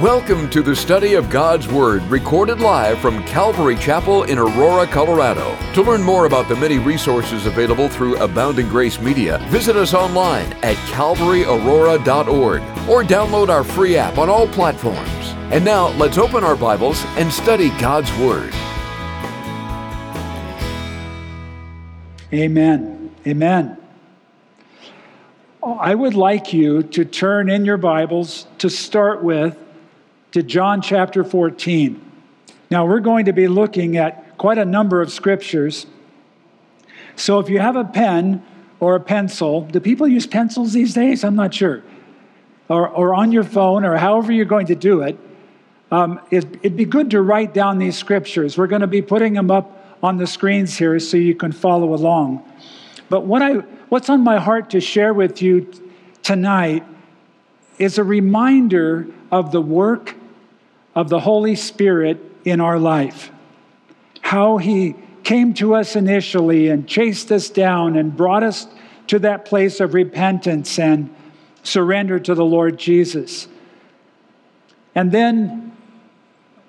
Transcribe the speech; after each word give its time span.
Welcome 0.00 0.50
to 0.50 0.60
the 0.60 0.76
study 0.76 1.14
of 1.14 1.30
God's 1.30 1.68
Word, 1.68 2.02
recorded 2.02 2.60
live 2.60 2.98
from 2.98 3.24
Calvary 3.24 3.76
Chapel 3.76 4.24
in 4.24 4.38
Aurora, 4.38 4.86
Colorado. 4.86 5.56
To 5.72 5.80
learn 5.80 6.02
more 6.02 6.26
about 6.26 6.48
the 6.48 6.56
many 6.56 6.78
resources 6.78 7.46
available 7.46 7.88
through 7.88 8.18
Abounding 8.18 8.68
Grace 8.68 9.00
Media, 9.00 9.38
visit 9.48 9.74
us 9.74 9.94
online 9.94 10.52
at 10.62 10.76
calvaryaurora.org 10.92 12.60
or 12.90 13.04
download 13.04 13.48
our 13.48 13.64
free 13.64 13.96
app 13.96 14.18
on 14.18 14.28
all 14.28 14.46
platforms. 14.46 15.08
And 15.50 15.64
now, 15.64 15.88
let's 15.96 16.18
open 16.18 16.44
our 16.44 16.56
Bibles 16.56 17.02
and 17.16 17.32
study 17.32 17.70
God's 17.80 18.12
Word. 18.18 18.52
Amen. 22.34 23.14
Amen. 23.26 23.78
I 25.62 25.94
would 25.94 26.12
like 26.12 26.52
you 26.52 26.82
to 26.82 27.06
turn 27.06 27.48
in 27.48 27.64
your 27.64 27.78
Bibles 27.78 28.46
to 28.58 28.68
start 28.68 29.24
with 29.24 29.56
to 30.32 30.42
John 30.42 30.82
chapter 30.82 31.24
14. 31.24 32.00
Now, 32.70 32.86
we're 32.86 33.00
going 33.00 33.26
to 33.26 33.32
be 33.32 33.48
looking 33.48 33.96
at 33.96 34.36
quite 34.38 34.58
a 34.58 34.64
number 34.64 35.00
of 35.00 35.12
scriptures. 35.12 35.86
So, 37.14 37.38
if 37.38 37.48
you 37.48 37.60
have 37.60 37.76
a 37.76 37.84
pen 37.84 38.44
or 38.80 38.96
a 38.96 39.00
pencil, 39.00 39.62
do 39.62 39.80
people 39.80 40.08
use 40.08 40.26
pencils 40.26 40.72
these 40.72 40.94
days? 40.94 41.24
I'm 41.24 41.36
not 41.36 41.54
sure. 41.54 41.82
Or, 42.68 42.88
or 42.88 43.14
on 43.14 43.30
your 43.32 43.44
phone, 43.44 43.84
or 43.84 43.96
however 43.96 44.32
you're 44.32 44.44
going 44.44 44.66
to 44.66 44.74
do 44.74 45.02
it, 45.02 45.16
um, 45.92 46.20
it, 46.30 46.44
it'd 46.62 46.76
be 46.76 46.84
good 46.84 47.10
to 47.12 47.22
write 47.22 47.54
down 47.54 47.78
these 47.78 47.96
scriptures. 47.96 48.58
We're 48.58 48.66
going 48.66 48.80
to 48.80 48.88
be 48.88 49.02
putting 49.02 49.34
them 49.34 49.50
up 49.50 49.96
on 50.02 50.16
the 50.16 50.26
screens 50.26 50.76
here 50.76 50.98
so 50.98 51.16
you 51.16 51.34
can 51.34 51.52
follow 51.52 51.94
along. 51.94 52.44
But 53.08 53.20
what 53.24 53.40
I, 53.40 53.54
what's 53.88 54.10
on 54.10 54.22
my 54.22 54.38
heart 54.38 54.70
to 54.70 54.80
share 54.80 55.14
with 55.14 55.40
you 55.40 55.72
tonight 56.22 56.84
is 57.78 57.98
a 57.98 58.04
reminder 58.04 59.06
of 59.30 59.52
the 59.52 59.60
work 59.60 60.14
of 60.96 61.10
the 61.10 61.20
Holy 61.20 61.54
Spirit 61.54 62.18
in 62.44 62.60
our 62.60 62.78
life. 62.78 63.30
How 64.22 64.56
He 64.56 64.96
came 65.22 65.52
to 65.54 65.74
us 65.74 65.94
initially 65.94 66.68
and 66.68 66.88
chased 66.88 67.30
us 67.30 67.50
down 67.50 67.96
and 67.96 68.16
brought 68.16 68.42
us 68.42 68.66
to 69.08 69.18
that 69.20 69.44
place 69.44 69.78
of 69.78 69.92
repentance 69.94 70.78
and 70.78 71.14
surrender 71.62 72.18
to 72.18 72.34
the 72.34 72.44
Lord 72.44 72.78
Jesus. 72.78 73.46
And 74.94 75.12
then 75.12 75.76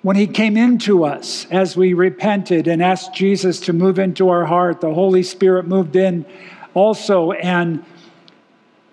when 0.02 0.16
He 0.16 0.26
came 0.26 0.56
into 0.56 1.04
us 1.04 1.46
as 1.50 1.74
we 1.74 1.94
repented 1.94 2.68
and 2.68 2.82
asked 2.82 3.14
Jesus 3.14 3.58
to 3.60 3.72
move 3.72 3.98
into 3.98 4.28
our 4.28 4.44
heart, 4.44 4.82
the 4.82 4.92
Holy 4.92 5.22
Spirit 5.22 5.66
moved 5.66 5.96
in 5.96 6.26
also, 6.74 7.32
and 7.32 7.82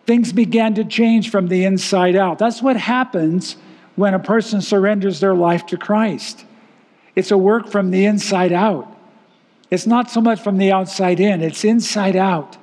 things 0.05 0.31
began 0.31 0.75
to 0.75 0.86
change 0.86 1.30
from 1.30 1.49
the 1.49 1.66
inside 1.66 2.16
out. 2.16 2.39
That's 2.39 2.61
what 2.61 2.77
happens 2.77 3.58
when 3.96 4.14
a 4.14 4.20
person 4.20 4.62
surrenders 4.62 5.20
their 5.20 5.36
life 5.36 5.66
to 5.68 5.78
Christ. 5.78 6.46
It's 7.16 7.32
a 7.32 7.38
work 7.38 7.70
from 7.70 7.92
the 7.92 8.06
inside 8.06 8.52
out. 8.52 8.92
It's 9.72 9.88
not 9.88 10.12
so 10.12 10.22
much 10.22 10.42
from 10.42 10.58
the 10.58 10.72
outside 10.72 11.20
in, 11.20 11.42
it's 11.42 11.64
inside 11.64 12.16
out. 12.16 12.58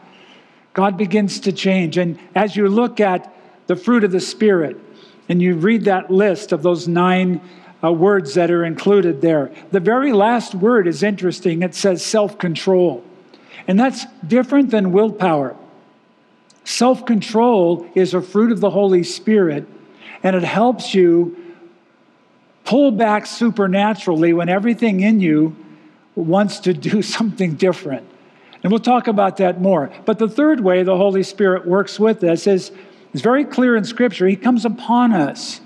God 0.74 0.96
begins 0.96 1.40
to 1.40 1.52
change. 1.52 1.98
And 1.98 2.18
as 2.34 2.56
you 2.56 2.68
look 2.68 3.00
at 3.00 3.34
the 3.66 3.76
fruit 3.76 4.04
of 4.04 4.12
the 4.12 4.20
Spirit 4.20 4.78
and 5.28 5.42
you 5.42 5.54
read 5.54 5.84
that 5.84 6.10
list 6.10 6.52
of 6.52 6.62
those 6.62 6.88
nine 6.88 7.40
uh, 7.84 7.92
words 7.92 8.34
that 8.34 8.50
are 8.50 8.64
included 8.64 9.20
there, 9.20 9.50
the 9.70 9.80
very 9.80 10.12
last 10.12 10.54
word 10.54 10.86
is 10.86 11.02
interesting. 11.02 11.62
It 11.62 11.74
says 11.74 12.04
self 12.04 12.38
control. 12.38 13.04
And 13.68 13.78
that's 13.78 14.06
different 14.26 14.70
than 14.70 14.92
willpower. 14.92 15.56
Self 16.64 17.04
control 17.04 17.86
is 17.94 18.14
a 18.14 18.22
fruit 18.22 18.52
of 18.52 18.60
the 18.60 18.70
Holy 18.70 19.02
Spirit 19.02 19.66
and 20.22 20.36
it 20.36 20.44
helps 20.44 20.94
you 20.94 21.36
pull 22.64 22.90
back 22.90 23.26
supernaturally 23.26 24.32
when 24.32 24.48
everything 24.48 25.00
in 25.00 25.20
you 25.20 25.56
wants 26.14 26.60
to 26.60 26.72
do 26.72 27.02
something 27.16 27.54
different. 27.54 28.08
And 28.62 28.70
we'll 28.70 28.80
talk 28.80 29.08
about 29.08 29.38
that 29.38 29.60
more. 29.60 29.92
But 30.04 30.18
the 30.18 30.28
third 30.28 30.60
way 30.60 30.84
the 30.84 30.96
Holy 30.96 31.24
Spirit 31.24 31.66
works 31.66 31.98
with 31.98 32.22
us 32.22 32.46
is, 32.46 32.70
is 33.12 33.20
very 33.20 33.44
clear 33.44 33.76
in 33.76 33.84
Scripture. 33.84 34.26
He 34.28 34.36
comes 34.36 34.64
upon 34.64 35.12
us 35.12 35.60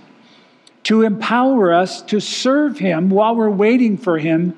to 0.84 1.02
empower 1.02 1.72
us 1.72 2.00
to 2.02 2.20
serve 2.20 2.78
Him 2.78 3.10
while 3.10 3.34
we're 3.34 3.50
waiting 3.50 3.98
for 3.98 4.18
Him 4.18 4.56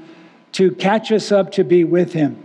to 0.52 0.70
catch 0.72 1.10
us 1.10 1.32
up 1.32 1.52
to 1.52 1.64
be 1.64 1.82
with 1.82 2.12
Him. 2.12 2.44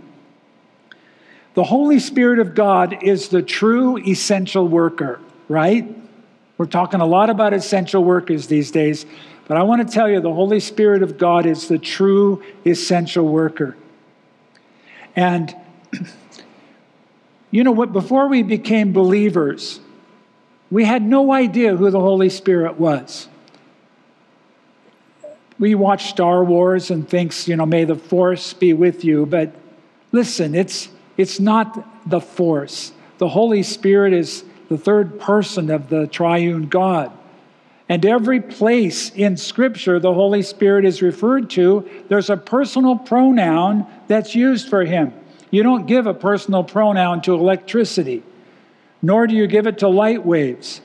The 1.54 1.64
Holy 1.64 2.00
Spirit 2.00 2.40
of 2.40 2.54
God 2.56 3.02
is 3.04 3.28
the 3.28 3.42
true 3.42 3.96
essential 3.98 4.66
worker, 4.66 5.20
right? 5.48 5.86
We're 6.56 6.66
talking 6.66 7.00
a 7.00 7.06
lot 7.06 7.30
about 7.30 7.52
essential 7.52 8.04
workers 8.04 8.46
these 8.46 8.70
days, 8.70 9.06
but 9.48 9.56
I 9.56 9.64
want 9.64 9.86
to 9.86 9.92
tell 9.92 10.08
you 10.08 10.20
the 10.20 10.32
Holy 10.32 10.60
Spirit 10.60 11.02
of 11.02 11.18
God 11.18 11.46
is 11.46 11.68
the 11.68 11.78
true 11.78 12.42
essential 12.64 13.26
worker. 13.26 13.76
And 15.16 15.54
you 17.50 17.64
know 17.64 17.72
what? 17.72 17.92
Before 17.92 18.28
we 18.28 18.42
became 18.42 18.92
believers, 18.92 19.80
we 20.70 20.84
had 20.84 21.02
no 21.02 21.32
idea 21.32 21.76
who 21.76 21.90
the 21.90 22.00
Holy 22.00 22.28
Spirit 22.28 22.78
was. 22.78 23.28
We 25.58 25.74
watch 25.74 26.10
Star 26.10 26.44
Wars 26.44 26.90
and 26.90 27.08
thinks, 27.08 27.46
you 27.46 27.56
know, 27.56 27.66
may 27.66 27.84
the 27.84 27.94
force 27.94 28.52
be 28.52 28.72
with 28.72 29.04
you, 29.04 29.26
but 29.26 29.54
listen, 30.10 30.54
it's 30.54 30.88
it's 31.16 31.38
not 31.38 32.08
the 32.08 32.20
force. 32.20 32.92
The 33.18 33.28
Holy 33.28 33.62
Spirit 33.62 34.12
is 34.12 34.44
the 34.74 34.82
third 34.82 35.20
person 35.20 35.70
of 35.70 35.88
the 35.88 36.08
triune 36.08 36.68
God. 36.68 37.12
And 37.88 38.04
every 38.04 38.40
place 38.40 39.10
in 39.10 39.36
Scripture 39.36 40.00
the 40.00 40.12
Holy 40.12 40.42
Spirit 40.42 40.84
is 40.84 41.00
referred 41.00 41.48
to, 41.50 41.88
there's 42.08 42.28
a 42.28 42.36
personal 42.36 42.96
pronoun 42.96 43.86
that's 44.08 44.34
used 44.34 44.68
for 44.68 44.84
him. 44.84 45.12
You 45.52 45.62
don't 45.62 45.86
give 45.86 46.08
a 46.08 46.14
personal 46.14 46.64
pronoun 46.64 47.22
to 47.22 47.34
electricity, 47.34 48.24
nor 49.00 49.28
do 49.28 49.36
you 49.36 49.46
give 49.46 49.68
it 49.68 49.78
to 49.78 49.88
light 49.88 50.26
waves, 50.26 50.80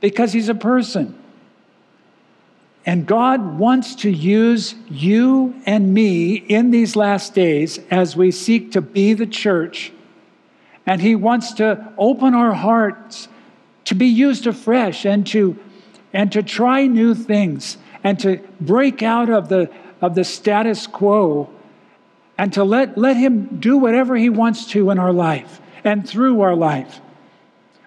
because 0.00 0.32
he's 0.32 0.48
a 0.48 0.54
person. 0.54 1.18
And 2.86 3.04
God 3.04 3.58
wants 3.58 3.96
to 3.96 4.10
use 4.10 4.76
you 4.88 5.60
and 5.66 5.92
me 5.92 6.34
in 6.34 6.70
these 6.70 6.94
last 6.94 7.34
days 7.34 7.80
as 7.90 8.14
we 8.14 8.30
seek 8.30 8.70
to 8.72 8.80
be 8.80 9.14
the 9.14 9.26
church 9.26 9.92
and 10.90 11.00
He 11.00 11.14
wants 11.14 11.52
to 11.52 11.92
open 11.96 12.34
our 12.34 12.52
hearts 12.52 13.28
to 13.84 13.94
be 13.94 14.08
used 14.08 14.48
afresh 14.48 15.06
and 15.06 15.24
to, 15.28 15.56
and 16.12 16.32
to 16.32 16.42
try 16.42 16.88
new 16.88 17.14
things 17.14 17.78
and 18.02 18.18
to 18.18 18.38
break 18.60 19.00
out 19.00 19.30
of 19.30 19.48
the, 19.48 19.70
of 20.00 20.16
the 20.16 20.24
status 20.24 20.88
quo 20.88 21.48
and 22.36 22.52
to 22.54 22.64
let, 22.64 22.98
let 22.98 23.16
Him 23.16 23.60
do 23.60 23.78
whatever 23.78 24.16
He 24.16 24.30
wants 24.30 24.66
to 24.72 24.90
in 24.90 24.98
our 24.98 25.12
life 25.12 25.60
and 25.84 26.08
through 26.08 26.40
our 26.40 26.56
life. 26.56 27.00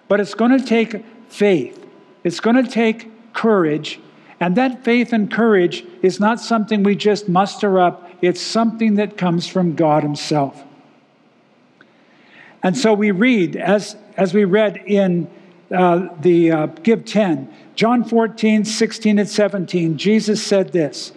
But 0.08 0.20
it's 0.20 0.32
going 0.32 0.58
to 0.58 0.64
take 0.64 1.04
faith, 1.28 1.86
it's 2.24 2.40
going 2.40 2.56
to 2.56 2.70
take 2.70 3.34
courage. 3.34 4.00
And 4.40 4.56
that 4.56 4.82
faith 4.82 5.12
and 5.12 5.30
courage 5.30 5.84
is 6.00 6.20
not 6.20 6.40
something 6.40 6.82
we 6.82 6.96
just 6.96 7.28
muster 7.28 7.78
up, 7.78 8.10
it's 8.22 8.40
something 8.40 8.94
that 8.94 9.18
comes 9.18 9.46
from 9.46 9.74
God 9.74 10.02
Himself. 10.02 10.64
And 12.64 12.76
so 12.76 12.94
we 12.94 13.10
read, 13.10 13.56
as, 13.56 13.94
as 14.16 14.32
we 14.32 14.44
read 14.44 14.78
in 14.78 15.30
uh, 15.70 16.08
the 16.20 16.50
uh, 16.50 16.66
Give 16.66 17.04
10, 17.04 17.54
John 17.76 18.04
14, 18.04 18.64
16, 18.64 19.18
and 19.18 19.28
17, 19.28 19.98
Jesus 19.98 20.42
said 20.42 20.72
this 20.72 21.12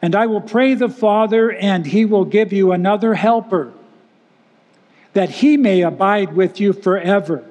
And 0.00 0.14
I 0.14 0.26
will 0.26 0.40
pray 0.40 0.74
the 0.74 0.88
Father, 0.88 1.50
and 1.50 1.84
he 1.84 2.04
will 2.04 2.24
give 2.24 2.52
you 2.52 2.70
another 2.70 3.14
helper, 3.14 3.72
that 5.14 5.30
he 5.30 5.56
may 5.56 5.82
abide 5.82 6.34
with 6.34 6.60
you 6.60 6.72
forever. 6.72 7.44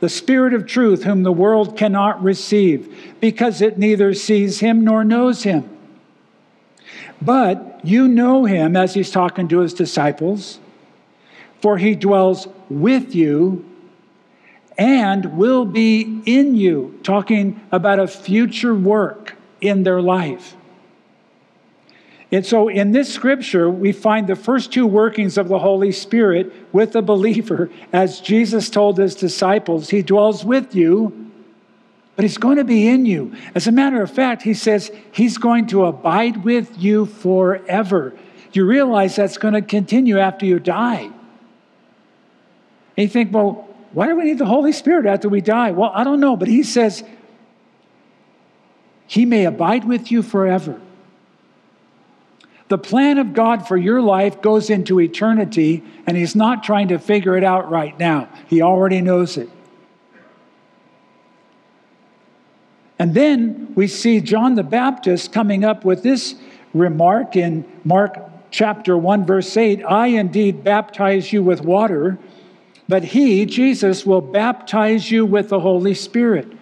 The 0.00 0.08
Spirit 0.08 0.54
of 0.54 0.66
truth, 0.66 1.04
whom 1.04 1.22
the 1.22 1.32
world 1.32 1.76
cannot 1.76 2.22
receive, 2.22 3.14
because 3.20 3.60
it 3.60 3.76
neither 3.76 4.14
sees 4.14 4.60
him 4.60 4.84
nor 4.84 5.04
knows 5.04 5.42
him. 5.42 5.68
But 7.20 7.80
you 7.84 8.08
know 8.08 8.46
him, 8.46 8.74
as 8.74 8.94
he's 8.94 9.10
talking 9.10 9.48
to 9.48 9.58
his 9.58 9.74
disciples 9.74 10.60
for 11.66 11.78
he 11.78 11.96
dwells 11.96 12.46
with 12.70 13.12
you 13.12 13.68
and 14.78 15.36
will 15.36 15.64
be 15.64 16.22
in 16.24 16.54
you, 16.54 16.96
talking 17.02 17.60
about 17.72 17.98
a 17.98 18.06
future 18.06 18.72
work 18.72 19.34
in 19.60 19.82
their 19.82 20.00
life. 20.00 20.54
And 22.30 22.46
so 22.46 22.68
in 22.68 22.92
this 22.92 23.12
scripture, 23.12 23.68
we 23.68 23.90
find 23.90 24.28
the 24.28 24.36
first 24.36 24.72
two 24.72 24.86
workings 24.86 25.36
of 25.36 25.48
the 25.48 25.58
Holy 25.58 25.90
Spirit 25.90 26.52
with 26.72 26.92
the 26.92 27.02
believer. 27.02 27.68
As 27.92 28.20
Jesus 28.20 28.70
told 28.70 28.96
his 28.98 29.16
disciples, 29.16 29.90
He 29.90 30.02
dwells 30.02 30.44
with 30.44 30.72
you, 30.72 31.32
but 32.14 32.24
He's 32.24 32.38
going 32.38 32.58
to 32.58 32.64
be 32.64 32.86
in 32.86 33.06
you. 33.06 33.34
As 33.56 33.66
a 33.66 33.72
matter 33.72 34.00
of 34.02 34.10
fact, 34.12 34.42
He 34.42 34.54
says 34.54 34.92
He's 35.10 35.36
going 35.36 35.66
to 35.66 35.86
abide 35.86 36.44
with 36.44 36.78
you 36.78 37.06
forever. 37.06 38.16
You 38.52 38.64
realize 38.66 39.16
that's 39.16 39.36
going 39.36 39.54
to 39.54 39.62
continue 39.62 40.20
after 40.20 40.46
you 40.46 40.60
die. 40.60 41.10
And 42.96 43.04
you 43.04 43.08
think, 43.08 43.32
well, 43.32 43.68
why 43.92 44.06
do 44.06 44.16
we 44.16 44.24
need 44.24 44.38
the 44.38 44.46
Holy 44.46 44.72
Spirit 44.72 45.06
after 45.06 45.28
we 45.28 45.40
die? 45.40 45.70
Well, 45.72 45.90
I 45.94 46.04
don't 46.04 46.20
know, 46.20 46.36
but 46.36 46.48
he 46.48 46.62
says 46.62 47.02
he 49.06 49.24
may 49.24 49.44
abide 49.44 49.84
with 49.84 50.10
you 50.10 50.22
forever. 50.22 50.80
The 52.68 52.78
plan 52.78 53.18
of 53.18 53.32
God 53.32 53.68
for 53.68 53.76
your 53.76 54.02
life 54.02 54.42
goes 54.42 54.70
into 54.70 55.00
eternity, 55.00 55.84
and 56.06 56.16
He's 56.16 56.34
not 56.34 56.64
trying 56.64 56.88
to 56.88 56.98
figure 56.98 57.36
it 57.36 57.44
out 57.44 57.70
right 57.70 57.96
now. 57.98 58.28
He 58.48 58.60
already 58.60 59.00
knows 59.00 59.36
it. 59.36 59.48
And 62.98 63.14
then 63.14 63.72
we 63.74 63.86
see 63.86 64.20
John 64.20 64.54
the 64.54 64.64
Baptist 64.64 65.32
coming 65.32 65.64
up 65.64 65.84
with 65.84 66.02
this 66.02 66.34
remark 66.72 67.36
in 67.36 67.64
Mark 67.84 68.18
chapter 68.50 68.96
1, 68.96 69.26
verse 69.26 69.56
8 69.56 69.84
I 69.84 70.08
indeed 70.08 70.64
baptize 70.64 71.32
you 71.32 71.42
with 71.42 71.60
water, 71.60 72.18
but 72.88 73.04
He, 73.04 73.46
Jesus, 73.46 74.06
will 74.06 74.20
baptize 74.20 75.10
you 75.10 75.26
with 75.26 75.48
the 75.48 75.60
Holy 75.60 75.94
Spirit. 75.94 76.52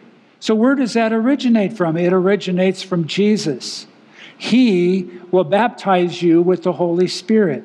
So, 0.40 0.54
where 0.54 0.74
does 0.74 0.94
that 0.94 1.12
originate 1.12 1.76
from? 1.76 1.96
It 1.96 2.12
originates 2.12 2.82
from 2.82 3.06
Jesus. 3.06 3.86
He 4.36 5.10
will 5.30 5.44
baptize 5.44 6.22
you 6.22 6.42
with 6.42 6.62
the 6.62 6.72
Holy 6.72 7.08
Spirit. 7.08 7.64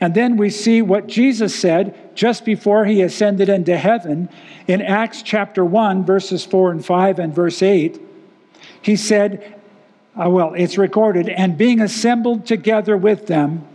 And 0.00 0.14
then 0.14 0.36
we 0.36 0.50
see 0.50 0.82
what 0.82 1.06
Jesus 1.06 1.54
said 1.58 2.14
just 2.14 2.44
before 2.44 2.84
he 2.84 3.00
ascended 3.00 3.48
into 3.48 3.76
heaven 3.76 4.28
in 4.66 4.82
Acts 4.82 5.22
chapter 5.22 5.64
1, 5.64 6.04
verses 6.04 6.44
4 6.44 6.72
and 6.72 6.84
5 6.84 7.18
and 7.18 7.34
verse 7.34 7.62
8. 7.62 8.00
He 8.82 8.96
said, 8.96 9.60
uh, 10.22 10.28
well, 10.28 10.54
it's 10.54 10.78
recorded, 10.78 11.28
and 11.28 11.58
being 11.58 11.80
assembled 11.80 12.46
together 12.46 12.96
with 12.96 13.26
them, 13.26 13.66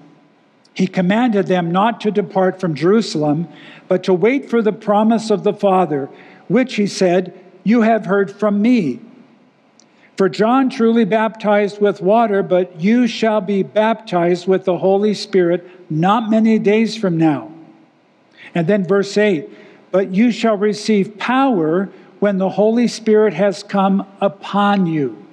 he 0.74 0.88
commanded 0.88 1.48
them 1.48 1.71
not 1.71 2.01
to 2.01 2.12
depart 2.12 2.60
from 2.60 2.75
Jerusalem, 2.75 3.48
but 3.88 4.04
to 4.04 4.13
wait 4.13 4.50
for 4.50 4.62
the 4.62 4.71
promise 4.71 5.30
of 5.30 5.44
the 5.44 5.54
Father, 5.54 6.10
which 6.48 6.75
he 6.75 6.88
said, 6.88 7.33
You 7.63 7.81
have 7.81 8.06
heard 8.06 8.31
from 8.31 8.62
me. 8.62 9.00
For 10.18 10.30
John 10.30 10.69
truly 10.69 11.06
baptized 11.06 11.80
with 11.80 12.01
water, 12.01 12.44
but 12.44 12.81
you 12.81 13.07
shall 13.07 13.39
be 13.39 13.63
baptized 13.63 14.48
with 14.48 14.66
the 14.66 14.77
Holy 14.77 15.13
Spirit 15.13 15.66
not 15.89 16.30
many 16.30 16.60
days 16.60 16.98
from 16.98 17.18
now. 17.18 17.51
And 18.54 18.68
then 18.68 18.86
verse 18.86 19.18
8 19.18 19.50
But 19.92 20.13
you 20.13 20.31
shall 20.31 20.57
receive 20.57 21.18
power 21.18 21.89
when 22.19 22.38
the 22.38 22.50
Holy 22.50 22.88
Spirit 22.88 23.33
has 23.33 23.63
come 23.63 24.06
upon 24.19 24.86
you. 24.88 25.25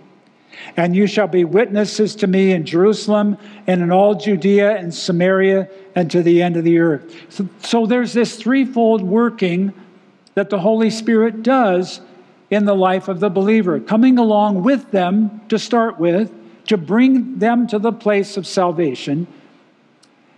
And 0.76 0.94
you 0.96 1.06
shall 1.06 1.28
be 1.28 1.44
witnesses 1.44 2.14
to 2.16 2.26
me 2.26 2.52
in 2.52 2.64
Jerusalem 2.64 3.38
and 3.66 3.82
in 3.82 3.90
all 3.90 4.14
Judea 4.14 4.76
and 4.76 4.94
Samaria 4.94 5.68
and 5.94 6.10
to 6.10 6.22
the 6.22 6.42
end 6.42 6.56
of 6.56 6.64
the 6.64 6.78
earth. 6.78 7.14
So, 7.28 7.48
so 7.62 7.86
there's 7.86 8.12
this 8.12 8.36
threefold 8.36 9.02
working 9.02 9.72
that 10.34 10.50
the 10.50 10.58
Holy 10.58 10.90
Spirit 10.90 11.42
does 11.42 12.00
in 12.50 12.64
the 12.64 12.74
life 12.74 13.08
of 13.08 13.20
the 13.20 13.30
believer, 13.30 13.80
coming 13.80 14.18
along 14.18 14.62
with 14.62 14.90
them 14.90 15.40
to 15.48 15.58
start 15.58 15.98
with, 15.98 16.32
to 16.66 16.76
bring 16.76 17.38
them 17.38 17.66
to 17.66 17.78
the 17.78 17.92
place 17.92 18.36
of 18.36 18.46
salvation. 18.46 19.26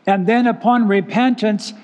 And 0.07 0.27
then 0.27 0.47
upon 0.47 0.89
repentance, 0.89 1.75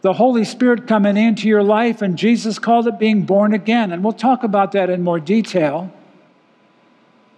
the 0.00 0.12
Holy 0.12 0.44
Spirit 0.44 0.86
coming 0.86 1.16
into 1.16 1.48
your 1.48 1.62
life, 1.62 2.02
and 2.02 2.16
Jesus 2.16 2.58
called 2.58 2.86
it 2.86 2.98
being 2.98 3.22
born 3.22 3.54
again. 3.54 3.92
And 3.92 4.04
we'll 4.04 4.12
talk 4.12 4.44
about 4.44 4.72
that 4.72 4.90
in 4.90 5.02
more 5.02 5.20
detail. 5.20 5.92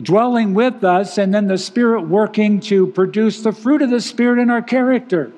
Dwelling 0.03 0.53
with 0.53 0.85
us, 0.85 1.17
and 1.17 1.33
then 1.33 1.47
the 1.47 1.57
Spirit 1.57 2.03
working 2.03 2.61
to 2.61 2.87
produce 2.89 3.43
the 3.43 3.53
fruit 3.53 3.81
of 3.81 3.91
the 3.91 4.01
Spirit 4.01 4.39
in 4.39 4.51
our 4.51 4.63
character. 4.63 5.33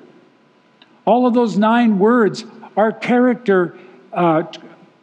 All 1.05 1.25
of 1.25 1.33
those 1.33 1.57
nine 1.57 1.97
words 1.97 2.45
are 2.75 2.91
character 2.91 3.77
uh, 4.11 4.43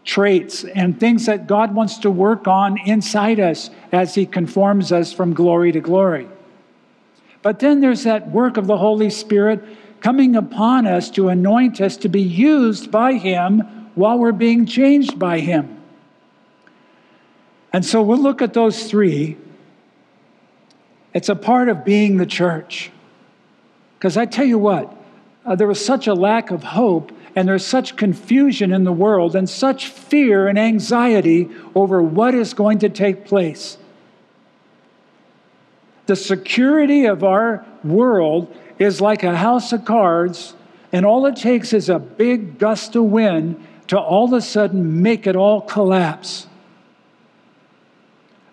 traits 0.04 0.64
and 0.64 0.98
things 0.98 1.26
that 1.26 1.46
God 1.46 1.74
wants 1.74 1.98
to 1.98 2.10
work 2.10 2.46
on 2.46 2.78
inside 2.78 3.40
us 3.40 3.70
as 3.92 4.14
He 4.14 4.26
conforms 4.26 4.92
us 4.92 5.12
from 5.12 5.34
glory 5.34 5.72
to 5.72 5.80
glory. 5.80 6.28
But 7.42 7.58
then 7.58 7.80
there's 7.80 8.04
that 8.04 8.30
work 8.30 8.56
of 8.56 8.66
the 8.66 8.76
Holy 8.76 9.10
Spirit 9.10 9.64
coming 10.00 10.36
upon 10.36 10.86
us 10.86 11.10
to 11.10 11.28
anoint 11.28 11.80
us 11.80 11.96
to 11.98 12.08
be 12.08 12.22
used 12.22 12.90
by 12.90 13.14
Him 13.14 13.60
while 13.94 14.18
we're 14.18 14.32
being 14.32 14.66
changed 14.66 15.18
by 15.18 15.40
Him. 15.40 15.82
And 17.72 17.84
so 17.84 18.02
we'll 18.02 18.18
look 18.18 18.42
at 18.42 18.54
those 18.54 18.88
three. 18.88 19.36
It's 21.16 21.30
a 21.30 21.34
part 21.34 21.70
of 21.70 21.82
being 21.82 22.18
the 22.18 22.26
church. 22.26 22.90
Because 23.96 24.18
I 24.18 24.26
tell 24.26 24.44
you 24.44 24.58
what, 24.58 24.94
uh, 25.46 25.56
there 25.56 25.66
was 25.66 25.82
such 25.82 26.06
a 26.06 26.12
lack 26.12 26.50
of 26.50 26.62
hope 26.62 27.10
and 27.34 27.48
there's 27.48 27.64
such 27.64 27.96
confusion 27.96 28.70
in 28.70 28.84
the 28.84 28.92
world 28.92 29.34
and 29.34 29.48
such 29.48 29.88
fear 29.88 30.46
and 30.46 30.58
anxiety 30.58 31.48
over 31.74 32.02
what 32.02 32.34
is 32.34 32.52
going 32.52 32.80
to 32.80 32.90
take 32.90 33.24
place. 33.24 33.78
The 36.04 36.16
security 36.16 37.06
of 37.06 37.24
our 37.24 37.64
world 37.82 38.54
is 38.78 39.00
like 39.00 39.22
a 39.22 39.38
house 39.38 39.72
of 39.72 39.86
cards, 39.86 40.52
and 40.92 41.06
all 41.06 41.24
it 41.24 41.36
takes 41.36 41.72
is 41.72 41.88
a 41.88 41.98
big 41.98 42.58
gust 42.58 42.94
of 42.94 43.04
wind 43.04 43.66
to 43.88 43.98
all 43.98 44.26
of 44.26 44.34
a 44.34 44.42
sudden 44.42 45.00
make 45.02 45.26
it 45.26 45.34
all 45.34 45.62
collapse. 45.62 46.46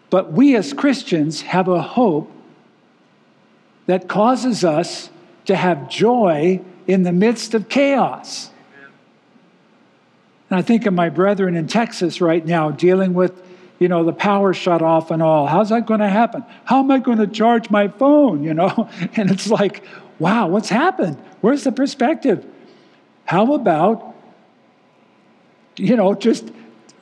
But 0.10 0.32
we 0.32 0.56
as 0.56 0.72
Christians 0.72 1.42
have 1.42 1.68
a 1.68 1.82
hope 1.82 2.33
that 3.86 4.08
causes 4.08 4.64
us 4.64 5.10
to 5.46 5.56
have 5.56 5.90
joy 5.90 6.62
in 6.88 7.04
the 7.04 7.12
midst 7.12 7.54
of 7.54 7.70
chaos. 7.70 8.50
And 10.50 10.60
I 10.60 10.62
think 10.62 10.86
of 10.86 10.94
my 10.94 11.10
brethren 11.10 11.56
in 11.56 11.68
Texas 11.68 12.22
right 12.22 12.46
now 12.46 12.72
dealing 12.72 13.14
with, 13.14 13.42
you 13.80 13.88
know, 13.88 14.04
the 14.04 14.14
power 14.14 14.54
shut 14.54 14.82
off 14.82 15.10
and 15.12 15.22
all. 15.22 15.48
How's 15.48 15.70
that 15.70 15.86
going 15.86 16.00
to 16.00 16.10
happen? 16.10 16.46
How 16.66 16.80
am 16.80 16.92
I 16.92 17.00
going 17.00 17.18
to 17.18 17.28
charge 17.28 17.70
my 17.70 17.88
phone, 17.88 18.44
you 18.44 18.54
know? 18.54 18.90
And 19.16 19.32
it's 19.32 19.50
like, 19.50 19.84
wow, 20.20 20.48
what's 20.48 20.70
happened? 20.70 21.18
Where's 21.42 21.64
the 21.64 21.72
perspective? 21.72 22.46
How 23.26 23.54
about, 23.54 24.16
you 25.78 25.96
know, 25.96 26.14
just 26.14 26.52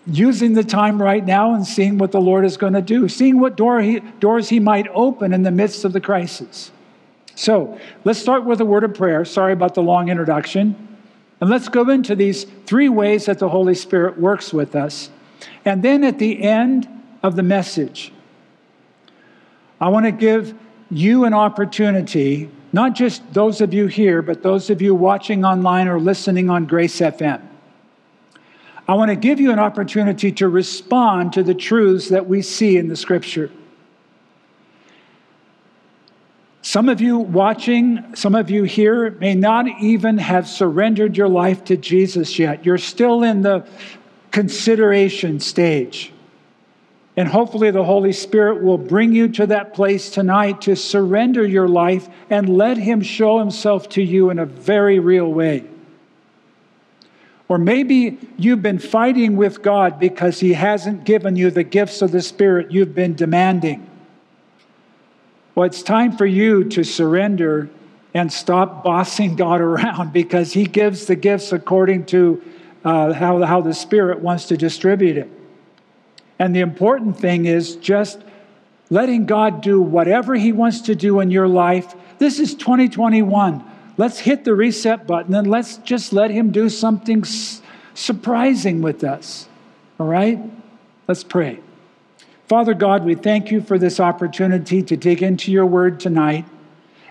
using 0.08 0.54
the 0.54 0.64
time 0.64 1.02
right 1.02 1.26
now 1.26 1.54
and 1.54 1.66
seeing 1.66 1.98
what 1.98 2.12
the 2.12 2.22
Lord 2.22 2.46
is 2.46 2.58
going 2.58 2.74
to 2.74 2.82
do, 2.82 3.08
seeing 3.08 3.40
what 3.40 3.56
door 3.56 3.82
he, 3.82 4.00
doors 4.20 4.50
He 4.50 4.60
might 4.60 4.88
open 4.94 5.34
in 5.34 5.44
the 5.44 5.52
midst 5.52 5.86
of 5.86 5.94
the 5.94 6.02
crisis. 6.02 6.72
So 7.36 7.80
let's 8.04 8.20
start 8.20 8.46
with 8.46 8.62
a 8.62 8.66
word 8.66 8.84
of 8.84 8.94
prayer. 8.94 9.26
Sorry 9.26 9.54
about 9.54 9.76
the 9.76 9.84
long 9.84 10.10
introduction. 10.10 10.98
And 11.40 11.50
let's 11.50 11.70
go 11.70 11.90
into 11.90 12.16
these 12.16 12.46
three 12.66 12.90
ways 12.90 13.26
that 13.26 13.40
the 13.40 13.50
Holy 13.50 13.74
Spirit 13.74 14.20
works 14.20 14.54
with 14.54 14.76
us. 14.76 15.10
And 15.66 15.82
then 15.82 16.04
at 16.04 16.20
the 16.20 16.44
end 16.44 16.88
of 17.24 17.36
the 17.36 17.44
message, 17.44 18.12
I 19.80 19.90
want 19.90 20.06
to 20.06 20.12
give 20.12 20.54
you 20.92 21.26
an 21.26 21.34
opportunity, 21.34 22.50
not 22.74 22.94
just 22.94 23.34
those 23.34 23.62
of 23.62 23.74
you 23.74 23.88
here, 23.88 24.22
but 24.22 24.44
those 24.44 24.70
of 24.70 24.82
you 24.82 24.94
watching 24.94 25.44
online 25.44 25.88
or 25.88 26.00
listening 26.00 26.50
on 26.50 26.66
Grace 26.66 27.00
FM. 27.00 27.42
I 28.92 28.94
want 28.96 29.08
to 29.08 29.16
give 29.16 29.40
you 29.40 29.54
an 29.54 29.60
opportunity 29.60 30.34
to 30.34 30.50
respond 30.50 31.32
to 31.34 31.44
the 31.44 31.54
truths 31.54 32.10
that 32.10 32.28
we 32.28 32.42
see 32.42 32.76
in 32.76 32.90
the 32.90 32.98
scripture. 32.98 33.50
Some 36.62 36.90
of 36.90 37.00
you 37.00 37.18
watching, 37.18 38.18
some 38.18 38.36
of 38.36 38.50
you 38.50 38.64
here 38.64 39.12
may 39.12 39.34
not 39.34 39.66
even 39.80 40.18
have 40.18 40.46
surrendered 40.46 41.16
your 41.16 41.30
life 41.30 41.64
to 41.66 41.78
Jesus 41.78 42.38
yet. 42.38 42.66
You're 42.66 42.78
still 42.78 43.24
in 43.24 43.44
the 43.44 43.66
consideration 44.32 45.40
stage. 45.40 46.12
And 47.16 47.30
hopefully, 47.30 47.72
the 47.72 47.86
Holy 47.86 48.12
Spirit 48.12 48.62
will 48.62 48.78
bring 48.78 49.14
you 49.14 49.30
to 49.30 49.48
that 49.48 49.74
place 49.74 50.10
tonight 50.10 50.60
to 50.64 50.76
surrender 50.76 51.48
your 51.48 51.70
life 51.70 52.10
and 52.30 52.58
let 52.58 52.76
Him 52.76 53.00
show 53.00 53.40
Himself 53.40 53.88
to 53.92 54.04
you 54.04 54.32
in 54.32 54.38
a 54.38 54.46
very 54.46 55.00
real 55.00 55.32
way. 55.32 55.64
Or 57.52 57.58
maybe 57.58 58.18
you've 58.38 58.62
been 58.62 58.80
fighting 58.80 59.36
with 59.36 59.62
God 59.62 60.00
because 60.00 60.40
He 60.40 60.54
hasn't 60.54 61.04
given 61.04 61.36
you 61.36 61.52
the 61.52 61.66
gifts 61.66 62.02
of 62.02 62.14
the 62.14 62.22
Spirit 62.22 62.72
you've 62.72 62.96
been 62.96 63.14
demanding. 63.14 63.90
Well, 65.54 65.66
it's 65.66 65.84
time 65.84 66.16
for 66.16 66.26
you 66.26 66.64
to 66.70 66.86
surrender 66.86 67.70
and 68.14 68.32
stop 68.32 68.86
bossing 68.86 69.36
God 69.46 69.60
around 69.60 70.14
because 70.14 70.54
He 70.54 70.64
gives 70.64 71.08
the 71.08 71.18
gifts 71.18 71.52
according 71.52 72.06
to 72.06 72.42
uh, 72.86 73.12
how, 73.12 73.44
how 73.44 73.60
the 73.60 73.74
Spirit 73.74 74.20
wants 74.20 74.46
to 74.46 74.56
distribute 74.56 75.18
it. 75.18 75.30
And 76.40 76.56
the 76.56 76.62
important 76.62 77.20
thing 77.20 77.48
is 77.48 77.76
just 77.76 78.22
letting 78.90 79.26
God 79.26 79.60
do 79.60 79.82
whatever 79.82 80.36
He 80.36 80.54
wants 80.54 80.80
to 80.84 80.96
do 80.96 81.20
in 81.20 81.32
your 81.32 81.50
life. 81.50 81.96
This 82.18 82.40
is 82.40 82.56
2021. 82.56 83.71
Let's 84.02 84.18
hit 84.18 84.46
the 84.46 84.56
reset 84.56 85.06
button 85.06 85.36
and 85.36 85.46
let's 85.46 85.78
just 85.78 86.12
let 86.12 86.32
Him 86.32 86.52
do 86.52 86.70
something 86.70 87.20
s- 87.20 87.62
surprising 87.94 88.82
with 88.82 89.04
us. 89.04 89.48
All 90.00 90.08
right? 90.08 90.40
Let's 91.08 91.24
pray. 91.24 91.60
Father 92.48 92.74
God, 92.74 93.06
we 93.06 93.14
thank 93.14 93.52
you 93.52 93.62
for 93.62 93.78
this 93.78 94.00
opportunity 94.00 94.82
to 94.82 94.98
dig 94.98 95.22
into 95.22 95.52
your 95.52 95.68
word 95.68 96.00
tonight, 96.00 96.46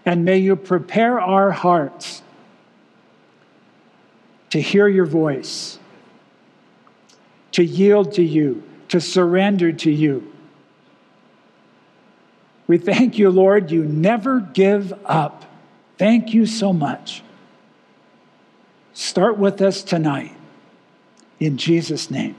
and 0.04 0.24
may 0.24 0.38
you 0.38 0.56
prepare 0.56 1.20
our 1.20 1.52
hearts 1.52 2.22
to 4.50 4.60
hear 4.60 4.88
your 4.88 5.06
voice, 5.06 5.78
to 7.52 7.62
yield 7.62 8.14
to 8.14 8.24
you, 8.24 8.64
to 8.88 9.00
surrender 9.00 9.70
to 9.70 9.92
you. 9.92 10.32
We 12.66 12.78
thank 12.78 13.16
you, 13.16 13.30
Lord, 13.30 13.70
you 13.70 13.84
never 13.84 14.40
give 14.40 14.92
up. 15.04 15.44
Thank 16.00 16.32
you 16.32 16.46
so 16.46 16.72
much. 16.72 17.22
Start 18.94 19.36
with 19.36 19.60
us 19.60 19.82
tonight. 19.82 20.34
In 21.38 21.58
Jesus' 21.58 22.10
name, 22.10 22.36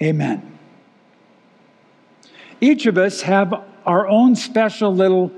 amen. 0.00 0.58
Each 2.58 2.86
of 2.86 2.96
us 2.96 3.20
have 3.20 3.62
our 3.84 4.08
own 4.08 4.34
special 4.34 4.94
little 4.94 5.30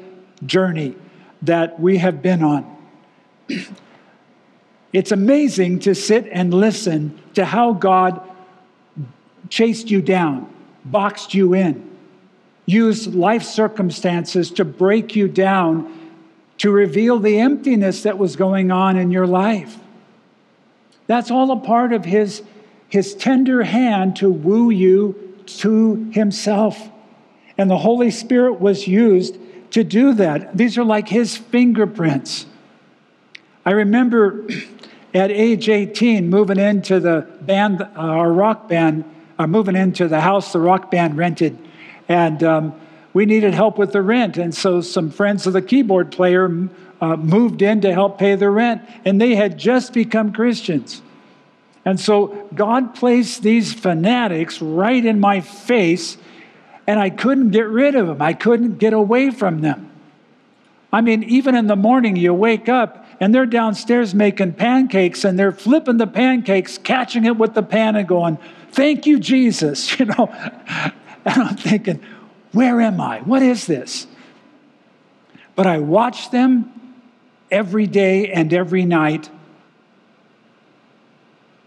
journey 0.47 0.95
that 1.43 1.81
we 1.81 1.99
have 1.99 2.23
been 2.23 2.45
on. 2.45 2.77
it's 4.93 5.11
amazing 5.11 5.81
to 5.81 5.97
sit 5.97 6.29
and 6.31 6.55
listen 6.55 7.21
to 7.35 7.45
how 7.45 7.73
God 7.73 8.23
chased 9.49 9.91
you 9.91 10.01
down, 10.01 10.49
boxed 10.85 11.35
you 11.35 11.55
in, 11.55 11.91
used 12.67 13.17
life 13.17 13.43
circumstances 13.43 14.53
to 14.53 14.65
break 14.65 15.17
you 15.17 15.27
down 15.27 16.03
to 16.59 16.71
reveal 16.71 17.19
the 17.19 17.39
emptiness 17.39 18.03
that 18.03 18.19
was 18.19 18.37
going 18.37 18.71
on 18.71 18.97
in 18.97 19.11
your 19.11 19.27
life. 19.27 19.79
That's 21.07 21.31
all 21.31 21.51
a 21.51 21.61
part 21.61 21.93
of 21.93 22.05
his, 22.05 22.43
his 22.89 23.15
tender 23.15 23.63
hand 23.65 24.17
to 24.17 24.31
woo 24.31 24.71
you 24.71 25.35
to 25.47 26.11
himself. 26.13 26.91
And 27.59 27.71
the 27.71 27.79
Holy 27.79 28.11
Spirit 28.11 28.61
was 28.61 28.89
used 28.89 29.39
to 29.73 29.85
do 29.85 30.15
that. 30.15 30.57
These 30.57 30.79
are 30.79 30.85
like 30.85 31.09
his 31.09 31.37
fingerprints. 31.37 32.47
I 33.67 33.73
remember 33.73 34.47
at 35.15 35.31
age 35.31 35.69
18 35.69 36.29
moving 36.29 36.59
into 36.59 37.01
the 37.01 37.29
band, 37.43 37.83
uh, 37.83 37.89
our 37.97 38.33
rock 38.33 38.69
band, 38.69 39.05
uh, 39.39 39.47
moving 39.47 39.77
into 39.77 40.09
the 40.09 40.21
house 40.21 40.53
the 40.53 40.61
rock 40.61 40.91
band 40.91 41.17
rented. 41.17 41.59
And 42.09 42.43
um, 42.43 42.81
we 43.15 43.25
needed 43.25 43.55
help 43.55 43.79
with 43.79 43.93
the 43.93 44.03
rent. 44.03 44.37
And 44.37 44.55
so 44.55 44.83
some 44.83 45.11
friends 45.11 45.47
of 45.47 45.55
the 45.55 45.63
keyboard 45.63 46.13
player 46.13 46.69
uh, 47.01 47.17
moved 47.17 47.63
in 47.63 47.81
to 47.81 47.93
help 47.93 48.19
pay 48.19 48.35
the 48.35 48.51
rent, 48.51 48.83
and 49.05 49.21
they 49.21 49.37
had 49.37 49.57
just 49.57 49.95
become 49.95 50.33
Christians. 50.33 51.01
And 51.85 51.99
so 51.99 52.49
God 52.55 52.95
placed 52.95 53.43
these 53.43 53.73
fanatics 53.73 54.61
right 54.61 55.05
in 55.05 55.21
my 55.21 55.41
face, 55.41 56.17
and 56.87 56.99
I 56.99 57.11
couldn't 57.11 57.51
get 57.51 57.69
rid 57.69 57.95
of 57.95 58.07
them. 58.09 58.21
I 58.21 58.33
couldn't 58.33 58.79
get 58.79 58.93
away 58.93 59.31
from 59.31 59.61
them. 59.61 59.91
I 60.93 61.01
mean, 61.01 61.25
even 61.25 61.55
in 61.55 61.67
the 61.67 61.77
morning, 61.77 62.17
you 62.17 62.33
wake 62.33 62.69
up 62.69 63.07
and 63.21 63.35
they're 63.35 63.47
downstairs 63.47 64.15
making 64.15 64.55
pancakes 64.55 65.25
and 65.25 65.39
they're 65.39 65.53
flipping 65.53 65.97
the 65.97 66.07
pancakes, 66.07 66.79
catching 66.79 67.25
it 67.25 67.37
with 67.37 67.55
the 67.55 67.63
pan 67.63 67.97
and 67.97 68.07
going, 68.07 68.39
Thank 68.71 69.07
you, 69.07 69.19
Jesus. 69.19 69.99
You 69.99 70.07
know, 70.07 70.29
and 71.25 71.43
I'm 71.43 71.57
thinking, 71.57 72.01
Where 72.55 72.81
am 72.81 73.01
I? 73.01 73.21
What 73.21 73.43
is 73.43 73.67
this? 73.67 74.07
But 75.55 75.67
I 75.67 75.79
watch 75.79 76.31
them 76.31 76.73
every 77.51 77.87
day 77.87 78.33
and 78.33 78.53
every 78.53 78.85
night 78.85 79.29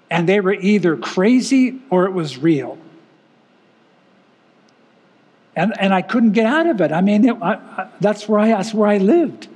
and 0.09 0.27
they 0.27 0.39
were 0.39 0.53
either 0.53 0.95
crazy 0.95 1.81
or 1.89 2.05
it 2.05 2.11
was 2.11 2.37
real. 2.37 2.77
And, 5.55 5.73
and 5.79 5.93
I 5.93 6.01
couldn't 6.01 6.31
get 6.31 6.45
out 6.45 6.67
of 6.67 6.81
it. 6.81 6.91
I 6.91 7.01
mean, 7.01 7.25
it, 7.27 7.35
I, 7.41 7.53
I, 7.55 7.89
that's, 7.99 8.27
where 8.29 8.39
I, 8.39 8.49
that's 8.49 8.73
where 8.73 8.87
I 8.87 8.97
lived. 8.97 9.47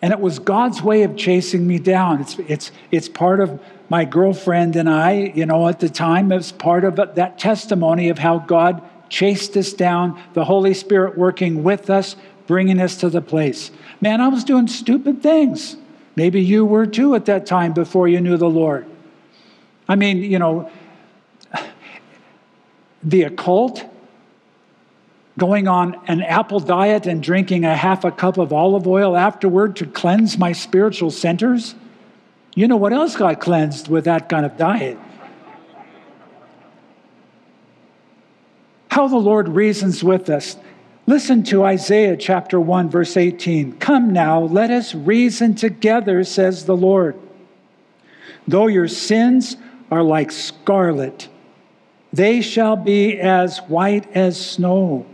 And 0.00 0.12
it 0.12 0.18
was 0.18 0.38
God's 0.38 0.82
way 0.82 1.04
of 1.04 1.16
chasing 1.16 1.66
me 1.66 1.78
down. 1.78 2.22
It's, 2.22 2.38
it's, 2.40 2.72
it's 2.90 3.08
part 3.08 3.40
of 3.40 3.60
my 3.88 4.04
girlfriend 4.04 4.74
and 4.74 4.88
I, 4.88 5.32
you 5.34 5.46
know, 5.46 5.68
at 5.68 5.80
the 5.80 5.88
time, 5.88 6.32
it 6.32 6.36
was 6.36 6.50
part 6.50 6.84
of 6.84 6.96
that 6.96 7.38
testimony 7.38 8.08
of 8.08 8.18
how 8.18 8.38
God 8.38 8.82
chased 9.12 9.56
us 9.58 9.74
down, 9.74 10.18
the 10.32 10.46
Holy 10.46 10.72
Spirit 10.72 11.18
working 11.18 11.62
with 11.62 11.90
us, 11.90 12.16
bringing 12.46 12.80
us 12.80 12.96
to 12.96 13.10
the 13.10 13.20
place. 13.20 13.70
Man, 14.00 14.22
I 14.22 14.28
was 14.28 14.42
doing 14.42 14.66
stupid 14.66 15.22
things. 15.22 15.76
Maybe 16.16 16.40
you 16.40 16.64
were 16.64 16.86
too 16.86 17.14
at 17.14 17.26
that 17.26 17.44
time 17.44 17.74
before 17.74 18.08
you 18.08 18.20
knew 18.22 18.38
the 18.38 18.48
Lord. 18.48 18.86
I 19.86 19.96
mean, 19.96 20.22
you 20.22 20.38
know, 20.38 20.70
the 23.02 23.24
occult, 23.24 23.84
going 25.38 25.68
on 25.68 26.00
an 26.08 26.22
apple 26.22 26.60
diet 26.60 27.06
and 27.06 27.22
drinking 27.22 27.64
a 27.64 27.76
half 27.76 28.04
a 28.04 28.10
cup 28.10 28.38
of 28.38 28.52
olive 28.52 28.86
oil 28.86 29.14
afterward 29.14 29.76
to 29.76 29.86
cleanse 29.86 30.38
my 30.38 30.52
spiritual 30.52 31.10
centers. 31.10 31.74
You 32.54 32.66
know 32.66 32.76
what 32.76 32.92
else 32.94 33.16
got 33.16 33.40
cleansed 33.40 33.88
with 33.88 34.04
that 34.04 34.30
kind 34.30 34.46
of 34.46 34.56
diet? 34.56 34.98
How 38.92 39.08
the 39.08 39.16
Lord 39.16 39.48
reasons 39.48 40.04
with 40.04 40.28
us. 40.28 40.54
Listen 41.06 41.42
to 41.44 41.64
Isaiah 41.64 42.14
chapter 42.14 42.60
1, 42.60 42.90
verse 42.90 43.16
18. 43.16 43.78
Come 43.78 44.12
now, 44.12 44.42
let 44.42 44.70
us 44.70 44.94
reason 44.94 45.54
together, 45.54 46.22
says 46.24 46.66
the 46.66 46.76
Lord. 46.76 47.18
Though 48.46 48.66
your 48.66 48.88
sins 48.88 49.56
are 49.90 50.02
like 50.02 50.30
scarlet, 50.30 51.30
they 52.12 52.42
shall 52.42 52.76
be 52.76 53.18
as 53.18 53.60
white 53.60 54.14
as 54.14 54.38
snow. 54.38 55.06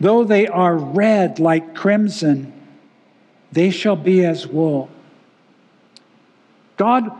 Though 0.00 0.24
they 0.24 0.48
are 0.48 0.76
red 0.76 1.38
like 1.38 1.76
crimson, 1.76 2.52
they 3.52 3.70
shall 3.70 3.94
be 3.94 4.24
as 4.24 4.44
wool. 4.44 4.90
God 6.76 7.12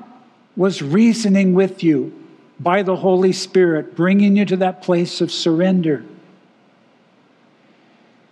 was 0.56 0.82
reasoning 0.82 1.54
with 1.54 1.84
you 1.84 2.17
by 2.60 2.82
the 2.82 2.96
Holy 2.96 3.32
Spirit, 3.32 3.94
bringing 3.94 4.36
you 4.36 4.44
to 4.46 4.56
that 4.56 4.82
place 4.82 5.20
of 5.20 5.30
surrender. 5.30 6.04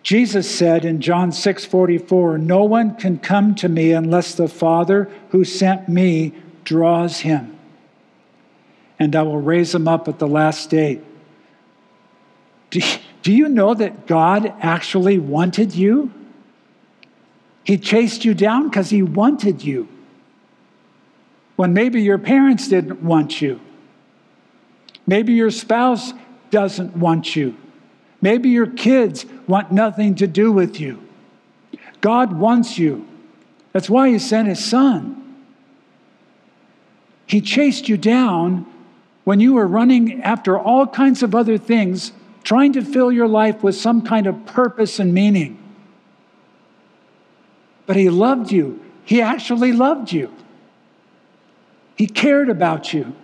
Jesus 0.03 0.49
said 0.49 0.85
in 0.85 1.01
John 1.01 1.33
6 1.33 1.65
44, 1.65 2.39
No 2.39 2.63
one 2.63 2.95
can 2.95 3.19
come 3.19 3.55
to 3.57 3.69
me 3.69 3.93
unless 3.93 4.35
the 4.35 4.49
Father 4.49 5.11
who 5.31 5.45
sent 5.45 5.89
me 5.89 6.33
draws 6.65 7.21
him, 7.21 7.59
and 8.99 9.17
I 9.17 9.23
will 9.23 9.41
raise 9.41 9.75
him 9.75 9.89
up 9.89 10.07
at 10.09 10.19
the 10.19 10.29
last 10.29 10.71
day. 10.71 11.01
Do, 12.71 12.81
do 13.23 13.33
you 13.33 13.49
know 13.49 13.75
that 13.75 14.07
God 14.07 14.53
actually 14.61 15.19
wanted 15.19 15.75
you? 15.75 16.13
He 17.65 17.77
chased 17.77 18.25
you 18.25 18.33
down 18.33 18.69
because 18.69 18.91
he 18.91 19.03
wanted 19.03 19.65
you. 19.65 19.89
When 21.57 21.73
maybe 21.73 22.03
your 22.03 22.19
parents 22.19 22.69
didn't 22.69 23.03
want 23.03 23.43
you, 23.43 23.61
maybe 25.07 25.33
your 25.33 25.51
spouse 25.51 26.13
doesn't 26.51 26.97
want 26.97 27.37
you. 27.37 27.57
Maybe 28.21 28.49
your 28.51 28.67
kids 28.67 29.27
want 29.47 29.71
nothing 29.73 30.15
to 30.17 30.27
do 30.27 30.51
with 30.51 30.81
you. 30.81 31.03
God 32.01 32.33
wants 32.33 32.79
you. 32.79 33.07
That's 33.73 33.91
why 33.91 34.11
He 34.11 34.19
sent 34.19 34.49
His 34.49 34.65
Son. 34.65 35.23
He 37.27 37.41
chased 37.41 37.89
you 37.89 37.97
down 37.97 38.67
when 39.25 39.41
you 39.41 39.55
were 39.55 39.67
running 39.67 40.23
after 40.23 40.59
all 40.59 40.87
kinds 40.87 41.23
of 41.23 41.35
other 41.35 41.59
things, 41.59 42.13
trying 42.45 42.73
to 42.73 42.83
fill 42.83 43.11
your 43.11 43.27
life 43.27 43.63
with 43.63 43.75
some 43.75 44.03
kind 44.03 44.27
of 44.27 44.47
purpose 44.47 45.01
and 45.01 45.13
meaning. 45.13 45.59
But 47.87 47.97
He 47.97 48.09
loved 48.09 48.53
you. 48.53 48.81
He 49.05 49.21
actually 49.21 49.73
loved 49.73 50.13
you. 50.13 50.33
He 51.97 52.07
cared 52.07 52.49
about 52.49 52.93
you. 52.93 53.15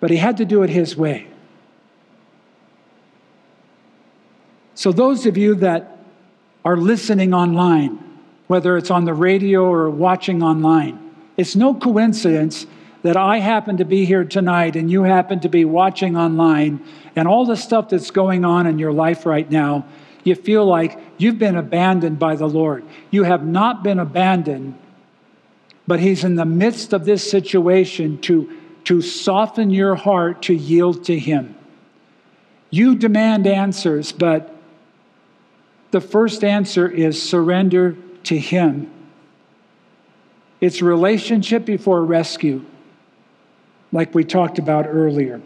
But 0.00 0.10
He 0.10 0.16
had 0.16 0.36
to 0.38 0.44
do 0.44 0.62
it 0.62 0.70
His 0.70 0.96
way. 0.96 1.28
So, 4.74 4.92
those 4.92 5.26
of 5.26 5.36
you 5.36 5.56
that 5.56 5.98
are 6.64 6.76
listening 6.76 7.34
online, 7.34 7.98
whether 8.46 8.76
it's 8.76 8.90
on 8.90 9.04
the 9.04 9.14
radio 9.14 9.64
or 9.64 9.90
watching 9.90 10.42
online, 10.42 11.12
it's 11.36 11.56
no 11.56 11.74
coincidence 11.74 12.66
that 13.02 13.16
I 13.16 13.38
happen 13.38 13.76
to 13.78 13.84
be 13.84 14.04
here 14.04 14.24
tonight 14.24 14.76
and 14.76 14.90
you 14.90 15.02
happen 15.02 15.40
to 15.40 15.48
be 15.48 15.64
watching 15.64 16.16
online, 16.16 16.84
and 17.16 17.28
all 17.28 17.46
the 17.46 17.56
stuff 17.56 17.88
that's 17.88 18.10
going 18.10 18.44
on 18.44 18.66
in 18.66 18.78
your 18.78 18.92
life 18.92 19.24
right 19.24 19.50
now, 19.50 19.86
you 20.24 20.34
feel 20.34 20.64
like 20.64 20.98
you've 21.16 21.38
been 21.38 21.56
abandoned 21.56 22.18
by 22.18 22.36
the 22.36 22.48
Lord. 22.48 22.84
You 23.10 23.24
have 23.24 23.46
not 23.46 23.82
been 23.82 23.98
abandoned, 23.98 24.78
but 25.86 26.00
He's 26.00 26.24
in 26.24 26.34
the 26.36 26.44
midst 26.44 26.92
of 26.92 27.04
this 27.04 27.28
situation 27.28 28.20
to, 28.22 28.57
to 28.84 29.02
soften 29.02 29.70
your 29.70 29.94
heart 29.94 30.42
to 30.42 30.54
yield 30.54 31.04
to 31.04 31.18
Him. 31.18 31.54
You 32.70 32.94
demand 32.94 33.46
answers, 33.46 34.12
but 34.12 34.54
the 35.90 36.00
first 36.00 36.44
answer 36.44 36.88
is 36.88 37.22
surrender 37.22 37.96
to 38.24 38.38
Him. 38.38 38.90
It's 40.60 40.82
relationship 40.82 41.64
before 41.64 42.04
rescue, 42.04 42.64
like 43.92 44.14
we 44.14 44.24
talked 44.24 44.58
about 44.58 44.86
earlier. 44.86 45.40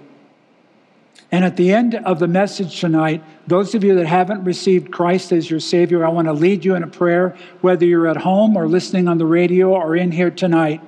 And 1.30 1.44
at 1.44 1.56
the 1.56 1.72
end 1.72 1.94
of 1.94 2.18
the 2.18 2.28
message 2.28 2.78
tonight, 2.78 3.24
those 3.46 3.74
of 3.74 3.82
you 3.82 3.94
that 3.94 4.06
haven't 4.06 4.44
received 4.44 4.92
Christ 4.92 5.32
as 5.32 5.50
your 5.50 5.60
Savior, 5.60 6.04
I 6.04 6.10
want 6.10 6.28
to 6.28 6.32
lead 6.34 6.64
you 6.64 6.74
in 6.74 6.82
a 6.82 6.88
prayer, 6.88 7.36
whether 7.62 7.86
you're 7.86 8.06
at 8.06 8.18
home 8.18 8.56
or 8.56 8.68
listening 8.68 9.08
on 9.08 9.16
the 9.16 9.26
radio 9.26 9.70
or 9.72 9.96
in 9.96 10.12
here 10.12 10.30
tonight. 10.30 10.82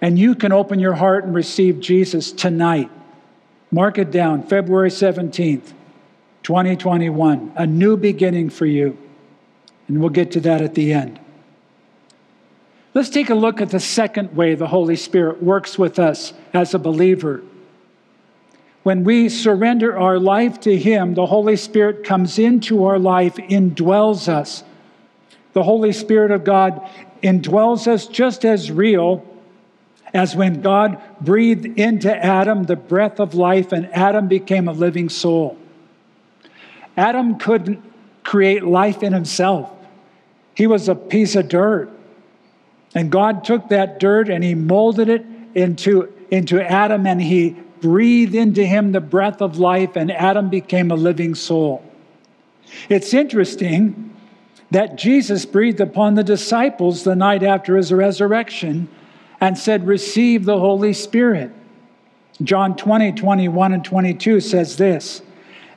And 0.00 0.18
you 0.18 0.34
can 0.34 0.52
open 0.52 0.78
your 0.78 0.94
heart 0.94 1.24
and 1.24 1.34
receive 1.34 1.80
Jesus 1.80 2.32
tonight. 2.32 2.90
Mark 3.70 3.98
it 3.98 4.10
down, 4.10 4.42
February 4.42 4.90
17th. 4.90 5.72
2021, 6.46 7.54
a 7.56 7.66
new 7.66 7.96
beginning 7.96 8.48
for 8.48 8.66
you. 8.66 8.96
And 9.88 9.98
we'll 9.98 10.10
get 10.10 10.30
to 10.32 10.40
that 10.42 10.62
at 10.62 10.74
the 10.74 10.92
end. 10.92 11.18
Let's 12.94 13.08
take 13.08 13.30
a 13.30 13.34
look 13.34 13.60
at 13.60 13.70
the 13.70 13.80
second 13.80 14.36
way 14.36 14.54
the 14.54 14.68
Holy 14.68 14.94
Spirit 14.94 15.42
works 15.42 15.76
with 15.76 15.98
us 15.98 16.32
as 16.54 16.72
a 16.72 16.78
believer. 16.78 17.42
When 18.84 19.02
we 19.02 19.28
surrender 19.28 19.98
our 19.98 20.20
life 20.20 20.60
to 20.60 20.78
Him, 20.78 21.14
the 21.14 21.26
Holy 21.26 21.56
Spirit 21.56 22.04
comes 22.04 22.38
into 22.38 22.84
our 22.84 23.00
life, 23.00 23.34
indwells 23.34 24.28
us. 24.28 24.62
The 25.52 25.64
Holy 25.64 25.92
Spirit 25.92 26.30
of 26.30 26.44
God 26.44 26.88
indwells 27.24 27.88
us 27.88 28.06
just 28.06 28.44
as 28.44 28.70
real 28.70 29.26
as 30.14 30.36
when 30.36 30.60
God 30.60 31.00
breathed 31.20 31.66
into 31.78 32.14
Adam 32.14 32.64
the 32.64 32.76
breath 32.76 33.20
of 33.20 33.34
life 33.34 33.72
and 33.72 33.92
Adam 33.94 34.28
became 34.28 34.68
a 34.68 34.72
living 34.72 35.08
soul. 35.08 35.58
Adam 36.96 37.38
couldn't 37.38 37.82
create 38.22 38.64
life 38.64 39.02
in 39.02 39.12
himself, 39.12 39.70
he 40.54 40.66
was 40.66 40.88
a 40.88 40.94
piece 40.94 41.36
of 41.36 41.48
dirt. 41.48 41.90
And 42.94 43.10
God 43.10 43.44
took 43.44 43.68
that 43.68 44.00
dirt 44.00 44.30
and 44.30 44.42
he 44.42 44.54
molded 44.54 45.10
it 45.10 45.26
into, 45.54 46.10
into 46.30 46.62
Adam 46.62 47.06
and 47.06 47.20
he 47.20 47.56
breathed 47.80 48.34
into 48.34 48.64
him 48.64 48.92
the 48.92 49.00
breath 49.00 49.40
of 49.40 49.58
life, 49.58 49.96
and 49.96 50.10
Adam 50.10 50.48
became 50.48 50.90
a 50.90 50.94
living 50.94 51.34
soul. 51.34 51.84
It's 52.88 53.14
interesting 53.14 54.14
that 54.70 54.96
Jesus 54.96 55.46
breathed 55.46 55.80
upon 55.80 56.14
the 56.14 56.24
disciples 56.24 57.04
the 57.04 57.14
night 57.14 57.42
after 57.42 57.76
his 57.76 57.92
resurrection 57.92 58.88
and 59.40 59.56
said, 59.56 59.86
Receive 59.86 60.44
the 60.44 60.58
Holy 60.58 60.92
Spirit. 60.92 61.52
John 62.42 62.76
20, 62.76 63.12
21, 63.12 63.72
and 63.72 63.84
22 63.84 64.40
says 64.40 64.76
this 64.76 65.22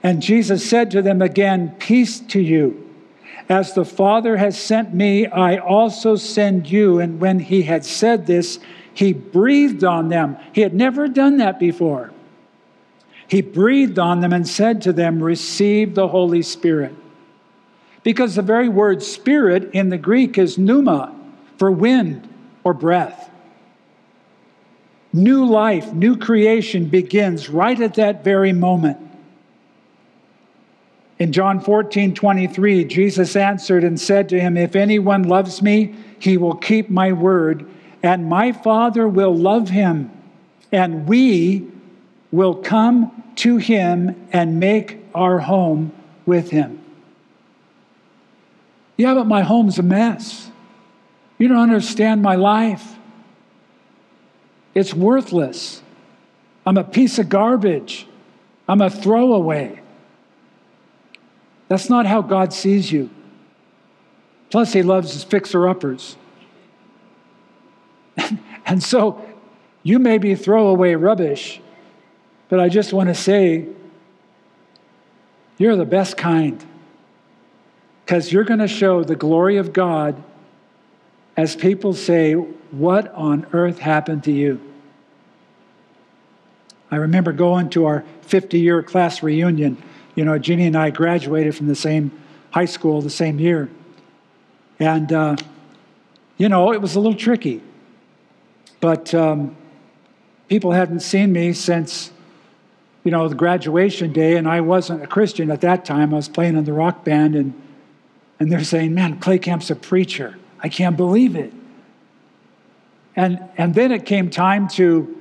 And 0.03 0.21
Jesus 0.21 0.67
said 0.69 0.91
to 0.91 1.01
them 1.01 1.21
again, 1.21 1.75
Peace 1.79 2.19
to 2.19 2.39
you. 2.39 2.85
As 3.47 3.73
the 3.73 3.85
Father 3.85 4.37
has 4.37 4.59
sent 4.59 4.93
me, 4.93 5.25
I 5.25 5.57
also 5.57 6.15
send 6.15 6.69
you. 6.69 6.99
And 6.99 7.19
when 7.19 7.39
he 7.39 7.63
had 7.63 7.83
said 7.83 8.27
this, 8.27 8.59
he 8.93 9.11
breathed 9.11 9.83
on 9.83 10.09
them. 10.09 10.37
He 10.53 10.61
had 10.61 10.73
never 10.73 11.07
done 11.07 11.37
that 11.37 11.59
before. 11.59 12.11
He 13.27 13.41
breathed 13.41 13.97
on 13.97 14.21
them 14.21 14.33
and 14.33 14.47
said 14.47 14.81
to 14.83 14.93
them, 14.93 15.21
Receive 15.21 15.95
the 15.95 16.07
Holy 16.07 16.41
Spirit. 16.41 16.95
Because 18.03 18.35
the 18.35 18.41
very 18.41 18.69
word 18.69 19.03
spirit 19.03 19.71
in 19.73 19.89
the 19.89 19.97
Greek 19.97 20.37
is 20.37 20.57
pneuma, 20.57 21.15
for 21.57 21.71
wind 21.71 22.27
or 22.63 22.73
breath. 22.73 23.29
New 25.11 25.45
life, 25.45 25.91
new 25.91 26.17
creation 26.17 26.85
begins 26.85 27.49
right 27.49 27.79
at 27.79 27.95
that 27.95 28.23
very 28.23 28.53
moment. 28.53 28.97
In 31.17 31.33
John 31.33 31.59
14, 31.59 32.13
23, 32.13 32.85
Jesus 32.85 33.35
answered 33.35 33.83
and 33.83 33.99
said 33.99 34.29
to 34.29 34.39
him, 34.39 34.55
If 34.55 34.75
anyone 34.75 35.23
loves 35.23 35.61
me, 35.61 35.95
he 36.19 36.37
will 36.37 36.55
keep 36.55 36.89
my 36.89 37.11
word, 37.11 37.67
and 38.01 38.29
my 38.29 38.51
Father 38.51 39.07
will 39.07 39.35
love 39.35 39.69
him, 39.69 40.11
and 40.71 41.07
we 41.07 41.67
will 42.31 42.55
come 42.55 43.23
to 43.37 43.57
him 43.57 44.27
and 44.31 44.59
make 44.59 45.03
our 45.15 45.39
home 45.39 45.91
with 46.25 46.51
him. 46.51 46.79
Yeah, 48.95 49.13
but 49.13 49.27
my 49.27 49.41
home's 49.41 49.79
a 49.79 49.83
mess. 49.83 50.51
You 51.37 51.47
don't 51.47 51.57
understand 51.57 52.21
my 52.21 52.35
life. 52.35 52.98
It's 54.73 54.93
worthless. 54.93 55.81
I'm 56.65 56.77
a 56.77 56.83
piece 56.83 57.19
of 57.19 57.29
garbage. 57.29 58.07
I'm 58.67 58.81
a 58.81 58.89
throwaway. 58.89 59.81
That's 61.67 61.89
not 61.89 62.05
how 62.05 62.21
God 62.21 62.53
sees 62.53 62.91
you. 62.91 63.09
Plus, 64.49 64.73
He 64.73 64.83
loves 64.83 65.13
His 65.13 65.23
fixer 65.23 65.67
uppers. 65.67 66.15
and 68.65 68.81
so, 68.81 69.21
you 69.83 69.99
may 69.99 70.17
be 70.17 70.35
throwaway 70.35 70.95
rubbish, 70.95 71.61
but 72.49 72.59
I 72.59 72.69
just 72.69 72.93
want 72.93 73.09
to 73.09 73.15
say, 73.15 73.67
you're 75.57 75.75
the 75.75 75.85
best 75.85 76.17
kind 76.17 76.63
because 78.05 78.31
you're 78.31 78.43
going 78.43 78.59
to 78.59 78.67
show 78.67 79.03
the 79.03 79.15
glory 79.15 79.57
of 79.57 79.71
God 79.73 80.23
as 81.37 81.55
people 81.55 81.93
say, 81.93 82.33
What 82.33 83.13
on 83.13 83.45
earth 83.53 83.79
happened 83.79 84.23
to 84.23 84.31
you? 84.31 84.59
I 86.91 86.97
remember 86.97 87.31
going 87.31 87.69
to 87.71 87.85
our 87.85 88.03
50 88.21 88.59
year 88.59 88.81
class 88.83 89.21
reunion. 89.21 89.81
You 90.15 90.25
know, 90.25 90.37
Jeannie 90.37 90.67
and 90.67 90.75
I 90.75 90.89
graduated 90.89 91.55
from 91.55 91.67
the 91.67 91.75
same 91.75 92.11
high 92.51 92.65
school 92.65 93.01
the 93.01 93.09
same 93.09 93.39
year. 93.39 93.69
And, 94.79 95.11
uh, 95.11 95.35
you 96.37 96.49
know, 96.49 96.73
it 96.73 96.81
was 96.81 96.95
a 96.95 96.99
little 96.99 97.17
tricky. 97.17 97.61
But 98.79 99.13
um, 99.13 99.55
people 100.47 100.71
hadn't 100.71 101.01
seen 101.01 101.31
me 101.31 101.53
since, 101.53 102.11
you 103.03 103.11
know, 103.11 103.27
the 103.27 103.35
graduation 103.35 104.13
day, 104.13 104.37
and 104.37 104.47
I 104.47 104.61
wasn't 104.61 105.03
a 105.03 105.07
Christian 105.07 105.51
at 105.51 105.61
that 105.61 105.85
time. 105.85 106.13
I 106.13 106.17
was 106.17 106.29
playing 106.29 106.55
in 106.55 106.63
the 106.63 106.73
rock 106.73 107.03
band, 107.03 107.35
and 107.35 107.53
and 108.39 108.51
they're 108.51 108.63
saying, 108.63 108.93
Man, 108.93 109.19
Clay 109.19 109.37
Camp's 109.37 109.69
a 109.69 109.75
preacher. 109.75 110.37
I 110.61 110.69
can't 110.69 110.95
believe 110.95 111.35
it. 111.35 111.53
And, 113.15 113.39
and 113.57 113.75
then 113.75 113.91
it 113.91 114.05
came 114.05 114.29
time 114.29 114.69
to, 114.69 115.18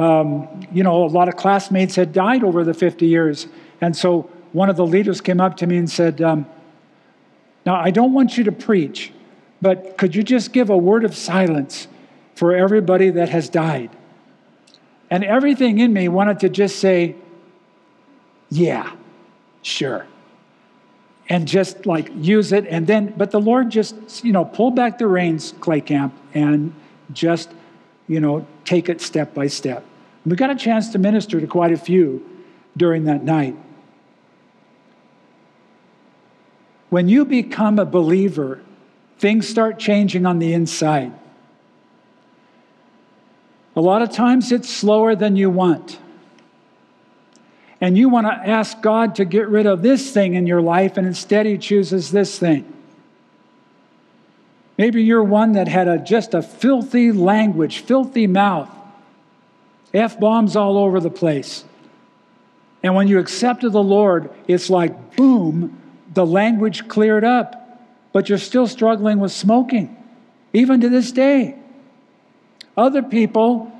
um, 0.00 0.48
you 0.72 0.82
know, 0.82 1.04
a 1.04 1.06
lot 1.06 1.28
of 1.28 1.36
classmates 1.36 1.94
had 1.94 2.12
died 2.14 2.42
over 2.42 2.64
the 2.64 2.72
50 2.72 3.06
years. 3.06 3.46
And 3.82 3.94
so 3.94 4.30
one 4.52 4.70
of 4.70 4.76
the 4.76 4.86
leaders 4.86 5.20
came 5.20 5.40
up 5.40 5.58
to 5.58 5.66
me 5.66 5.76
and 5.76 5.90
said, 5.90 6.22
um, 6.22 6.46
Now, 7.66 7.74
I 7.74 7.90
don't 7.90 8.14
want 8.14 8.38
you 8.38 8.44
to 8.44 8.52
preach, 8.52 9.12
but 9.60 9.98
could 9.98 10.14
you 10.14 10.22
just 10.22 10.54
give 10.54 10.70
a 10.70 10.76
word 10.76 11.04
of 11.04 11.14
silence 11.14 11.86
for 12.34 12.54
everybody 12.54 13.10
that 13.10 13.28
has 13.28 13.50
died? 13.50 13.90
And 15.10 15.22
everything 15.22 15.78
in 15.78 15.92
me 15.92 16.08
wanted 16.08 16.40
to 16.40 16.48
just 16.48 16.78
say, 16.78 17.14
Yeah, 18.48 18.90
sure 19.60 20.06
and 21.28 21.46
just 21.46 21.86
like 21.86 22.10
use 22.16 22.50
it 22.50 22.66
and 22.66 22.86
then 22.86 23.14
but 23.16 23.30
the 23.30 23.38
lord 23.38 23.70
just 23.70 24.24
you 24.24 24.32
know 24.32 24.44
pull 24.44 24.70
back 24.70 24.98
the 24.98 25.06
reins 25.06 25.54
clay 25.60 25.80
camp 25.80 26.12
and 26.34 26.74
just 27.12 27.50
you 28.08 28.18
know 28.18 28.44
take 28.64 28.88
it 28.88 29.00
step 29.00 29.32
by 29.32 29.46
step 29.46 29.84
we 30.26 30.36
got 30.36 30.50
a 30.50 30.54
chance 30.54 30.90
to 30.90 30.98
minister 30.98 31.40
to 31.40 31.46
quite 31.46 31.72
a 31.72 31.76
few 31.76 32.24
during 32.76 33.04
that 33.04 33.24
night. 33.24 33.56
When 36.90 37.08
you 37.08 37.24
become 37.24 37.78
a 37.78 37.84
believer 37.84 38.60
things 39.20 39.46
start 39.46 39.78
changing 39.78 40.24
on 40.24 40.38
the 40.38 40.54
inside. 40.54 41.12
A 43.76 43.80
lot 43.80 44.00
of 44.00 44.10
times 44.10 44.50
it's 44.50 44.68
slower 44.68 45.14
than 45.14 45.36
you 45.36 45.50
want. 45.50 45.98
And 47.82 47.96
you 47.96 48.08
want 48.08 48.26
to 48.26 48.32
ask 48.32 48.80
God 48.80 49.14
to 49.16 49.26
get 49.26 49.48
rid 49.48 49.66
of 49.66 49.82
this 49.82 50.10
thing 50.10 50.34
in 50.34 50.46
your 50.46 50.62
life, 50.62 50.96
and 50.96 51.06
instead 51.06 51.46
He 51.46 51.58
chooses 51.58 52.10
this 52.10 52.38
thing. 52.38 52.70
Maybe 54.78 55.02
you're 55.02 55.22
one 55.22 55.52
that 55.52 55.68
had 55.68 55.86
a, 55.86 55.98
just 55.98 56.32
a 56.32 56.42
filthy 56.42 57.12
language, 57.12 57.80
filthy 57.80 58.26
mouth, 58.26 58.70
F 59.92 60.18
bombs 60.20 60.56
all 60.56 60.78
over 60.78 61.00
the 61.00 61.10
place. 61.10 61.64
And 62.82 62.94
when 62.94 63.08
you 63.08 63.18
accepted 63.18 63.70
the 63.70 63.82
Lord, 63.82 64.30
it's 64.48 64.70
like 64.70 65.16
boom, 65.16 65.78
the 66.14 66.24
language 66.24 66.88
cleared 66.88 67.24
up, 67.24 67.80
but 68.12 68.28
you're 68.28 68.38
still 68.38 68.66
struggling 68.66 69.18
with 69.18 69.32
smoking, 69.32 69.96
even 70.52 70.80
to 70.80 70.88
this 70.88 71.12
day. 71.12 71.56
Other 72.76 73.02
people, 73.02 73.70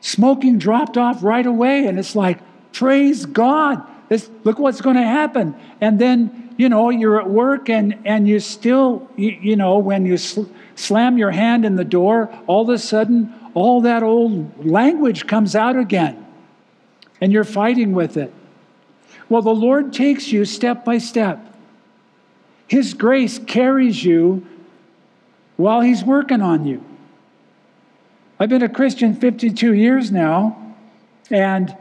smoking 0.00 0.58
dropped 0.58 0.98
off 0.98 1.22
right 1.24 1.46
away, 1.46 1.86
and 1.86 1.98
it's 1.98 2.14
like, 2.14 2.40
Praise 2.74 3.24
God. 3.24 3.82
This, 4.08 4.28
look 4.42 4.58
what's 4.58 4.80
going 4.80 4.96
to 4.96 5.02
happen. 5.02 5.54
And 5.80 5.98
then, 5.98 6.54
you 6.58 6.68
know, 6.68 6.90
you're 6.90 7.20
at 7.20 7.30
work 7.30 7.70
and, 7.70 7.98
and 8.04 8.28
you 8.28 8.40
still, 8.40 9.08
you, 9.16 9.30
you 9.40 9.56
know, 9.56 9.78
when 9.78 10.04
you 10.04 10.18
sl- 10.18 10.42
slam 10.74 11.16
your 11.16 11.30
hand 11.30 11.64
in 11.64 11.76
the 11.76 11.84
door, 11.84 12.36
all 12.46 12.62
of 12.62 12.68
a 12.68 12.78
sudden, 12.78 13.32
all 13.54 13.80
that 13.82 14.02
old 14.02 14.66
language 14.66 15.26
comes 15.26 15.54
out 15.56 15.76
again. 15.76 16.20
And 17.20 17.32
you're 17.32 17.44
fighting 17.44 17.92
with 17.92 18.16
it. 18.16 18.32
Well, 19.28 19.42
the 19.42 19.54
Lord 19.54 19.92
takes 19.92 20.30
you 20.32 20.44
step 20.44 20.84
by 20.84 20.98
step. 20.98 21.54
His 22.66 22.92
grace 22.94 23.38
carries 23.38 24.04
you 24.04 24.46
while 25.56 25.80
He's 25.80 26.04
working 26.04 26.42
on 26.42 26.66
you. 26.66 26.84
I've 28.38 28.48
been 28.48 28.62
a 28.62 28.68
Christian 28.68 29.14
52 29.14 29.72
years 29.74 30.10
now, 30.10 30.74
and 31.30 31.74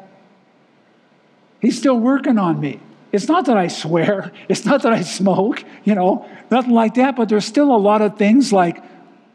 He's 1.61 1.77
still 1.77 1.99
working 1.99 2.37
on 2.37 2.59
me. 2.59 2.79
It's 3.11 3.27
not 3.27 3.45
that 3.45 3.57
I 3.57 3.67
swear, 3.67 4.31
it's 4.49 4.65
not 4.65 4.83
that 4.83 4.93
I 4.93 5.01
smoke, 5.01 5.63
you 5.83 5.95
know, 5.95 6.27
nothing 6.51 6.71
like 6.71 6.93
that, 6.95 7.15
but 7.15 7.29
there's 7.29 7.45
still 7.45 7.73
a 7.73 7.77
lot 7.77 8.01
of 8.01 8.17
things 8.17 8.53
like 8.53 8.83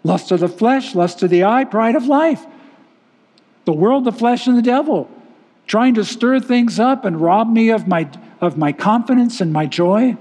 lust 0.05 0.31
of 0.31 0.41
the 0.41 0.49
flesh, 0.49 0.95
lust 0.95 1.23
of 1.23 1.31
the 1.31 1.45
eye, 1.45 1.65
pride 1.65 1.97
of 1.97 2.07
life, 2.07 2.45
the 3.65 3.73
world, 3.73 4.05
the 4.05 4.13
flesh, 4.13 4.47
and 4.47 4.57
the 4.57 4.63
devil. 4.63 5.11
trying 5.67 5.95
to 5.95 6.05
stir 6.05 6.41
things 6.41 6.81
up 6.81 7.05
and 7.05 7.21
rob 7.21 7.51
me 7.51 7.69
of 7.69 7.87
my, 7.87 8.09
of 8.41 8.57
my 8.57 8.73
confidence 8.73 9.41
and 9.41 9.53
my 9.53 9.67
joy? 9.67 10.17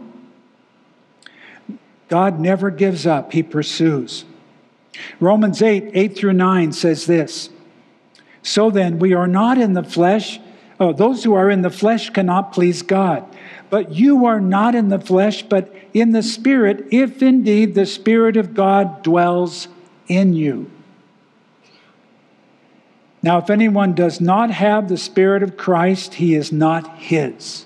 God 2.09 2.39
never 2.39 2.69
gives 2.69 3.05
up, 3.05 3.31
He 3.31 3.43
pursues. 3.43 4.25
Romans 5.19 5.61
8, 5.61 5.91
8 5.93 6.15
through 6.17 6.33
9 6.33 6.71
says 6.71 7.05
this 7.05 7.49
So 8.41 8.69
then, 8.69 8.99
we 8.99 9.13
are 9.13 9.27
not 9.27 9.57
in 9.57 9.73
the 9.73 9.83
flesh. 9.83 10.39
Oh, 10.79 10.93
those 10.93 11.23
who 11.23 11.33
are 11.33 11.49
in 11.49 11.61
the 11.61 11.69
flesh 11.69 12.09
cannot 12.09 12.53
please 12.53 12.81
God. 12.81 13.25
But 13.69 13.91
you 13.91 14.25
are 14.25 14.39
not 14.39 14.75
in 14.75 14.89
the 14.89 14.99
flesh, 14.99 15.43
but 15.43 15.73
in 15.93 16.11
the 16.11 16.23
Spirit, 16.23 16.85
if 16.91 17.21
indeed 17.21 17.75
the 17.75 17.85
Spirit 17.85 18.37
of 18.37 18.53
God 18.53 19.03
dwells 19.03 19.67
in 20.07 20.33
you. 20.33 20.71
Now, 23.21 23.39
if 23.39 23.49
anyone 23.49 23.93
does 23.93 24.21
not 24.21 24.51
have 24.51 24.87
the 24.87 24.97
Spirit 24.97 25.43
of 25.43 25.57
Christ, 25.57 26.15
he 26.15 26.33
is 26.33 26.51
not 26.51 26.97
his. 26.97 27.65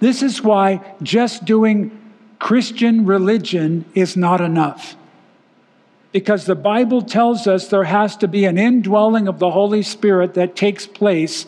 This 0.00 0.22
is 0.22 0.42
why 0.42 0.80
just 1.02 1.44
doing 1.44 1.98
Christian 2.38 3.06
religion 3.06 3.84
is 3.94 4.16
not 4.16 4.40
enough. 4.40 4.96
Because 6.10 6.44
the 6.44 6.54
Bible 6.54 7.00
tells 7.02 7.46
us 7.46 7.68
there 7.68 7.84
has 7.84 8.16
to 8.18 8.28
be 8.28 8.44
an 8.44 8.58
indwelling 8.58 9.28
of 9.28 9.38
the 9.38 9.50
Holy 9.50 9.82
Spirit 9.82 10.34
that 10.34 10.56
takes 10.56 10.86
place 10.86 11.46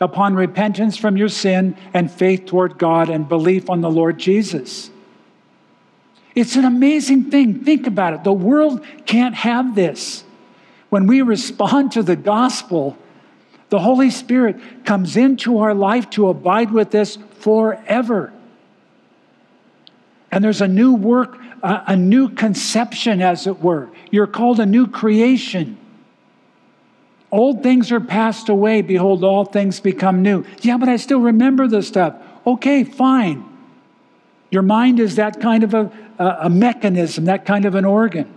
upon 0.00 0.34
repentance 0.34 0.96
from 0.96 1.16
your 1.16 1.28
sin 1.28 1.76
and 1.92 2.10
faith 2.10 2.46
toward 2.46 2.78
God 2.78 3.08
and 3.08 3.28
belief 3.28 3.70
on 3.70 3.80
the 3.80 3.90
Lord 3.90 4.18
Jesus. 4.18 4.90
It's 6.34 6.56
an 6.56 6.64
amazing 6.64 7.30
thing. 7.30 7.64
Think 7.64 7.86
about 7.86 8.14
it. 8.14 8.24
The 8.24 8.32
world 8.32 8.84
can't 9.06 9.34
have 9.34 9.74
this. 9.74 10.24
When 10.90 11.06
we 11.06 11.22
respond 11.22 11.92
to 11.92 12.02
the 12.02 12.16
gospel, 12.16 12.96
the 13.68 13.78
Holy 13.78 14.10
Spirit 14.10 14.84
comes 14.84 15.16
into 15.16 15.58
our 15.58 15.74
life 15.74 16.10
to 16.10 16.28
abide 16.28 16.70
with 16.70 16.94
us 16.94 17.18
forever. 17.38 18.32
And 20.30 20.42
there's 20.42 20.60
a 20.60 20.68
new 20.68 20.94
work, 20.94 21.38
a, 21.62 21.96
new 21.96 22.28
conception, 22.28 23.22
as 23.22 23.46
it 23.46 23.60
were. 23.60 23.88
You're 24.10 24.26
called 24.26 24.58
a 24.58 24.66
new 24.66 24.88
creation. 24.88 25.78
Old 27.34 27.64
things 27.64 27.90
are 27.90 27.98
passed 27.98 28.48
away. 28.48 28.80
Behold, 28.80 29.24
all 29.24 29.44
things 29.44 29.80
become 29.80 30.22
new. 30.22 30.44
Yeah, 30.62 30.76
but 30.76 30.88
I 30.88 30.94
still 30.94 31.18
remember 31.18 31.66
the 31.66 31.82
stuff. 31.82 32.14
Okay, 32.46 32.84
fine. 32.84 33.44
Your 34.52 34.62
mind 34.62 35.00
is 35.00 35.16
that 35.16 35.40
kind 35.40 35.64
of 35.64 35.74
a, 35.74 35.90
a, 36.16 36.48
mechanism, 36.48 37.24
that 37.24 37.44
kind 37.44 37.64
of 37.64 37.74
an 37.74 37.84
organ. 37.84 38.32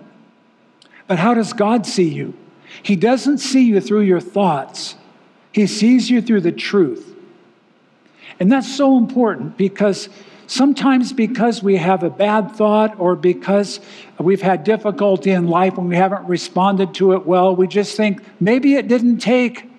But 1.05 1.19
how 1.19 1.35
does 1.35 1.53
God 1.53 1.85
see 1.85 2.09
you? 2.09 2.33
He 2.81 2.95
doesn't 2.95 3.37
see 3.37 3.65
you 3.65 3.79
through 3.81 4.01
your 4.01 4.19
thoughts, 4.19 4.95
He 5.51 5.67
sees 5.67 6.09
you 6.09 6.19
through 6.19 6.41
the 6.41 6.51
truth. 6.51 7.15
And 8.39 8.51
that's 8.51 8.75
so 8.75 8.97
important 8.97 9.57
because 9.57 10.09
sometimes 10.47 11.13
because 11.13 11.61
we 11.61 11.75
have 11.77 12.03
a 12.03 12.09
bad 12.09 12.53
thought 12.53 12.99
or 12.99 13.15
because 13.15 13.79
we've 14.17 14.41
had 14.41 14.63
difficulty 14.63 15.31
in 15.31 15.47
life 15.47 15.77
and 15.77 15.89
we 15.89 15.95
haven't 15.95 16.27
responded 16.27 16.93
to 16.95 17.13
it 17.13 17.25
well, 17.25 17.55
we 17.55 17.67
just 17.67 17.95
think 17.95 18.21
maybe 18.39 18.75
it 18.75 18.87
didn't 18.87 19.19
take. 19.19 19.69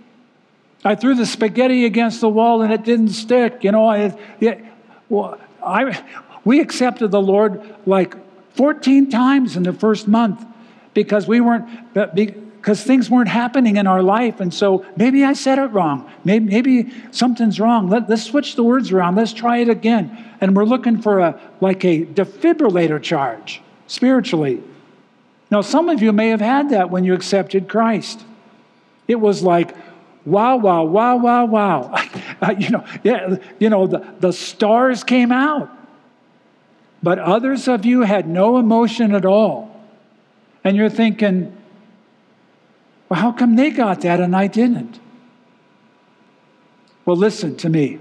I 0.85 0.95
threw 0.95 1.15
the 1.15 1.27
spaghetti 1.27 1.85
against 1.85 2.21
the 2.21 2.29
wall 2.29 2.63
and 2.63 2.73
it 2.73 2.85
didn't 2.85 3.11
stick. 3.11 3.65
You 3.65 3.73
know, 3.73 3.91
it, 4.41 4.65
well, 5.09 5.39
I, 5.65 6.03
we 6.45 6.61
accepted 6.61 7.11
the 7.11 7.21
Lord 7.21 7.77
like 7.87 8.15
14 8.55 9.11
times 9.11 9.57
in 9.57 9.63
the 9.63 9.73
first 9.73 10.07
month 10.07 10.45
because 10.95 11.27
we 11.27 11.41
weren't 11.41 11.95
because 12.61 12.83
things 12.83 13.09
weren't 13.09 13.29
happening 13.29 13.77
in 13.77 13.87
our 13.87 14.03
life. 14.03 14.41
And 14.41 14.53
so 14.53 14.85
maybe 14.97 15.25
I 15.25 15.33
said 15.33 15.59
it 15.59 15.69
wrong. 15.69 16.11
Maybe, 16.25 16.45
maybe 16.47 16.93
something's 17.13 17.61
wrong. 17.61 17.89
Let, 17.89 18.11
let's 18.11 18.25
switch 18.25 18.57
the 18.57 18.65
words 18.65 18.93
around. 18.93 19.15
Let's 19.15 19.33
try 19.33 19.59
it 19.59 19.69
again. 19.69 20.35
And 20.41 20.57
we're 20.57 20.65
looking 20.65 21.01
for 21.01 21.21
a 21.21 21.41
like 21.61 21.85
a 21.85 22.05
defibrillator 22.05 23.03
charge 23.03 23.63
spiritually. 23.87 24.63
Now, 25.51 25.63
some 25.63 25.89
of 25.89 26.03
you 26.03 26.13
may 26.13 26.29
have 26.29 26.41
had 26.41 26.71
that 26.71 26.91
when 26.91 27.05
you 27.05 27.15
accepted 27.15 27.69
Christ. 27.69 28.23
It 29.07 29.17
was 29.17 29.43
like, 29.43 29.75
wow, 30.27 30.57
wow, 30.57 30.85
wow, 30.85 31.17
wow, 31.17 31.45
wow. 31.47 31.95
Uh, 32.41 32.55
you 32.57 32.71
know, 32.71 32.85
yeah, 33.03 33.35
you 33.59 33.69
know, 33.69 33.89
the, 33.89 34.15
the 34.21 34.33
stars 34.33 35.03
came 35.03 35.33
out. 35.33 35.69
But 37.03 37.19
others 37.19 37.67
of 37.67 37.85
you 37.85 38.03
had 38.03 38.29
no 38.29 38.59
emotion 38.59 39.13
at 39.13 39.25
all. 39.25 39.75
And 40.63 40.77
you're 40.77 40.89
thinking, 40.89 41.58
well, 43.09 43.21
how 43.21 43.33
come 43.33 43.57
they 43.57 43.71
got 43.71 44.03
that 44.03 44.21
and 44.21 44.37
I 44.37 44.47
didn't? 44.47 45.01
Well, 47.05 47.17
listen 47.17 47.57
to 47.57 47.69
me. 47.69 47.99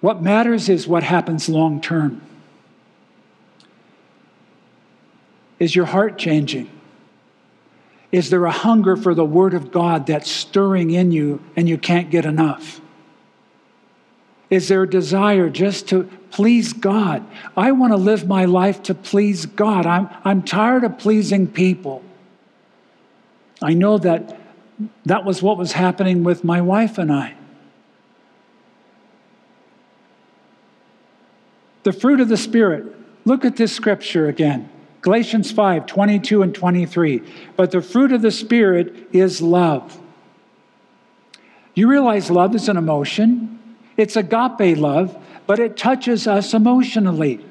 What 0.00 0.22
matters 0.22 0.68
is 0.68 0.88
what 0.88 1.02
happens 1.02 1.48
long 1.48 1.80
term. 1.80 2.22
Is 5.58 5.76
your 5.76 5.84
heart 5.84 6.18
changing? 6.18 6.70
Is 8.10 8.30
there 8.30 8.44
a 8.44 8.50
hunger 8.50 8.96
for 8.96 9.14
the 9.14 9.24
Word 9.24 9.54
of 9.54 9.70
God 9.70 10.06
that's 10.06 10.30
stirring 10.30 10.90
in 10.90 11.12
you 11.12 11.44
and 11.54 11.68
you 11.68 11.78
can't 11.78 12.10
get 12.10 12.24
enough? 12.24 12.79
Is 14.50 14.66
there 14.66 14.82
a 14.82 14.90
desire 14.90 15.48
just 15.48 15.88
to 15.88 16.04
please 16.32 16.72
God? 16.72 17.24
I 17.56 17.70
want 17.70 17.92
to 17.92 17.96
live 17.96 18.26
my 18.26 18.44
life 18.44 18.82
to 18.84 18.94
please 18.94 19.46
God. 19.46 19.86
I'm, 19.86 20.10
I'm 20.24 20.42
tired 20.42 20.82
of 20.82 20.98
pleasing 20.98 21.46
people. 21.46 22.02
I 23.62 23.74
know 23.74 23.96
that 23.98 24.40
that 25.04 25.24
was 25.24 25.40
what 25.40 25.56
was 25.56 25.72
happening 25.72 26.24
with 26.24 26.42
my 26.42 26.60
wife 26.60 26.98
and 26.98 27.12
I. 27.12 27.34
The 31.84 31.92
fruit 31.92 32.20
of 32.20 32.28
the 32.28 32.36
Spirit. 32.36 32.96
Look 33.24 33.44
at 33.44 33.56
this 33.56 33.72
scripture 33.72 34.28
again. 34.28 34.68
Galatians 35.00 35.52
5 35.52 35.86
22 35.86 36.42
and 36.42 36.54
23. 36.54 37.22
But 37.56 37.70
the 37.70 37.80
fruit 37.80 38.12
of 38.12 38.22
the 38.22 38.30
Spirit 38.30 39.08
is 39.12 39.40
love. 39.40 39.98
You 41.74 41.88
realize 41.88 42.30
love 42.30 42.54
is 42.54 42.68
an 42.68 42.76
emotion. 42.76 43.59
It's 44.00 44.16
agape 44.16 44.78
love, 44.78 45.14
but 45.46 45.58
it 45.58 45.76
touches 45.76 46.26
us 46.26 46.54
emotionally. 46.54 47.44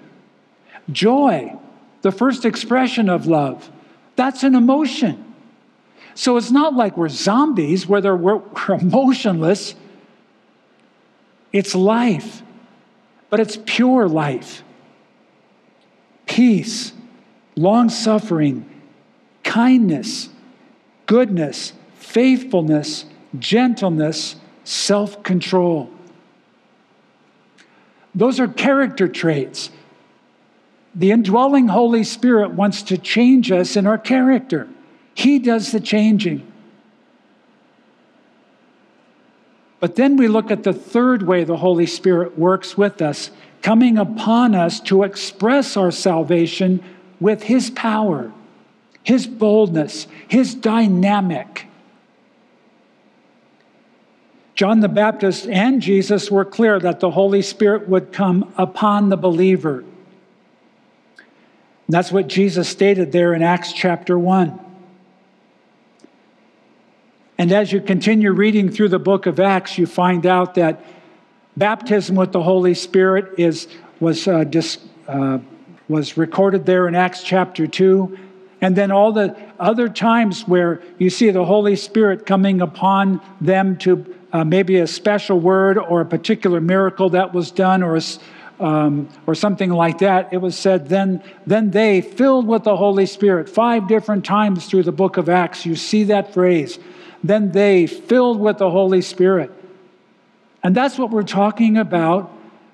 Joy, 0.91 1.55
the 2.01 2.11
first 2.11 2.43
expression 2.43 3.07
of 3.07 3.27
love, 3.27 3.69
that's 4.15 4.41
an 4.41 4.55
emotion. 4.55 5.35
So 6.15 6.37
it's 6.37 6.49
not 6.49 6.73
like 6.73 6.97
we're 6.97 7.07
zombies 7.07 7.85
where 7.85 8.01
we're, 8.15 8.37
we're 8.67 8.73
emotionless. 8.73 9.75
It's 11.53 11.75
life, 11.75 12.41
but 13.29 13.39
it's 13.39 13.59
pure 13.67 14.07
life. 14.07 14.63
Peace, 16.25 16.93
long 17.55 17.89
suffering, 17.89 18.67
kindness, 19.43 20.29
goodness, 21.05 21.73
faithfulness, 21.93 23.05
gentleness, 23.37 24.35
self 24.63 25.21
control. 25.21 25.91
Those 28.15 28.39
are 28.39 28.47
character 28.47 29.07
traits. 29.07 29.69
The 30.95 31.11
indwelling 31.11 31.67
Holy 31.67 32.03
Spirit 32.03 32.51
wants 32.51 32.81
to 32.83 32.97
change 32.97 33.51
us 33.51 33.75
in 33.75 33.85
our 33.85 33.97
character, 33.97 34.67
He 35.13 35.39
does 35.39 35.71
the 35.71 35.79
changing. 35.79 36.45
But 39.79 39.95
then 39.95 40.17
we 40.17 40.27
look 40.27 40.51
at 40.51 40.63
the 40.63 40.73
third 40.73 41.23
way 41.23 41.43
the 41.45 41.57
Holy 41.57 41.85
Spirit 41.85 42.37
works 42.37 42.77
with 42.77 43.01
us, 43.01 43.31
coming 43.61 43.97
upon 43.97 44.53
us 44.53 44.79
to 44.81 45.03
express 45.03 45.77
our 45.77 45.91
salvation 45.91 46.83
with 47.19 47.43
His 47.43 47.69
power, 47.69 48.31
His 49.03 49.25
boldness, 49.25 50.07
His 50.27 50.53
dynamic. 50.53 51.68
John 54.59 54.81
the 54.81 54.89
Baptist 54.89 55.47
and 55.47 55.81
Jesus 55.81 56.29
were 56.29 56.43
clear 56.43 56.81
that 56.81 56.99
the 56.99 57.11
Holy 57.11 57.41
Spirit 57.41 57.87
would 57.87 58.11
come 58.11 58.53
upon 58.57 59.07
the 59.07 59.15
believer. 59.15 59.85
That's 61.87 62.11
what 62.11 62.27
Jesus 62.27 62.67
stated 62.67 63.13
there 63.13 63.33
in 63.33 63.41
Acts 63.41 63.71
chapter 63.71 64.19
1. 64.19 64.59
And 67.37 67.53
as 67.53 67.71
you 67.71 67.79
continue 67.79 68.33
reading 68.33 68.69
through 68.69 68.89
the 68.89 68.99
book 68.99 69.27
of 69.27 69.39
Acts, 69.39 69.77
you 69.77 69.85
find 69.85 70.25
out 70.25 70.55
that 70.55 70.83
baptism 71.55 72.17
with 72.17 72.33
the 72.33 72.43
Holy 72.43 72.73
Spirit 72.73 73.35
is, 73.37 73.69
was, 74.01 74.27
uh, 74.27 74.43
dis, 74.43 74.77
uh, 75.07 75.39
was 75.87 76.17
recorded 76.17 76.65
there 76.65 76.85
in 76.89 76.95
Acts 76.95 77.23
chapter 77.23 77.65
2. 77.65 78.19
And 78.59 78.75
then 78.75 78.91
all 78.91 79.13
the 79.13 79.37
other 79.57 79.87
times 79.87 80.45
where 80.49 80.83
you 80.97 81.09
see 81.09 81.29
the 81.29 81.45
Holy 81.45 81.77
Spirit 81.77 82.25
coming 82.25 82.59
upon 82.59 83.21
them 83.39 83.77
to 83.77 84.18
uh, 84.31 84.43
maybe 84.43 84.77
a 84.77 84.87
special 84.87 85.39
word 85.39 85.77
or 85.77 86.01
a 86.01 86.05
particular 86.05 86.61
miracle 86.61 87.09
that 87.09 87.33
was 87.33 87.51
done 87.51 87.81
or, 87.83 87.99
um, 88.59 89.09
or 89.25 89.33
something 89.35 89.71
like 89.71 89.99
that, 89.99 90.31
it 90.31 90.37
was 90.37 90.57
said, 90.57 90.89
then, 90.89 91.23
then 91.47 91.71
they, 91.71 92.01
filled 92.01 92.47
with 92.47 92.63
the 92.63 92.77
Holy 92.77 93.05
Spirit, 93.05 93.49
five 93.49 93.87
different 93.87 94.25
times 94.25 94.67
through 94.67 94.83
the 94.83 94.91
book 94.91 95.17
of 95.17 95.29
Acts, 95.29 95.65
you 95.65 95.75
see 95.75 96.03
that 96.05 96.33
phrase. 96.33 96.79
then 97.23 97.51
they 97.51 97.85
filled 97.87 98.39
with 98.39 98.57
the 98.59 98.69
Holy 98.69 99.01
Spirit. 99.01 99.51
And 100.63 100.75
that's 100.75 100.97
what 100.97 101.09
we're 101.09 101.23
talking 101.23 101.77
about 101.77 102.31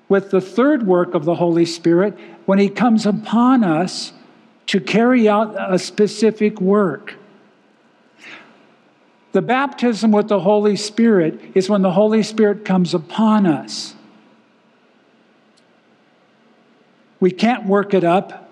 with 0.08 0.30
the 0.30 0.40
third 0.40 0.86
work 0.86 1.14
of 1.14 1.24
the 1.24 1.34
Holy 1.34 1.64
Spirit 1.64 2.16
when 2.44 2.58
He 2.58 2.68
comes 2.68 3.06
upon 3.06 3.64
us 3.64 4.12
to 4.66 4.80
carry 4.80 5.28
out 5.28 5.54
a 5.72 5.78
specific 5.78 6.60
work. 6.60 7.14
The 9.36 9.42
baptism 9.42 10.12
with 10.12 10.28
the 10.28 10.40
Holy 10.40 10.76
Spirit 10.76 11.38
is 11.54 11.68
when 11.68 11.82
the 11.82 11.92
Holy 11.92 12.22
Spirit 12.22 12.64
comes 12.64 12.94
upon 12.94 13.44
us. 13.44 13.94
We 17.20 17.30
can't 17.30 17.66
work 17.66 17.92
it 17.92 18.02
up. 18.02 18.50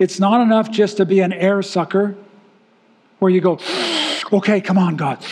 It's 0.00 0.18
not 0.18 0.40
enough 0.40 0.68
just 0.72 0.96
to 0.96 1.06
be 1.06 1.20
an 1.20 1.32
air 1.32 1.62
sucker 1.62 2.16
where 3.20 3.30
you 3.30 3.40
go, 3.40 3.60
okay, 4.32 4.60
come 4.60 4.78
on, 4.78 4.96
God. 4.96 5.24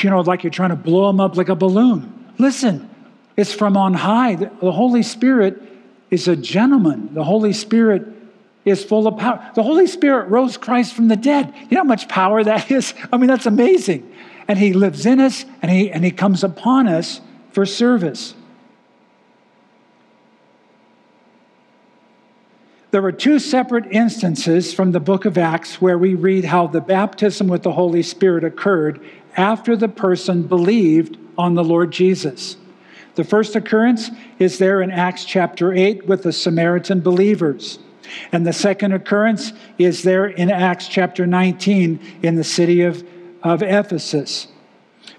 You 0.00 0.10
know, 0.10 0.20
like 0.20 0.44
you're 0.44 0.52
trying 0.52 0.70
to 0.70 0.76
blow 0.76 1.08
them 1.08 1.18
up 1.18 1.36
like 1.36 1.48
a 1.48 1.56
balloon. 1.56 2.32
Listen, 2.38 2.88
it's 3.36 3.52
from 3.52 3.76
on 3.76 3.94
high. 3.94 4.36
The 4.36 4.70
Holy 4.70 5.02
Spirit 5.02 5.60
is 6.12 6.28
a 6.28 6.36
gentleman. 6.36 7.12
The 7.14 7.24
Holy 7.24 7.52
Spirit 7.52 8.11
is 8.64 8.84
full 8.84 9.06
of 9.06 9.18
power. 9.18 9.50
The 9.54 9.62
Holy 9.62 9.86
Spirit 9.86 10.28
rose 10.28 10.56
Christ 10.56 10.94
from 10.94 11.08
the 11.08 11.16
dead. 11.16 11.52
You 11.68 11.76
know 11.76 11.80
how 11.80 11.84
much 11.84 12.08
power 12.08 12.44
that 12.44 12.70
is? 12.70 12.94
I 13.12 13.16
mean, 13.16 13.28
that's 13.28 13.46
amazing. 13.46 14.14
And 14.48 14.58
He 14.58 14.72
lives 14.72 15.06
in 15.06 15.20
us 15.20 15.44
and 15.62 15.70
He, 15.70 15.90
and 15.90 16.04
he 16.04 16.10
comes 16.10 16.44
upon 16.44 16.86
us 16.86 17.20
for 17.50 17.66
service. 17.66 18.34
There 22.92 23.02
were 23.02 23.12
two 23.12 23.38
separate 23.38 23.86
instances 23.90 24.74
from 24.74 24.92
the 24.92 25.00
book 25.00 25.24
of 25.24 25.38
Acts 25.38 25.80
where 25.80 25.96
we 25.96 26.14
read 26.14 26.44
how 26.44 26.66
the 26.66 26.82
baptism 26.82 27.48
with 27.48 27.62
the 27.62 27.72
Holy 27.72 28.02
Spirit 28.02 28.44
occurred 28.44 29.00
after 29.34 29.74
the 29.76 29.88
person 29.88 30.42
believed 30.42 31.16
on 31.38 31.54
the 31.54 31.64
Lord 31.64 31.90
Jesus. 31.90 32.58
The 33.14 33.24
first 33.24 33.56
occurrence 33.56 34.10
is 34.38 34.58
there 34.58 34.82
in 34.82 34.90
Acts 34.90 35.24
chapter 35.24 35.72
8 35.72 36.06
with 36.06 36.22
the 36.22 36.32
Samaritan 36.32 37.00
believers. 37.00 37.78
And 38.32 38.46
the 38.46 38.52
second 38.52 38.92
occurrence 38.92 39.52
is 39.78 40.02
there 40.02 40.26
in 40.26 40.50
Acts 40.50 40.88
chapter 40.88 41.26
19 41.26 42.00
in 42.22 42.34
the 42.36 42.44
city 42.44 42.82
of, 42.82 43.04
of 43.42 43.62
Ephesus. 43.62 44.48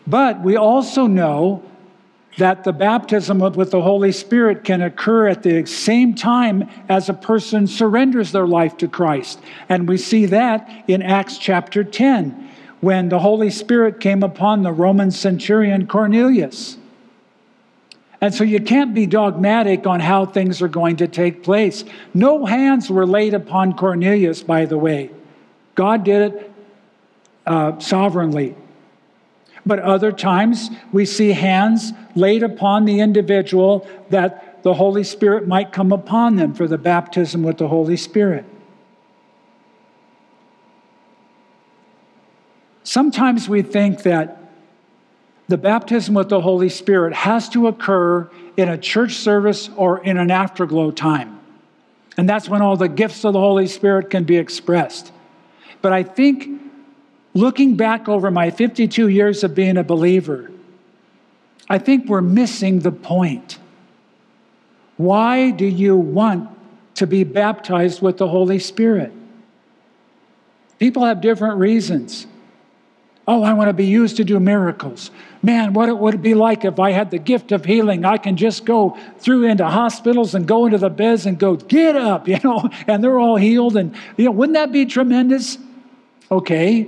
But 0.07 0.41
we 0.41 0.55
also 0.55 1.07
know 1.07 1.63
that 2.37 2.63
the 2.63 2.73
baptism 2.73 3.39
with 3.39 3.71
the 3.71 3.81
Holy 3.81 4.11
Spirit 4.11 4.63
can 4.63 4.81
occur 4.81 5.27
at 5.27 5.43
the 5.43 5.65
same 5.65 6.15
time 6.15 6.67
as 6.89 7.07
a 7.07 7.13
person 7.13 7.67
surrenders 7.67 8.31
their 8.31 8.47
life 8.47 8.75
to 8.77 8.87
Christ. 8.87 9.39
And 9.69 9.87
we 9.87 9.97
see 9.97 10.25
that 10.27 10.85
in 10.87 11.01
Acts 11.01 11.37
chapter 11.37 11.83
10 11.83 12.49
when 12.81 13.09
the 13.09 13.19
Holy 13.19 13.49
Spirit 13.49 13.99
came 13.99 14.23
upon 14.23 14.63
the 14.63 14.71
Roman 14.71 15.11
centurion 15.11 15.87
Cornelius. 15.87 16.77
And 18.23 18.33
so 18.33 18.45
you 18.45 18.61
can't 18.61 18.93
be 18.93 19.05
dogmatic 19.05 19.85
on 19.85 19.99
how 19.99 20.25
things 20.25 20.61
are 20.61 20.69
going 20.69 20.95
to 20.95 21.09
take 21.09 21.43
place. 21.43 21.83
No 22.13 22.45
hands 22.45 22.89
were 22.89 23.05
laid 23.05 23.33
upon 23.33 23.73
Cornelius, 23.73 24.41
by 24.41 24.63
the 24.63 24.77
way. 24.77 25.11
God 25.75 26.05
did 26.05 26.31
it 26.31 26.51
uh, 27.45 27.77
sovereignly. 27.79 28.55
But 29.65 29.79
other 29.79 30.13
times 30.13 30.69
we 30.93 31.05
see 31.05 31.33
hands 31.33 31.91
laid 32.15 32.43
upon 32.43 32.85
the 32.85 33.01
individual 33.01 33.85
that 34.09 34.63
the 34.63 34.75
Holy 34.75 35.03
Spirit 35.03 35.45
might 35.45 35.73
come 35.73 35.91
upon 35.91 36.37
them 36.37 36.53
for 36.53 36.65
the 36.65 36.77
baptism 36.77 37.43
with 37.43 37.57
the 37.57 37.67
Holy 37.67 37.97
Spirit. 37.97 38.45
Sometimes 42.85 43.49
we 43.49 43.63
think 43.63 44.03
that 44.03 44.42
the 45.47 45.57
baptism 45.57 46.15
with 46.15 46.29
the 46.29 46.41
Holy 46.41 46.69
Spirit 46.69 47.13
has 47.13 47.49
to 47.49 47.67
occur 47.67 48.29
in 48.55 48.69
a 48.69 48.77
church 48.77 49.15
service 49.15 49.69
or 49.75 50.03
in 50.03 50.17
an 50.17 50.31
afterglow 50.31 50.91
time. 50.91 51.39
And 52.17 52.29
that's 52.29 52.47
when 52.47 52.61
all 52.61 52.77
the 52.77 52.87
gifts 52.87 53.25
of 53.25 53.33
the 53.33 53.39
Holy 53.39 53.67
Spirit 53.67 54.09
can 54.09 54.23
be 54.23 54.37
expressed. 54.37 55.11
But 55.81 55.91
I 55.91 56.03
think 56.03 56.61
looking 57.33 57.75
back 57.75 58.07
over 58.07 58.31
my 58.31 58.51
52 58.51 59.07
years 59.07 59.43
of 59.43 59.55
being 59.55 59.77
a 59.77 59.83
believer, 59.83 60.51
I 61.67 61.77
think 61.77 62.07
we're 62.07 62.21
missing 62.21 62.79
the 62.79 62.91
point. 62.91 63.57
Why 64.97 65.49
do 65.49 65.65
you 65.65 65.97
want 65.97 66.49
to 66.95 67.07
be 67.07 67.23
baptized 67.23 68.01
with 68.01 68.17
the 68.17 68.27
Holy 68.27 68.59
Spirit? 68.59 69.11
People 70.79 71.05
have 71.05 71.21
different 71.21 71.57
reasons. 71.57 72.27
Oh, 73.25 73.41
I 73.41 73.53
want 73.53 73.69
to 73.69 73.73
be 73.73 73.85
used 73.85 74.17
to 74.17 74.25
do 74.25 74.39
miracles. 74.39 75.09
Man, 75.41 75.73
what 75.73 75.87
it 75.87 75.97
would 75.97 76.21
be 76.21 76.33
like 76.33 76.65
if 76.65 76.77
I 76.77 76.91
had 76.91 77.09
the 77.09 77.17
gift 77.17 77.53
of 77.53 77.63
healing? 77.63 78.03
I 78.03 78.17
can 78.17 78.35
just 78.35 78.65
go 78.65 78.97
through 79.19 79.45
into 79.45 79.65
hospitals 79.65 80.35
and 80.35 80.45
go 80.45 80.65
into 80.65 80.77
the 80.77 80.89
beds 80.89 81.25
and 81.25 81.39
go, 81.39 81.55
get 81.55 81.95
up, 81.95 82.27
you 82.27 82.39
know, 82.43 82.69
and 82.85 83.03
they're 83.03 83.19
all 83.19 83.37
healed. 83.37 83.77
And, 83.77 83.95
you 84.17 84.25
know, 84.25 84.31
wouldn't 84.31 84.55
that 84.55 84.73
be 84.73 84.85
tremendous? 84.85 85.57
Okay, 86.29 86.87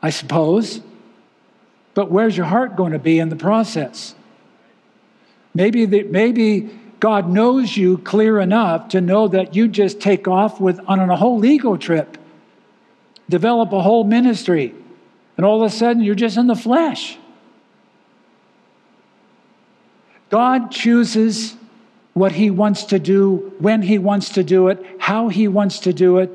I 0.00 0.10
suppose. 0.10 0.80
But 1.92 2.10
where's 2.10 2.36
your 2.36 2.46
heart 2.46 2.76
going 2.76 2.92
to 2.92 2.98
be 2.98 3.18
in 3.18 3.28
the 3.28 3.36
process? 3.36 4.14
Maybe, 5.52 5.84
the, 5.84 6.04
maybe 6.04 6.70
God 7.00 7.28
knows 7.28 7.76
you 7.76 7.98
clear 7.98 8.40
enough 8.40 8.88
to 8.90 9.00
know 9.02 9.28
that 9.28 9.54
you 9.54 9.68
just 9.68 10.00
take 10.00 10.26
off 10.26 10.58
with, 10.58 10.80
on 10.86 11.00
a 11.00 11.16
whole 11.16 11.44
ego 11.44 11.76
trip, 11.76 12.16
develop 13.28 13.72
a 13.72 13.82
whole 13.82 14.04
ministry, 14.04 14.74
and 15.38 15.46
all 15.46 15.62
of 15.62 15.66
a 15.66 15.74
sudden 15.74 16.02
you're 16.02 16.14
just 16.14 16.36
in 16.36 16.48
the 16.48 16.54
flesh. 16.54 17.16
God 20.28 20.70
chooses 20.70 21.56
what 22.12 22.32
He 22.32 22.50
wants 22.50 22.84
to 22.84 22.98
do, 22.98 23.54
when 23.58 23.80
He 23.80 23.96
wants 23.96 24.30
to 24.30 24.42
do 24.42 24.68
it, 24.68 24.84
how 24.98 25.28
He 25.28 25.48
wants 25.48 25.78
to 25.80 25.92
do 25.92 26.18
it. 26.18 26.30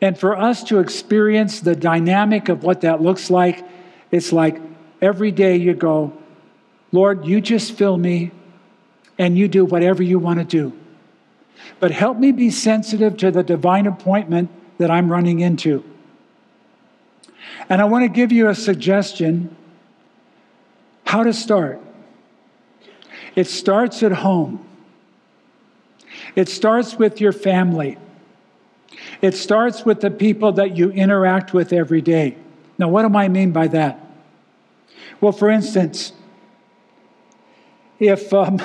And 0.00 0.16
for 0.16 0.36
us 0.36 0.62
to 0.64 0.78
experience 0.78 1.60
the 1.60 1.74
dynamic 1.74 2.48
of 2.48 2.62
what 2.62 2.82
that 2.82 3.02
looks 3.02 3.28
like, 3.28 3.66
it's 4.10 4.32
like 4.32 4.60
every 5.02 5.32
day 5.32 5.56
you 5.56 5.74
go, 5.74 6.12
Lord, 6.92 7.26
you 7.26 7.40
just 7.40 7.72
fill 7.72 7.96
me 7.96 8.30
and 9.18 9.36
you 9.36 9.48
do 9.48 9.64
whatever 9.64 10.02
you 10.02 10.18
want 10.18 10.38
to 10.38 10.44
do. 10.44 10.72
But 11.80 11.90
help 11.90 12.16
me 12.16 12.30
be 12.30 12.50
sensitive 12.50 13.16
to 13.18 13.32
the 13.32 13.42
divine 13.42 13.86
appointment 13.86 14.50
that 14.78 14.90
I'm 14.90 15.10
running 15.10 15.40
into. 15.40 15.84
And 17.68 17.80
I 17.80 17.84
want 17.84 18.04
to 18.04 18.08
give 18.08 18.32
you 18.32 18.48
a 18.48 18.54
suggestion 18.54 19.54
how 21.04 21.22
to 21.22 21.32
start. 21.32 21.80
It 23.34 23.46
starts 23.46 24.02
at 24.02 24.12
home, 24.12 24.66
it 26.34 26.48
starts 26.48 26.96
with 26.96 27.20
your 27.20 27.32
family. 27.32 27.98
It 29.20 29.34
starts 29.34 29.84
with 29.84 30.00
the 30.00 30.10
people 30.10 30.52
that 30.52 30.76
you 30.76 30.90
interact 30.90 31.52
with 31.52 31.72
every 31.72 32.00
day. 32.00 32.36
Now, 32.78 32.88
what 32.88 33.06
do 33.06 33.16
I 33.16 33.28
mean 33.28 33.52
by 33.52 33.68
that? 33.68 34.00
Well, 35.20 35.32
for 35.32 35.50
instance, 35.50 36.12
if 37.98 38.32
um, 38.32 38.60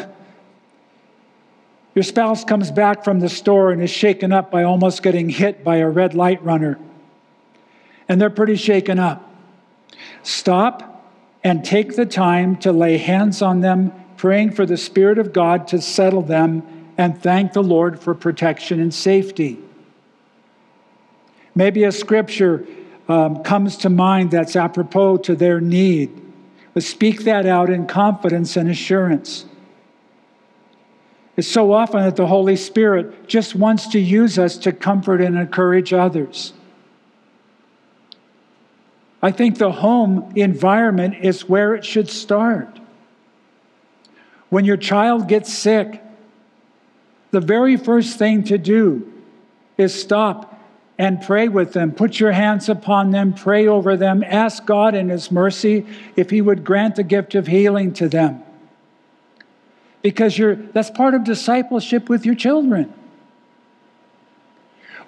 your 1.96 2.04
spouse 2.04 2.44
comes 2.44 2.72
back 2.72 3.04
from 3.04 3.20
the 3.20 3.30
store 3.30 3.72
and 3.72 3.82
is 3.82 3.90
shaken 3.90 4.32
up 4.32 4.52
by 4.52 4.64
almost 4.64 5.02
getting 5.02 5.30
hit 5.30 5.64
by 5.64 5.78
a 5.78 5.90
red 5.90 6.14
light 6.14 6.44
runner, 6.44 6.80
and 8.08 8.20
they're 8.20 8.30
pretty 8.30 8.56
shaken 8.56 9.00
up, 9.00 9.32
stop 10.24 10.90
and 11.44 11.64
take 11.64 11.96
the 11.96 12.06
time 12.06 12.56
to 12.58 12.72
lay 12.72 12.98
hands 12.98 13.42
on 13.42 13.62
them, 13.62 13.92
praying 14.18 14.52
for 14.52 14.66
the 14.66 14.78
Spirit 14.78 15.18
of 15.18 15.34
God 15.34 15.68
to 15.70 15.82
settle 15.82 16.22
them, 16.22 16.64
and 16.98 17.22
thank 17.22 17.54
the 17.54 17.64
Lord 17.64 18.00
for 18.00 18.14
protection 18.16 18.80
and 18.80 18.94
safety. 18.94 19.60
Maybe 21.56 21.84
a 21.84 21.92
scripture 21.92 22.66
um, 23.08 23.44
comes 23.44 23.78
to 23.78 23.90
mind 23.90 24.32
that's 24.32 24.56
apropos 24.56 25.18
to 25.18 25.36
their 25.36 25.60
need. 25.60 26.22
But 26.74 26.84
speak 26.84 27.24
that 27.26 27.46
out 27.46 27.70
in 27.70 27.86
confidence 27.86 28.58
and 28.58 28.70
assurance. 28.70 29.46
It's 31.36 31.48
so 31.48 31.74
often 31.74 32.02
that 32.04 32.16
the 32.16 32.28
Holy 32.28 32.56
Spirit 32.56 33.28
just 33.28 33.56
wants 33.56 33.88
to 33.88 34.00
use 34.00 34.40
us 34.40 34.58
to 34.60 34.72
comfort 34.72 35.22
and 35.22 35.38
encourage 35.38 35.94
others. 35.94 36.54
I 39.24 39.32
think 39.32 39.58
the 39.58 39.72
home 39.72 40.34
environment 40.36 41.16
is 41.22 41.48
where 41.48 41.74
it 41.76 41.86
should 41.86 42.10
start. 42.10 42.82
When 44.50 44.66
your 44.66 44.76
child 44.76 45.30
gets 45.30 45.52
sick, 45.52 46.04
the 47.32 47.40
very 47.40 47.78
first 47.78 48.20
thing 48.20 48.44
to 48.44 48.58
do 48.58 49.12
is 49.78 50.00
stop 50.00 50.62
and 51.00 51.22
pray 51.22 51.48
with 51.48 51.72
them. 51.72 51.94
Put 51.94 52.20
your 52.20 52.34
hands 52.34 52.68
upon 52.68 53.12
them, 53.12 53.34
pray 53.34 53.66
over 53.66 53.96
them, 53.96 54.26
ask 54.28 54.66
God 54.66 54.94
in 54.94 55.08
His 55.08 55.32
mercy 55.32 55.86
if 56.18 56.30
He 56.30 56.42
would 56.42 56.66
grant 56.66 56.98
the 56.98 57.04
gift 57.04 57.34
of 57.34 57.48
healing 57.48 57.94
to 57.94 58.10
them. 58.10 58.44
Because 60.02 60.38
that's 60.74 60.92
part 60.92 61.14
of 61.14 61.24
discipleship 61.24 62.10
with 62.10 62.26
your 62.26 62.36
children. 62.36 62.94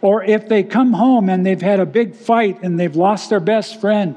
Or 0.02 0.24
if 0.24 0.48
they 0.48 0.64
come 0.64 0.94
home 0.94 1.30
and 1.30 1.46
they've 1.46 1.62
had 1.62 1.80
a 1.80 1.86
big 1.86 2.16
fight 2.16 2.62
and 2.62 2.80
they've 2.80 2.96
lost 2.96 3.30
their 3.30 3.40
best 3.40 3.82
friend, 3.82 4.16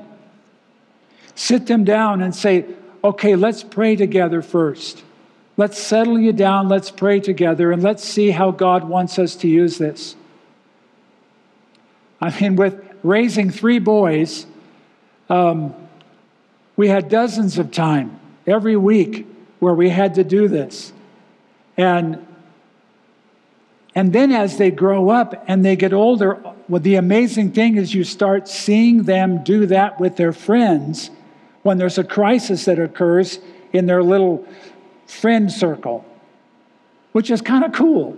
sit 1.35 1.67
them 1.67 1.85
down 1.85 2.21
and 2.21 2.35
say, 2.35 2.67
okay, 3.03 3.37
let's 3.37 3.63
pray 3.63 3.97
together 3.97 4.43
first. 4.43 5.03
Let's 5.57 5.79
settle 5.79 6.19
you 6.21 6.33
down, 6.33 6.69
let's 6.69 6.91
pray 6.91 7.19
together, 7.19 7.73
and 7.73 7.83
let's 7.83 8.05
see 8.05 8.31
how 8.31 8.53
God 8.53 8.85
wants 8.85 9.19
us 9.19 9.35
to 9.37 9.49
use 9.49 9.79
this. 9.79 10.15
I 12.21 12.39
mean, 12.41 12.55
with 12.57 12.81
raising 13.03 13.51
three 13.51 13.81
boys, 13.81 14.47
um, 15.29 15.75
we 16.77 16.89
had 16.89 17.09
dozens 17.09 17.59
of 17.59 17.73
time 17.73 18.21
every 18.47 18.77
week 18.77 19.27
where 19.59 19.75
we 19.75 19.91
had 19.91 20.15
to 20.15 20.25
do 20.25 20.47
this. 20.47 20.93
And, 21.77 22.25
and 23.99 24.13
then 24.13 24.31
as 24.31 24.59
they 24.59 24.71
grow 24.71 25.11
up 25.11 25.43
and 25.49 25.65
they 25.65 25.75
get 25.75 25.93
older, 25.93 26.41
well, 26.69 26.81
the 26.81 26.95
amazing 26.95 27.51
thing 27.51 27.77
is 27.77 27.93
you 27.93 28.05
start 28.05 28.47
seeing 28.47 29.03
them 29.03 29.43
do 29.43 29.67
that 29.67 29.99
with 29.99 30.15
their 30.15 30.33
friends 30.33 31.11
when 31.65 31.79
there's 31.79 31.99
a 31.99 32.05
crisis 32.05 32.67
that 32.67 32.79
occurs 32.79 33.41
in 33.73 33.87
their 33.87 34.05
little 34.05 34.47
friend 35.09 35.51
circle, 35.51 36.05
which 37.11 37.29
is 37.29 37.43
kind 37.43 37.65
of 37.65 37.73
cool. 37.73 38.17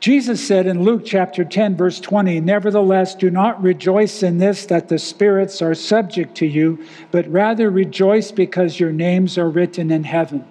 Jesus 0.00 0.42
said 0.42 0.66
in 0.66 0.82
Luke 0.82 1.02
chapter 1.04 1.44
10, 1.44 1.76
verse 1.76 2.00
20, 2.00 2.40
Nevertheless, 2.40 3.14
do 3.14 3.28
not 3.28 3.62
rejoice 3.62 4.22
in 4.22 4.38
this 4.38 4.64
that 4.64 4.88
the 4.88 4.98
spirits 4.98 5.60
are 5.60 5.74
subject 5.74 6.34
to 6.36 6.46
you, 6.46 6.82
but 7.10 7.28
rather 7.28 7.70
rejoice 7.70 8.32
because 8.32 8.80
your 8.80 8.90
names 8.90 9.36
are 9.36 9.50
written 9.50 9.90
in 9.90 10.04
heaven. 10.04 10.46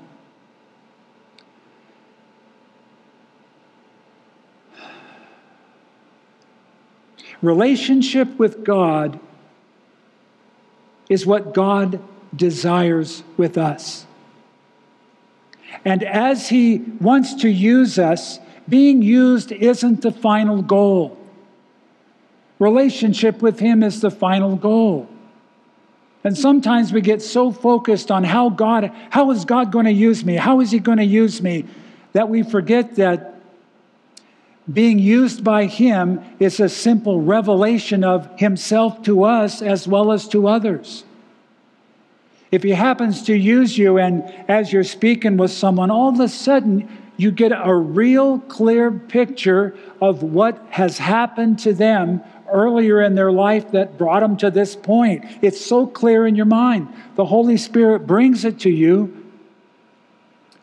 Relationship 7.42 8.38
with 8.38 8.64
God 8.64 9.20
is 11.10 11.26
what 11.26 11.54
God 11.54 12.02
desires 12.36 13.24
with 13.38 13.58
us. 13.58 14.06
And 15.84 16.04
as 16.04 16.50
He 16.50 16.78
wants 17.00 17.36
to 17.36 17.50
use 17.50 17.98
us, 17.98 18.40
being 18.70 19.02
used 19.02 19.52
isn't 19.52 20.02
the 20.02 20.12
final 20.12 20.62
goal. 20.62 21.18
Relationship 22.60 23.42
with 23.42 23.60
Him 23.60 23.82
is 23.82 24.02
the 24.02 24.12
final 24.12 24.56
goal. 24.56 25.10
And 26.24 26.38
sometimes 26.38 26.94
we 26.94 27.02
get 27.02 27.22
so 27.22 27.52
focused 27.52 28.12
on 28.12 28.24
how 28.24 28.50
God, 28.50 28.92
how 29.10 29.32
is 29.32 29.46
God 29.46 29.72
going 29.72 29.86
to 29.86 29.92
use 29.92 30.24
me? 30.24 30.36
How 30.36 30.62
is 30.62 30.70
He 30.70 30.80
going 30.80 31.00
to 31.00 31.04
use 31.04 31.42
me? 31.42 31.66
That 32.14 32.30
we 32.30 32.44
forget 32.44 32.96
that 32.98 33.41
being 34.71 35.00
used 35.00 35.43
by 35.43 35.65
Him 35.65 36.21
is 36.39 36.60
a 36.60 36.69
simple 36.69 37.21
revelation 37.21 38.04
of 38.04 38.30
Himself 38.39 39.02
to 39.04 39.24
us 39.24 39.62
as 39.62 39.88
well 39.88 40.12
as 40.12 40.28
to 40.30 40.47
others. 40.47 41.04
If 42.52 42.63
He 42.63 42.71
happens 42.71 43.24
to 43.24 43.36
use 43.36 43.78
you 43.78 43.97
and 43.97 44.24
as 44.47 44.71
you're 44.71 44.84
speaking 44.84 45.38
with 45.38 45.52
someone, 45.52 45.89
all 45.89 46.10
of 46.10 46.19
a 46.19 46.28
sudden 46.28 46.89
you 47.17 47.32
get 47.32 47.52
a 47.52 47.74
real 47.74 48.39
clear 48.39 48.91
picture 48.91 49.76
of 50.02 50.24
what 50.24 50.63
has 50.69 50.97
happened 50.97 51.60
to 51.60 51.74
them 51.74 52.21
earlier 52.52 53.02
in 53.02 53.15
their 53.15 53.32
life 53.32 53.71
that 53.71 53.97
brought 53.97 54.21
them 54.21 54.38
to 54.38 54.52
this 54.52 54.76
point. 54.76 55.24
It's 55.41 55.63
so 55.63 55.88
clear 55.88 56.28
in 56.28 56.36
your 56.36 56.45
mind. 56.45 56.88
The 57.15 57.26
Holy 57.26 57.58
Spirit 57.58 58.06
brings 58.08 58.43
it 58.45 58.60
to 58.62 58.69
you. 58.69 59.21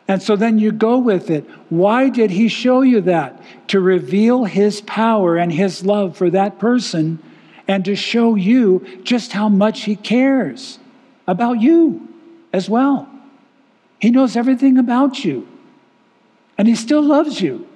And 0.09 0.23
so 0.23 0.37
then 0.37 0.59
you 0.59 0.73
go 0.73 0.99
with 0.99 1.31
it. 1.31 1.45
Why 1.69 2.09
did 2.09 2.31
He 2.31 2.49
show 2.49 2.81
you 2.81 3.03
that? 3.03 3.41
To 3.69 3.79
reveal 3.81 4.45
His 4.45 4.81
power 4.81 5.37
and 5.37 5.53
His 5.53 5.85
love 5.85 6.17
for 6.17 6.31
that 6.31 6.59
person 6.59 7.23
and 7.69 7.85
to 7.85 7.95
show 7.95 8.35
you 8.35 9.01
just 9.05 9.33
how 9.33 9.51
much 9.51 9.83
He 9.83 9.95
cares 9.95 10.79
about 11.27 11.61
you 11.61 12.09
as 12.53 12.71
well. 12.71 13.07
He 14.01 14.11
knows 14.11 14.35
everything 14.35 14.79
about 14.79 15.25
you 15.25 15.47
and 16.57 16.67
He 16.67 16.75
still 16.75 17.03
loves 17.03 17.41
you. 17.41 17.69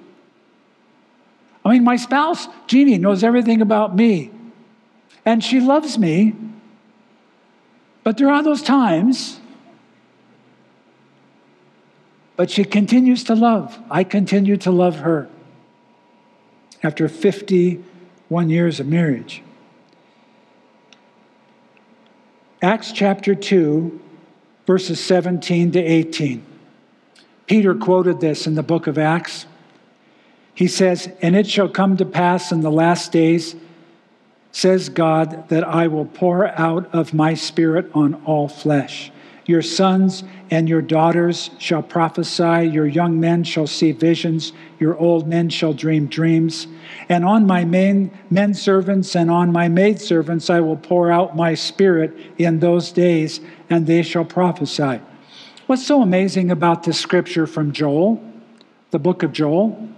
I 1.65 1.71
mean, 1.71 1.83
my 1.83 1.95
spouse, 1.95 2.47
Jeannie, 2.67 2.97
knows 2.97 3.23
everything 3.23 3.61
about 3.61 3.95
me, 3.95 4.31
and 5.23 5.41
she 5.41 5.61
loves 5.61 5.97
me, 5.97 6.35
but 8.03 8.17
there 8.17 8.29
are 8.29 8.43
those 8.43 8.61
times. 8.61 9.39
But 12.35 12.49
she 12.49 12.63
continues 12.63 13.23
to 13.25 13.35
love. 13.35 13.79
I 13.89 14.03
continue 14.03 14.57
to 14.57 14.71
love 14.71 14.97
her 14.97 15.29
after 16.81 17.07
51 17.07 18.49
years 18.49 18.79
of 18.79 18.87
marriage. 18.87 19.41
Acts 22.61 22.91
chapter 22.91 23.35
2, 23.35 23.99
verses 24.65 25.03
17 25.03 25.73
to 25.73 25.79
18. 25.79 26.45
Peter 27.45 27.75
quoted 27.75 28.19
this 28.19 28.47
in 28.47 28.55
the 28.55 28.63
book 28.63 28.87
of 28.87 28.97
Acts. 28.97 29.45
He 30.55 30.67
says, 30.67 31.09
And 31.21 31.35
it 31.35 31.47
shall 31.47 31.67
come 31.67 31.97
to 31.97 32.05
pass 32.05 32.51
in 32.51 32.61
the 32.61 32.71
last 32.71 33.11
days, 33.11 33.55
says 34.51 34.89
God, 34.89 35.49
that 35.49 35.63
I 35.63 35.87
will 35.87 36.05
pour 36.05 36.47
out 36.47 36.93
of 36.93 37.13
my 37.13 37.33
spirit 37.33 37.89
on 37.93 38.15
all 38.25 38.47
flesh. 38.47 39.11
Your 39.45 39.61
sons 39.61 40.23
and 40.49 40.69
your 40.69 40.81
daughters 40.81 41.49
shall 41.57 41.83
prophesy, 41.83 42.69
your 42.71 42.87
young 42.87 43.19
men 43.19 43.43
shall 43.43 43.67
see 43.67 43.91
visions, 43.91 44.53
your 44.79 44.97
old 44.97 45.27
men 45.27 45.49
shall 45.49 45.73
dream 45.73 46.07
dreams. 46.07 46.67
And 47.09 47.25
on 47.25 47.45
my 47.45 47.65
men, 47.65 48.11
men 48.29 48.53
servants 48.53 49.15
and 49.15 49.29
on 49.29 49.51
my 49.51 49.67
maidservants 49.67 50.49
I 50.49 50.61
will 50.61 50.77
pour 50.77 51.11
out 51.11 51.35
my 51.35 51.55
spirit 51.55 52.15
in 52.37 52.59
those 52.59 52.91
days, 52.91 53.41
and 53.69 53.85
they 53.85 54.01
shall 54.01 54.25
prophesy. 54.25 55.01
What's 55.67 55.85
so 55.85 56.01
amazing 56.01 56.51
about 56.51 56.83
this 56.83 56.99
scripture 56.99 57.47
from 57.47 57.73
Joel, 57.73 58.23
the 58.91 58.99
book 58.99 59.23
of 59.23 59.33
Joel? 59.33 59.89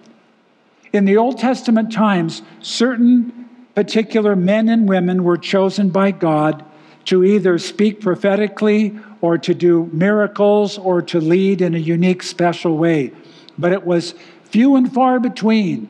In 0.93 1.05
the 1.05 1.17
Old 1.17 1.37
Testament 1.37 1.91
times, 1.91 2.41
certain 2.61 3.49
particular 3.75 4.35
men 4.35 4.69
and 4.69 4.87
women 4.87 5.23
were 5.23 5.37
chosen 5.37 5.89
by 5.89 6.11
God 6.11 6.63
to 7.05 7.23
either 7.23 7.57
speak 7.57 8.01
prophetically 8.01 8.97
or 9.25 9.39
to 9.39 9.55
do 9.55 9.89
miracles 9.91 10.77
or 10.77 11.01
to 11.01 11.19
lead 11.19 11.59
in 11.59 11.73
a 11.73 11.79
unique, 11.79 12.21
special 12.21 12.77
way. 12.77 13.11
But 13.57 13.71
it 13.71 13.83
was 13.83 14.13
few 14.43 14.75
and 14.75 14.93
far 14.93 15.19
between. 15.19 15.89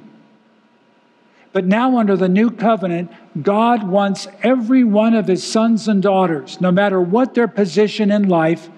But 1.52 1.66
now, 1.66 1.98
under 1.98 2.16
the 2.16 2.30
new 2.30 2.50
covenant, 2.50 3.12
God 3.42 3.84
wants 3.84 4.30
every 4.42 4.86
one 4.86 5.14
of 5.14 5.28
his 5.28 5.44
sons 5.46 5.90
and 5.90 6.02
daughters, 6.02 6.62
no 6.62 6.72
matter 6.72 7.02
what 7.02 7.34
their 7.34 7.50
position 7.50 8.10
in 8.10 8.30
life, 8.30 8.70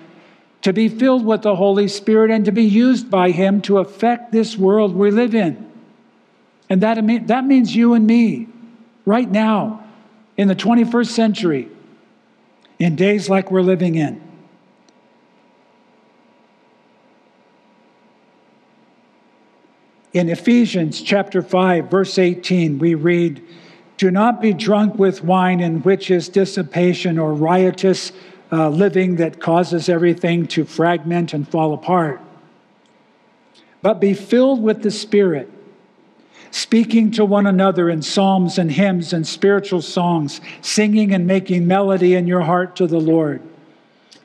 to 0.64 0.74
be 0.74 0.90
filled 0.90 1.24
with 1.24 1.44
the 1.44 1.56
Holy 1.56 1.88
Spirit 1.88 2.32
and 2.32 2.44
to 2.46 2.52
be 2.52 2.64
used 2.64 3.12
by 3.12 3.30
Him 3.30 3.62
to 3.62 3.78
affect 3.78 4.32
this 4.32 4.58
world 4.58 4.96
we 4.96 5.12
live 5.12 5.36
in. 5.36 5.72
And 6.68 6.82
that, 6.82 6.96
that 7.28 7.46
means 7.46 7.76
you 7.76 7.94
and 7.94 8.08
me, 8.08 8.48
right 9.06 9.30
now, 9.30 9.86
in 10.36 10.48
the 10.48 10.56
21st 10.56 11.08
century, 11.08 11.70
in 12.80 12.96
days 12.96 13.30
like 13.30 13.52
we're 13.52 13.62
living 13.62 13.96
in. 13.96 14.27
In 20.18 20.30
Ephesians 20.30 21.04
chapter 21.04 21.44
5, 21.44 21.92
verse 21.92 22.18
18, 22.18 22.80
we 22.80 22.96
read, 22.96 23.40
Do 23.98 24.10
not 24.10 24.42
be 24.42 24.52
drunk 24.52 24.96
with 24.96 25.24
wine 25.24 25.60
in 25.60 25.84
which 25.84 26.10
is 26.10 26.28
dissipation 26.28 27.20
or 27.20 27.36
riotous 27.36 28.12
uh, 28.52 28.70
living 28.70 29.18
that 29.18 29.40
causes 29.40 29.90
everything 29.90 30.48
to 30.48 30.66
fragment 30.66 31.36
and 31.36 31.48
fall 31.48 31.72
apart. 31.72 32.20
But 33.84 34.00
be 34.00 34.16
filled 34.16 34.64
with 34.64 34.82
the 34.82 34.90
Spirit, 34.90 35.52
speaking 36.50 37.12
to 37.12 37.24
one 37.24 37.46
another 37.46 37.88
in 37.88 38.02
psalms 38.02 38.58
and 38.58 38.72
hymns 38.72 39.14
and 39.14 39.28
spiritual 39.28 39.84
songs, 39.84 40.42
singing 40.62 41.14
and 41.14 41.28
making 41.28 41.68
melody 41.68 42.16
in 42.16 42.26
your 42.26 42.42
heart 42.42 42.76
to 42.78 42.88
the 42.88 43.00
Lord. 43.00 43.44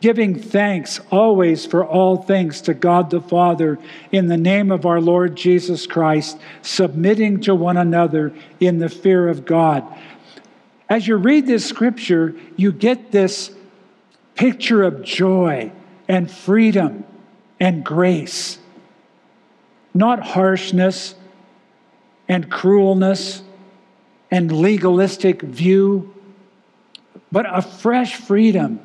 Giving 0.03 0.35
thanks 0.35 0.99
always 1.13 1.65
for 1.65 1.87
all 1.87 2.17
things 2.17 2.63
to 2.63 2.75
God 2.75 3.11
the 3.11 3.21
Father 3.21 3.79
in 4.11 4.27
the 4.27 4.37
name 4.37 4.73
of 4.73 4.85
our 4.85 5.01
Lord 5.01 5.37
Jesus 5.37 5.87
Christ, 5.87 6.39
submitting 6.61 7.43
to 7.43 7.55
one 7.55 7.77
another 7.77 8.35
in 8.59 8.81
the 8.81 8.89
fear 8.89 9.29
of 9.29 9.45
God. 9.45 9.87
As 10.89 11.07
you 11.07 11.15
read 11.15 11.47
this 11.47 11.65
scripture, 11.65 12.35
you 12.57 12.73
get 12.73 13.13
this 13.13 13.53
picture 14.35 14.83
of 14.83 15.05
joy 15.05 15.71
and 16.09 16.29
freedom 16.29 17.05
and 17.61 17.85
grace, 17.85 18.59
not 19.95 20.21
harshness 20.21 21.15
and 22.29 22.51
cruelness 22.51 23.43
and 24.33 24.51
legalistic 24.51 25.43
view, 25.43 26.13
but 27.31 27.47
a 27.49 27.63
fresh 27.63 28.17
freedom. 28.17 28.81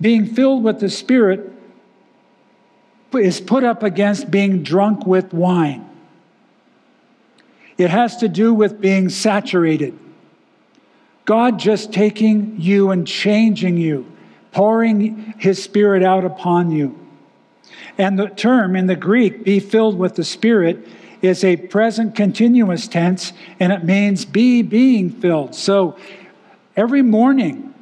Being 0.00 0.26
filled 0.26 0.64
with 0.64 0.80
the 0.80 0.90
Spirit 0.90 1.52
is 3.12 3.40
put 3.40 3.62
up 3.64 3.82
against 3.82 4.30
being 4.30 4.62
drunk 4.62 5.06
with 5.06 5.32
wine. 5.32 5.88
It 7.78 7.90
has 7.90 8.16
to 8.18 8.28
do 8.28 8.54
with 8.54 8.80
being 8.80 9.08
saturated. 9.08 9.98
God 11.24 11.58
just 11.58 11.92
taking 11.92 12.56
you 12.60 12.90
and 12.90 13.06
changing 13.06 13.76
you, 13.76 14.10
pouring 14.52 15.34
his 15.38 15.62
spirit 15.62 16.02
out 16.02 16.24
upon 16.24 16.70
you. 16.70 16.98
And 17.98 18.18
the 18.18 18.28
term 18.28 18.76
in 18.76 18.86
the 18.86 18.96
Greek, 18.96 19.44
be 19.44 19.60
filled 19.60 19.98
with 19.98 20.16
the 20.16 20.24
Spirit, 20.24 20.86
is 21.22 21.42
a 21.42 21.56
present 21.56 22.14
continuous 22.14 22.86
tense, 22.86 23.32
and 23.58 23.72
it 23.72 23.84
means 23.84 24.24
be 24.24 24.62
being 24.62 25.10
filled. 25.10 25.54
So 25.54 25.96
every 26.76 27.02
morning, 27.02 27.73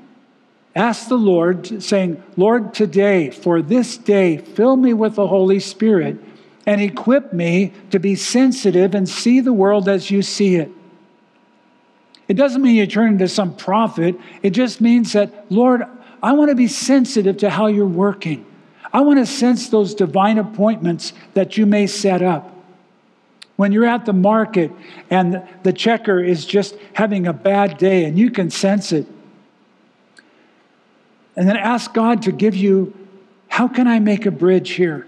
ask 0.74 1.08
the 1.08 1.16
Lord, 1.16 1.82
saying, 1.82 2.22
Lord, 2.36 2.74
today, 2.74 3.30
for 3.30 3.60
this 3.62 3.96
day, 3.96 4.38
fill 4.38 4.76
me 4.76 4.94
with 4.94 5.16
the 5.16 5.26
Holy 5.26 5.60
Spirit 5.60 6.18
and 6.66 6.80
equip 6.80 7.32
me 7.32 7.72
to 7.90 7.98
be 7.98 8.14
sensitive 8.14 8.94
and 8.94 9.08
see 9.08 9.40
the 9.40 9.52
world 9.52 9.88
as 9.88 10.10
you 10.10 10.22
see 10.22 10.56
it. 10.56 10.70
It 12.28 12.34
doesn't 12.34 12.62
mean 12.62 12.76
you 12.76 12.86
turn 12.86 13.12
into 13.12 13.28
some 13.28 13.54
prophet. 13.54 14.16
It 14.42 14.50
just 14.50 14.80
means 14.80 15.12
that, 15.12 15.50
Lord, 15.50 15.82
I 16.22 16.32
want 16.32 16.50
to 16.50 16.54
be 16.54 16.68
sensitive 16.68 17.38
to 17.38 17.50
how 17.50 17.66
you're 17.66 17.86
working. 17.86 18.46
I 18.92 19.00
want 19.00 19.18
to 19.18 19.26
sense 19.26 19.68
those 19.68 19.94
divine 19.94 20.38
appointments 20.38 21.12
that 21.34 21.56
you 21.56 21.66
may 21.66 21.86
set 21.86 22.22
up. 22.22 22.50
When 23.56 23.72
you're 23.72 23.86
at 23.86 24.06
the 24.06 24.12
market 24.12 24.70
and 25.10 25.42
the 25.62 25.72
checker 25.72 26.20
is 26.20 26.46
just 26.46 26.76
having 26.94 27.26
a 27.26 27.32
bad 27.32 27.76
day 27.78 28.04
and 28.04 28.18
you 28.18 28.30
can 28.30 28.50
sense 28.50 28.92
it, 28.92 29.06
and 31.36 31.48
then 31.48 31.56
ask 31.56 31.92
God 31.94 32.22
to 32.22 32.32
give 32.32 32.54
you 32.54 32.94
how 33.48 33.68
can 33.68 33.86
I 33.86 33.98
make 33.98 34.24
a 34.26 34.30
bridge 34.30 34.70
here? 34.70 35.06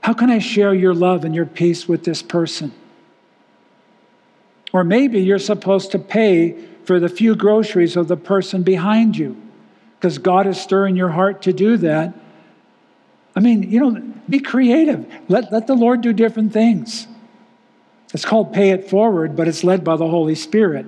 How 0.00 0.12
can 0.12 0.30
I 0.30 0.38
share 0.38 0.74
your 0.74 0.94
love 0.94 1.24
and 1.24 1.34
your 1.34 1.46
peace 1.46 1.88
with 1.88 2.04
this 2.04 2.22
person? 2.22 2.72
Or 4.72 4.84
maybe 4.84 5.20
you're 5.20 5.38
supposed 5.38 5.92
to 5.92 5.98
pay 5.98 6.56
for 6.84 6.98
the 6.98 7.08
few 7.08 7.36
groceries 7.36 7.96
of 7.96 8.08
the 8.08 8.16
person 8.16 8.62
behind 8.62 9.16
you 9.16 9.40
because 9.98 10.18
God 10.18 10.46
is 10.46 10.60
stirring 10.60 10.96
your 10.96 11.10
heart 11.10 11.42
to 11.42 11.52
do 11.52 11.76
that. 11.78 12.14
I 13.36 13.40
mean, 13.40 13.70
you 13.70 13.80
know, 13.80 14.02
be 14.28 14.40
creative. 14.40 15.06
Let, 15.28 15.52
let 15.52 15.66
the 15.66 15.74
Lord 15.74 16.00
do 16.00 16.12
different 16.12 16.52
things. 16.52 17.06
It's 18.12 18.24
called 18.24 18.52
pay 18.52 18.70
it 18.70 18.90
forward, 18.90 19.36
but 19.36 19.48
it's 19.48 19.64
led 19.64 19.84
by 19.84 19.96
the 19.96 20.08
Holy 20.08 20.34
Spirit. 20.34 20.86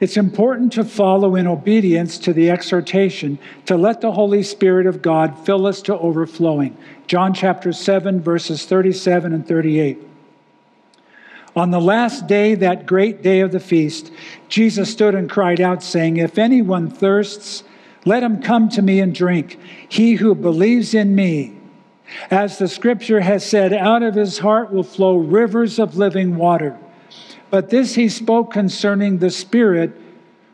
It's 0.00 0.16
important 0.16 0.72
to 0.74 0.84
follow 0.84 1.34
in 1.34 1.46
obedience 1.48 2.18
to 2.18 2.32
the 2.32 2.50
exhortation 2.50 3.38
to 3.66 3.76
let 3.76 4.00
the 4.00 4.12
Holy 4.12 4.44
Spirit 4.44 4.86
of 4.86 5.02
God 5.02 5.44
fill 5.44 5.66
us 5.66 5.82
to 5.82 5.98
overflowing. 5.98 6.76
John 7.08 7.34
chapter 7.34 7.72
7, 7.72 8.20
verses 8.20 8.64
37 8.64 9.32
and 9.32 9.46
38. 9.46 9.98
On 11.56 11.72
the 11.72 11.80
last 11.80 12.28
day, 12.28 12.54
that 12.54 12.86
great 12.86 13.22
day 13.22 13.40
of 13.40 13.50
the 13.50 13.58
feast, 13.58 14.12
Jesus 14.48 14.92
stood 14.92 15.16
and 15.16 15.28
cried 15.28 15.60
out, 15.60 15.82
saying, 15.82 16.18
If 16.18 16.38
anyone 16.38 16.88
thirsts, 16.88 17.64
let 18.04 18.22
him 18.22 18.40
come 18.40 18.68
to 18.70 18.82
me 18.82 19.00
and 19.00 19.12
drink. 19.12 19.58
He 19.88 20.14
who 20.14 20.36
believes 20.36 20.94
in 20.94 21.16
me, 21.16 21.58
as 22.30 22.58
the 22.58 22.68
scripture 22.68 23.20
has 23.20 23.44
said, 23.44 23.72
out 23.72 24.04
of 24.04 24.14
his 24.14 24.38
heart 24.38 24.72
will 24.72 24.84
flow 24.84 25.16
rivers 25.16 25.80
of 25.80 25.96
living 25.96 26.36
water. 26.36 26.78
But 27.50 27.70
this 27.70 27.94
he 27.94 28.08
spoke 28.08 28.52
concerning 28.52 29.18
the 29.18 29.30
Spirit, 29.30 29.92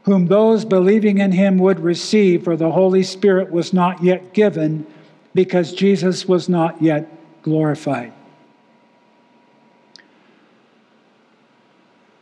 whom 0.04 0.26
those 0.26 0.64
believing 0.64 1.18
in 1.18 1.32
him 1.32 1.58
would 1.58 1.80
receive, 1.80 2.44
for 2.44 2.56
the 2.56 2.70
Holy 2.70 3.02
Spirit 3.02 3.50
was 3.50 3.72
not 3.72 4.02
yet 4.02 4.32
given, 4.32 4.86
because 5.34 5.72
Jesus 5.72 6.28
was 6.28 6.48
not 6.48 6.80
yet 6.80 7.08
glorified. 7.42 8.12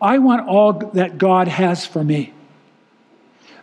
I 0.01 0.18
want 0.18 0.49
all 0.49 0.73
that 0.73 1.18
God 1.18 1.47
has 1.49 1.87
for 1.87 2.03
me. 2.03 2.33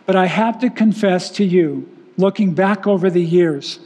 But 0.06 0.16
I 0.16 0.26
have 0.26 0.58
to 0.60 0.70
confess 0.70 1.30
to 1.32 1.44
you, 1.44 1.88
looking 2.16 2.54
back 2.54 2.86
over 2.86 3.10
the 3.10 3.22
years, 3.22 3.78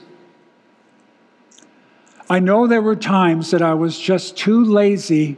I 2.29 2.41
know 2.41 2.67
there 2.67 2.81
were 2.81 2.97
times 2.97 3.51
that 3.51 3.61
I 3.61 3.75
was 3.75 3.99
just 3.99 4.37
too 4.37 4.65
lazy 4.65 5.37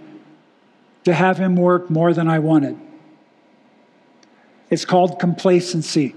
to 1.07 1.14
have 1.14 1.38
him 1.38 1.54
work 1.54 1.88
more 1.88 2.12
than 2.12 2.26
I 2.26 2.40
wanted. 2.40 2.76
It's 4.70 4.84
called 4.84 5.20
complacency. 5.20 6.16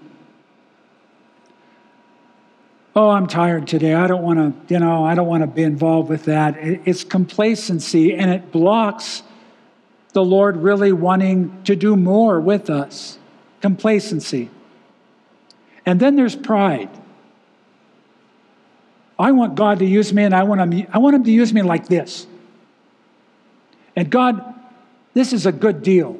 Oh, 2.95 3.11
I'm 3.11 3.27
tired 3.27 3.67
today. 3.67 3.93
I 3.93 4.07
don't 4.07 4.23
want 4.23 4.39
to, 4.39 4.73
you 4.73 4.79
know, 4.79 5.05
I 5.05 5.13
don't 5.13 5.27
want 5.27 5.43
to 5.43 5.47
be 5.47 5.61
involved 5.61 6.09
with 6.09 6.25
that. 6.25 6.55
It's 6.57 7.03
complacency 7.03 8.15
and 8.15 8.31
it 8.31 8.51
blocks 8.51 9.21
the 10.13 10.25
Lord 10.25 10.57
really 10.57 10.91
wanting 10.91 11.61
to 11.65 11.75
do 11.75 11.95
more 11.95 12.41
with 12.41 12.71
us. 12.71 13.19
Complacency. 13.61 14.49
And 15.85 15.99
then 15.99 16.15
there's 16.15 16.35
pride. 16.35 16.89
I 19.19 19.33
want 19.33 19.53
God 19.53 19.77
to 19.79 19.85
use 19.85 20.11
me 20.11 20.23
and 20.23 20.33
I 20.33 20.41
want 20.41 20.61
him, 20.61 20.87
I 20.91 20.97
want 20.97 21.15
him 21.15 21.25
to 21.25 21.31
use 21.31 21.53
me 21.53 21.61
like 21.61 21.87
this. 21.89 22.25
And 23.95 24.09
God, 24.09 24.55
this 25.13 25.33
is 25.33 25.45
a 25.45 25.51
good 25.51 25.81
deal. 25.83 26.19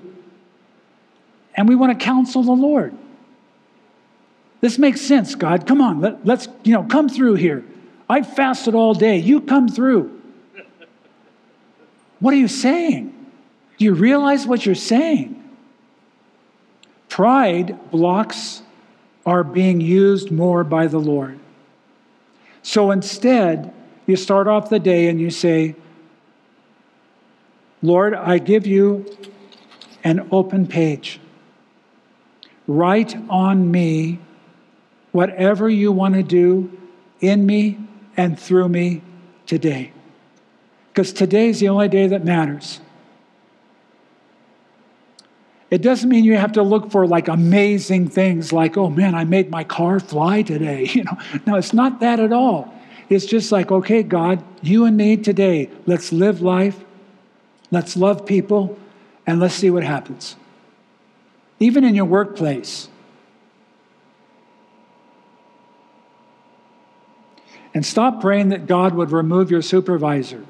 And 1.55 1.67
we 1.67 1.75
want 1.75 1.97
to 1.97 2.03
counsel 2.03 2.43
the 2.43 2.51
Lord. 2.51 2.95
This 4.61 4.77
makes 4.77 5.01
sense, 5.01 5.35
God. 5.35 5.65
Come 5.65 5.81
on, 5.81 6.01
let, 6.01 6.25
let's, 6.25 6.47
you 6.63 6.73
know, 6.73 6.83
come 6.83 7.09
through 7.09 7.35
here. 7.35 7.63
I 8.09 8.23
fasted 8.23 8.75
all 8.75 8.93
day. 8.93 9.17
You 9.17 9.41
come 9.41 9.69
through. 9.69 10.19
What 12.19 12.33
are 12.33 12.37
you 12.37 12.47
saying? 12.47 13.15
Do 13.77 13.85
you 13.85 13.93
realize 13.93 14.45
what 14.45 14.65
you're 14.65 14.75
saying? 14.75 15.41
Pride 17.07 17.91
blocks 17.91 18.61
our 19.25 19.43
being 19.43 19.79
used 19.79 20.31
more 20.31 20.63
by 20.63 20.87
the 20.87 20.99
Lord. 20.99 21.39
So 22.61 22.91
instead, 22.91 23.73
you 24.05 24.15
start 24.15 24.47
off 24.47 24.69
the 24.69 24.79
day 24.79 25.07
and 25.07 25.19
you 25.19 25.29
say, 25.29 25.75
Lord, 27.81 28.13
I 28.13 28.39
give 28.39 28.67
you 28.67 29.05
an 30.03 30.27
open 30.31 30.67
page. 30.67 31.19
Write 32.67 33.15
on 33.29 33.71
me 33.71 34.19
whatever 35.11 35.69
you 35.69 35.91
want 35.91 36.15
to 36.15 36.23
do 36.23 36.77
in 37.21 37.45
me 37.45 37.79
and 38.17 38.39
through 38.39 38.69
me 38.69 39.01
today. 39.45 39.91
Because 40.89 41.13
today 41.13 41.49
is 41.49 41.59
the 41.59 41.69
only 41.69 41.87
day 41.87 42.07
that 42.07 42.25
matters. 42.25 42.81
It 45.71 45.81
doesn't 45.81 46.09
mean 46.09 46.23
you 46.23 46.35
have 46.35 46.53
to 46.53 46.63
look 46.63 46.91
for 46.91 47.07
like 47.07 47.27
amazing 47.27 48.09
things 48.09 48.51
like, 48.51 48.75
oh 48.75 48.89
man, 48.89 49.15
I 49.15 49.23
made 49.23 49.49
my 49.49 49.63
car 49.63 49.99
fly 49.99 50.41
today. 50.41 50.89
You 50.93 51.03
know, 51.05 51.17
no, 51.45 51.55
it's 51.55 51.73
not 51.73 51.99
that 52.01 52.19
at 52.19 52.33
all. 52.33 52.73
It's 53.07 53.25
just 53.25 53.51
like, 53.51 53.71
okay, 53.71 54.03
God, 54.03 54.43
you 54.61 54.85
and 54.85 54.97
me 54.97 55.17
today, 55.17 55.69
let's 55.85 56.11
live 56.11 56.41
life 56.41 56.83
Let's 57.71 57.95
love 57.95 58.25
people 58.25 58.77
and 59.27 59.39
let's 59.39 59.53
see 59.53 59.69
what 59.69 59.83
happens. 59.83 60.35
Even 61.59 61.83
in 61.83 61.95
your 61.95 62.05
workplace. 62.05 62.87
And 67.73 67.85
stop 67.85 68.21
praying 68.21 68.49
that 68.49 68.65
God 68.65 68.95
would 68.95 69.11
remove 69.11 69.51
your 69.51 69.61
supervisor. 69.61 70.43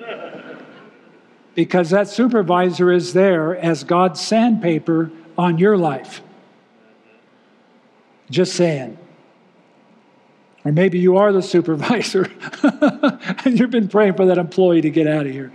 because 1.54 1.90
that 1.90 2.08
supervisor 2.08 2.90
is 2.90 3.12
there 3.12 3.56
as 3.56 3.84
God's 3.84 4.20
sandpaper 4.20 5.12
on 5.38 5.58
your 5.58 5.76
life. 5.76 6.22
Just 8.30 8.54
saying. 8.54 8.98
Or 10.64 10.72
maybe 10.72 10.98
you 10.98 11.16
are 11.16 11.32
the 11.32 11.42
supervisor 11.42 12.30
and 13.44 13.58
you've 13.58 13.70
been 13.70 13.88
praying 13.88 14.14
for 14.14 14.26
that 14.26 14.38
employee 14.38 14.80
to 14.80 14.90
get 14.90 15.06
out 15.06 15.26
of 15.26 15.32
here. 15.32 15.52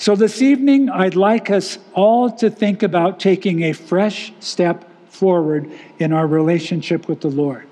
So, 0.00 0.16
this 0.16 0.40
evening, 0.40 0.88
I'd 0.88 1.14
like 1.14 1.50
us 1.50 1.78
all 1.92 2.30
to 2.38 2.48
think 2.48 2.82
about 2.82 3.20
taking 3.20 3.64
a 3.64 3.74
fresh 3.74 4.32
step 4.40 4.88
forward 5.10 5.70
in 5.98 6.14
our 6.14 6.26
relationship 6.26 7.06
with 7.06 7.20
the 7.20 7.28
Lord. 7.28 7.68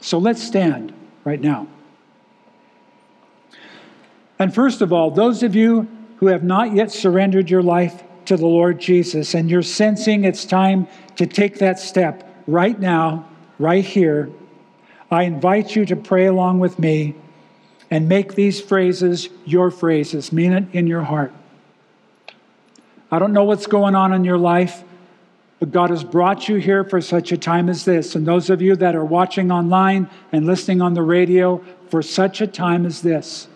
So, 0.00 0.18
let's 0.18 0.42
stand 0.42 0.92
right 1.22 1.40
now. 1.40 1.68
And 4.40 4.52
first 4.52 4.82
of 4.82 4.92
all, 4.92 5.12
those 5.12 5.44
of 5.44 5.54
you 5.54 5.86
who 6.16 6.26
have 6.26 6.42
not 6.42 6.74
yet 6.74 6.90
surrendered 6.90 7.48
your 7.48 7.62
life 7.62 8.02
to 8.24 8.36
the 8.36 8.48
Lord 8.48 8.80
Jesus 8.80 9.34
and 9.34 9.48
you're 9.48 9.62
sensing 9.62 10.24
it's 10.24 10.44
time 10.44 10.88
to 11.14 11.28
take 11.28 11.60
that 11.60 11.78
step 11.78 12.28
right 12.48 12.80
now, 12.80 13.28
right 13.60 13.84
here, 13.84 14.30
I 15.12 15.22
invite 15.22 15.76
you 15.76 15.86
to 15.86 15.94
pray 15.94 16.26
along 16.26 16.58
with 16.58 16.80
me 16.80 17.14
and 17.92 18.08
make 18.08 18.34
these 18.36 18.58
phrases 18.58 19.28
your 19.44 19.70
phrases. 19.70 20.32
Mean 20.32 20.54
it 20.54 20.64
in 20.72 20.86
your 20.86 21.02
heart. 21.02 21.30
I 23.10 23.18
don't 23.18 23.34
know 23.34 23.44
what's 23.44 23.66
going 23.66 23.94
on 23.94 24.14
in 24.14 24.24
your 24.24 24.38
life, 24.38 24.82
But 25.62 25.70
God 25.70 25.90
has 25.90 26.02
brought 26.02 26.48
you 26.48 26.56
here 26.56 26.82
for 26.82 27.00
such 27.00 27.30
a 27.30 27.36
time 27.36 27.68
as 27.68 27.84
this. 27.84 28.16
And 28.16 28.26
those 28.26 28.50
of 28.50 28.60
you 28.60 28.74
that 28.74 28.96
are 28.96 29.04
watching 29.04 29.52
online 29.52 30.10
and 30.32 30.44
listening 30.44 30.82
on 30.82 30.94
the 30.94 31.04
radio, 31.04 31.62
for 31.88 32.02
such 32.02 32.40
a 32.40 32.48
time 32.48 32.84
as 32.84 33.00
this. 33.00 33.46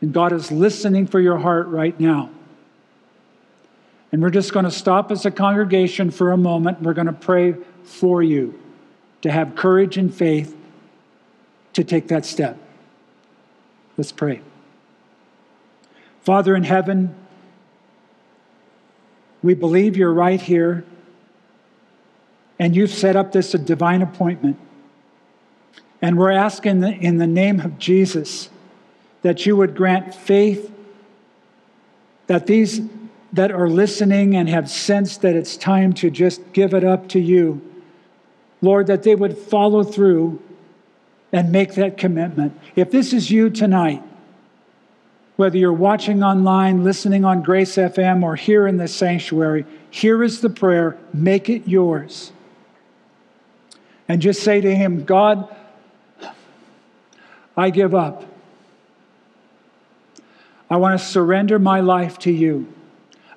And 0.00 0.12
God 0.12 0.32
is 0.32 0.52
listening 0.52 1.08
for 1.08 1.18
your 1.18 1.38
heart 1.38 1.66
right 1.66 1.98
now. 1.98 2.30
And 4.12 4.22
we're 4.22 4.30
just 4.30 4.52
going 4.52 4.64
to 4.64 4.70
stop 4.70 5.10
as 5.10 5.26
a 5.26 5.32
congregation 5.32 6.12
for 6.12 6.30
a 6.30 6.36
moment. 6.36 6.80
We're 6.80 6.94
going 6.94 7.08
to 7.08 7.12
pray 7.12 7.56
for 7.82 8.22
you 8.22 8.56
to 9.22 9.32
have 9.32 9.56
courage 9.56 9.96
and 9.96 10.14
faith 10.14 10.56
to 11.72 11.82
take 11.82 12.06
that 12.06 12.24
step. 12.24 12.60
Let's 13.96 14.12
pray. 14.12 14.40
Father 16.22 16.54
in 16.54 16.64
heaven, 16.64 17.14
we 19.42 19.54
believe 19.54 19.96
you're 19.96 20.12
right 20.12 20.40
here, 20.40 20.84
and 22.58 22.74
you've 22.74 22.90
set 22.90 23.16
up 23.16 23.32
this 23.32 23.52
divine 23.52 24.02
appointment. 24.02 24.58
And 26.02 26.18
we're 26.18 26.32
asking 26.32 26.82
in 26.82 27.18
the 27.18 27.26
name 27.26 27.60
of 27.60 27.78
Jesus 27.78 28.50
that 29.22 29.46
you 29.46 29.56
would 29.56 29.74
grant 29.74 30.14
faith 30.14 30.72
that 32.26 32.46
these 32.46 32.80
that 33.32 33.50
are 33.50 33.68
listening 33.68 34.34
and 34.34 34.48
have 34.48 34.70
sensed 34.70 35.22
that 35.22 35.34
it's 35.34 35.56
time 35.56 35.92
to 35.92 36.10
just 36.10 36.52
give 36.52 36.74
it 36.74 36.84
up 36.84 37.08
to 37.08 37.20
you, 37.20 37.60
Lord, 38.62 38.86
that 38.86 39.02
they 39.02 39.14
would 39.14 39.36
follow 39.36 39.82
through 39.82 40.40
and 41.32 41.52
make 41.52 41.74
that 41.74 41.96
commitment. 41.98 42.58
If 42.74 42.90
this 42.90 43.12
is 43.12 43.30
you 43.30 43.50
tonight, 43.50 44.02
whether 45.36 45.58
you're 45.58 45.72
watching 45.72 46.22
online, 46.22 46.82
listening 46.82 47.24
on 47.24 47.42
Grace 47.42 47.76
FM, 47.76 48.22
or 48.22 48.36
here 48.36 48.66
in 48.66 48.78
the 48.78 48.88
sanctuary, 48.88 49.66
here 49.90 50.22
is 50.22 50.40
the 50.40 50.50
prayer. 50.50 50.96
Make 51.12 51.48
it 51.48 51.68
yours. 51.68 52.32
And 54.08 54.22
just 54.22 54.42
say 54.42 54.60
to 54.60 54.74
Him, 54.74 55.04
God, 55.04 55.54
I 57.56 57.70
give 57.70 57.94
up. 57.94 58.24
I 60.70 60.76
want 60.76 60.98
to 60.98 61.04
surrender 61.04 61.58
my 61.58 61.80
life 61.80 62.18
to 62.20 62.32
you. 62.32 62.72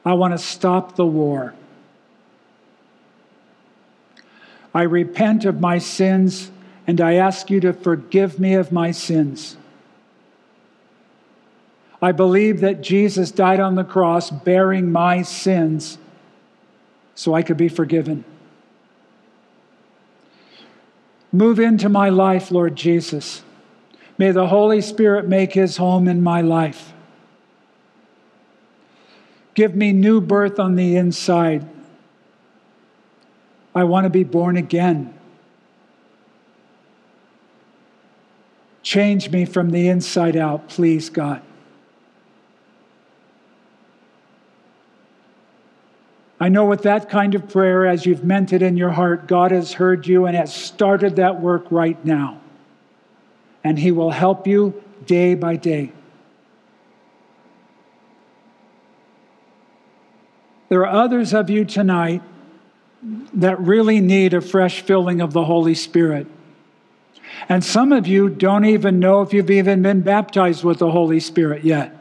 I 0.05 0.13
want 0.13 0.33
to 0.33 0.37
stop 0.37 0.95
the 0.95 1.05
war. 1.05 1.53
I 4.73 4.83
repent 4.83 5.45
of 5.45 5.59
my 5.59 5.79
sins 5.79 6.51
and 6.89 6.99
I 6.99 7.13
ask 7.13 7.51
you 7.51 7.59
to 7.59 7.71
forgive 7.71 8.39
me 8.39 8.55
of 8.55 8.71
my 8.71 8.89
sins. 8.89 9.57
I 12.01 12.11
believe 12.11 12.61
that 12.61 12.81
Jesus 12.81 13.29
died 13.29 13.59
on 13.59 13.75
the 13.75 13.83
cross 13.83 14.31
bearing 14.31 14.91
my 14.91 15.21
sins 15.21 15.99
so 17.13 17.35
I 17.35 17.43
could 17.43 17.57
be 17.57 17.69
forgiven. 17.69 18.23
Move 21.31 21.59
into 21.59 21.89
my 21.89 22.09
life, 22.09 22.49
Lord 22.49 22.75
Jesus. 22.75 23.43
May 24.17 24.31
the 24.31 24.47
Holy 24.47 24.81
Spirit 24.81 25.27
make 25.27 25.53
his 25.53 25.77
home 25.77 26.07
in 26.07 26.23
my 26.23 26.41
life. 26.41 26.91
Give 29.53 29.75
me 29.75 29.93
new 29.93 30.21
birth 30.21 30.59
on 30.59 30.73
the 30.73 30.95
inside. 30.95 31.69
I 33.75 33.83
want 33.83 34.05
to 34.05 34.09
be 34.09 34.23
born 34.23 34.57
again. 34.57 35.18
Change 38.89 39.29
me 39.29 39.45
from 39.45 39.69
the 39.69 39.87
inside 39.87 40.35
out, 40.35 40.67
please, 40.67 41.11
God. 41.11 41.43
I 46.39 46.49
know 46.49 46.65
with 46.65 46.81
that 46.81 47.07
kind 47.07 47.35
of 47.35 47.47
prayer, 47.47 47.85
as 47.85 48.07
you've 48.07 48.23
meant 48.23 48.51
it 48.51 48.63
in 48.63 48.77
your 48.77 48.89
heart, 48.89 49.27
God 49.27 49.51
has 49.51 49.73
heard 49.73 50.07
you 50.07 50.25
and 50.25 50.35
has 50.35 50.51
started 50.51 51.17
that 51.17 51.39
work 51.39 51.67
right 51.69 52.03
now. 52.03 52.41
And 53.63 53.77
He 53.77 53.91
will 53.91 54.09
help 54.09 54.47
you 54.47 54.83
day 55.05 55.35
by 55.35 55.55
day. 55.55 55.91
There 60.69 60.81
are 60.81 61.03
others 61.03 61.31
of 61.31 61.51
you 61.51 61.63
tonight 61.63 62.23
that 63.35 63.59
really 63.59 64.01
need 64.01 64.33
a 64.33 64.41
fresh 64.41 64.81
filling 64.81 65.21
of 65.21 65.33
the 65.33 65.45
Holy 65.45 65.75
Spirit. 65.75 66.25
And 67.47 67.63
some 67.63 67.91
of 67.91 68.07
you 68.07 68.29
don't 68.29 68.65
even 68.65 68.99
know 68.99 69.21
if 69.21 69.33
you've 69.33 69.49
even 69.49 69.81
been 69.81 70.01
baptized 70.01 70.63
with 70.63 70.79
the 70.79 70.91
Holy 70.91 71.19
Spirit 71.19 71.63
yet. 71.63 71.95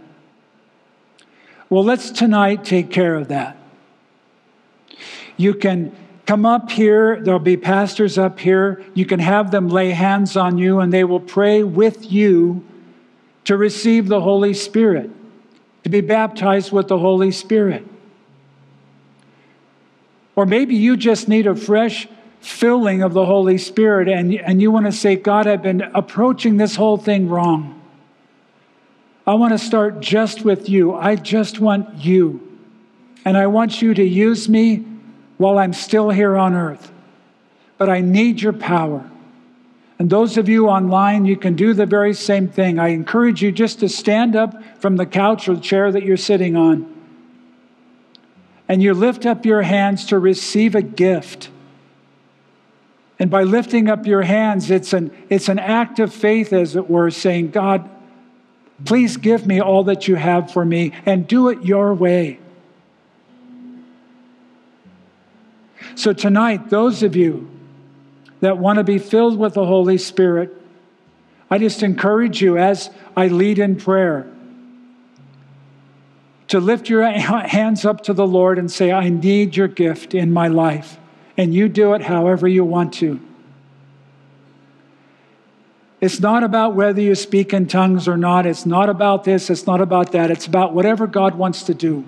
Well, 1.71 1.85
let's 1.85 2.11
tonight 2.11 2.65
take 2.65 2.91
care 2.91 3.15
of 3.15 3.29
that. 3.29 3.57
You 5.37 5.55
can 5.55 5.95
come 6.27 6.45
up 6.45 6.71
here, 6.71 7.21
there'll 7.23 7.41
be 7.41 7.57
pastors 7.57 8.19
up 8.19 8.39
here. 8.39 8.85
You 8.93 9.07
can 9.07 9.21
have 9.21 9.51
them 9.51 9.69
lay 9.69 9.91
hands 9.91 10.37
on 10.37 10.59
you, 10.59 10.81
and 10.81 10.93
they 10.93 11.05
will 11.05 11.21
pray 11.21 11.63
with 11.63 12.13
you 12.13 12.67
to 13.45 13.57
receive 13.57 14.09
the 14.09 14.21
Holy 14.21 14.53
Spirit, 14.53 15.11
to 15.85 15.89
be 15.89 16.03
baptized 16.03 16.71
with 16.71 16.89
the 16.89 16.99
Holy 16.99 17.31
Spirit. 17.31 17.87
Or 20.37 20.45
maybe 20.45 20.75
you 20.75 20.97
just 20.97 21.29
need 21.29 21.47
a 21.47 21.55
fresh 21.55 22.07
filling 22.41 23.03
of 23.03 23.13
the 23.15 23.27
Holy 23.27 23.59
Spirit 23.59 24.09
and, 24.09 24.35
and 24.35 24.63
you 24.63 24.71
want 24.71 24.87
to 24.87 24.93
say, 24.93 25.17
God, 25.17 25.47
I've 25.47 25.63
been 25.63 25.83
approaching 25.83 26.57
this 26.57 26.77
whole 26.77 26.97
thing 26.97 27.29
wrong. 27.29 27.75
I 29.27 29.35
want 29.35 29.53
to 29.53 29.59
start 29.59 30.01
just 30.01 30.43
with 30.45 30.69
you. 30.69 30.95
I 30.95 31.17
just 31.17 31.61
want 31.61 31.97
you. 31.97 32.59
And 33.25 33.37
I 33.37 33.47
want 33.47 33.83
you 33.83 33.93
to 33.93 34.03
use 34.03 34.49
me 34.49 34.87
while 35.37 35.59
I'm 35.59 35.75
still 35.75 36.09
here 36.11 36.37
on 36.37 36.55
earth. 36.55 36.91
But 37.77 37.91
I 37.91 38.01
need 38.01 38.41
your 38.41 38.55
power. 38.55 39.09
And 39.99 40.09
those 40.09 40.39
of 40.39 40.49
you 40.49 40.69
online, 40.69 41.25
you 41.25 41.37
can 41.37 41.57
do 41.57 41.75
the 41.75 41.85
very 41.85 42.15
same 42.15 42.49
thing. 42.49 42.79
I 42.79 42.89
encourage 42.89 43.43
you 43.43 43.51
just 43.51 43.81
to 43.81 43.89
stand 43.89 44.37
up 44.37 44.55
from 44.81 44.97
the 44.97 45.07
couch 45.07 45.49
or 45.49 45.57
chair 45.57 45.91
that 45.91 46.05
you're 46.05 46.17
sitting 46.17 46.57
on. 46.57 46.95
And 48.69 48.83
you 48.83 48.95
lift 48.95 49.27
up 49.27 49.45
your 49.45 49.63
hands 49.63 50.07
to 50.07 50.19
receive 50.19 50.75
a 50.75 50.83
gift. 50.83 51.51
And 53.19 53.31
by 53.31 53.43
lifting 53.43 53.89
up 53.89 54.07
your 54.07 54.23
hands, 54.23 54.71
it's 54.71 54.93
an, 54.93 55.11
it's 55.29 55.49
an 55.49 55.59
act 55.59 55.99
of 55.99 56.15
faith, 56.15 56.53
as 56.53 56.77
it 56.77 56.89
were, 56.89 57.11
saying, 57.11 57.51
God, 57.51 57.89
please 58.85 59.17
give 59.17 59.47
me 59.47 59.61
all 59.61 59.85
that 59.85 60.07
you 60.07 60.15
have 60.15 60.53
for 60.53 60.65
me 60.65 60.93
and 61.05 61.27
do 61.27 61.49
it 61.49 61.65
your 61.65 61.95
way. 61.95 62.39
So, 65.97 66.13
tonight, 66.13 66.71
those 66.71 67.03
of 67.03 67.17
you 67.17 67.51
that 68.41 68.57
want 68.57 68.77
to 68.77 68.85
be 68.85 68.99
filled 68.99 69.37
with 69.37 69.55
the 69.55 69.67
Holy 69.67 69.99
Spirit, 69.99 70.55
I 71.51 71.59
just 71.59 71.83
encourage 71.83 72.41
you 72.41 72.57
as 72.57 72.91
I 73.17 73.27
lead 73.27 73.59
in 73.59 73.77
prayer 73.77 74.31
to 76.49 76.61
lift 76.61 76.89
your 76.89 77.05
hands 77.11 77.85
up 77.85 78.03
to 78.05 78.13
the 78.13 78.27
Lord 78.27 78.59
and 78.59 78.71
say, 78.71 78.93
I 78.93 79.09
need 79.09 79.57
your 79.57 79.67
gift 79.67 80.15
in 80.15 80.33
my 80.33 80.47
life. 80.47 80.99
And 81.39 81.55
you 81.55 81.69
do 81.69 81.95
it 81.95 82.03
however 82.03 82.47
you 82.47 82.65
want 82.65 82.93
to. 82.95 83.21
It's 86.01 86.21
not 86.21 86.45
about 86.45 86.75
whether 86.75 87.01
you 87.01 87.15
speak 87.15 87.53
in 87.53 87.67
tongues 87.67 88.07
or 88.07 88.17
not. 88.17 88.45
It's 88.45 88.67
not 88.67 88.89
about 88.89 89.25
this. 89.25 89.49
It's 89.49 89.67
not 89.67 89.81
about 89.81 90.13
that. 90.13 90.31
It's 90.31 90.47
about 90.47 90.75
whatever 90.75 91.07
God 91.07 91.37
wants 91.37 91.63
to 91.65 91.75
do 91.75 92.05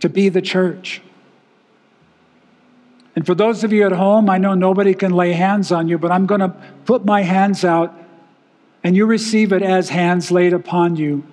to 0.00 0.08
be 0.08 0.28
the 0.28 0.42
church. 0.42 1.02
And 3.16 3.24
for 3.24 3.34
those 3.34 3.64
of 3.64 3.72
you 3.72 3.86
at 3.86 3.92
home, 3.92 4.28
I 4.28 4.38
know 4.38 4.54
nobody 4.54 4.92
can 4.92 5.12
lay 5.12 5.32
hands 5.32 5.72
on 5.72 5.88
you, 5.88 5.98
but 5.98 6.10
I'm 6.10 6.26
going 6.26 6.40
to 6.40 6.54
put 6.84 7.04
my 7.04 7.22
hands 7.22 7.64
out 7.64 7.94
and 8.82 8.96
you 8.96 9.06
receive 9.06 9.52
it 9.52 9.62
as 9.62 9.88
hands 9.88 10.30
laid 10.30 10.52
upon 10.52 10.96
you. 10.96 11.24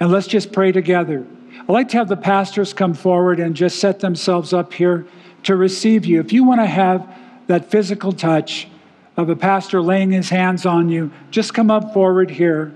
And 0.00 0.10
let's 0.10 0.26
just 0.26 0.52
pray 0.52 0.72
together. 0.72 1.26
I'd 1.60 1.68
like 1.68 1.88
to 1.90 1.98
have 1.98 2.08
the 2.08 2.16
pastors 2.16 2.72
come 2.72 2.94
forward 2.94 3.40
and 3.40 3.54
just 3.54 3.78
set 3.78 4.00
themselves 4.00 4.52
up 4.52 4.72
here 4.72 5.06
to 5.44 5.56
receive 5.56 6.04
you. 6.04 6.20
If 6.20 6.32
you 6.32 6.44
want 6.44 6.60
to 6.60 6.66
have 6.66 7.08
that 7.46 7.70
physical 7.70 8.12
touch 8.12 8.68
of 9.16 9.28
a 9.28 9.36
pastor 9.36 9.80
laying 9.80 10.10
his 10.10 10.28
hands 10.28 10.66
on 10.66 10.88
you, 10.88 11.10
just 11.30 11.54
come 11.54 11.70
up 11.70 11.92
forward 11.92 12.30
here 12.30 12.74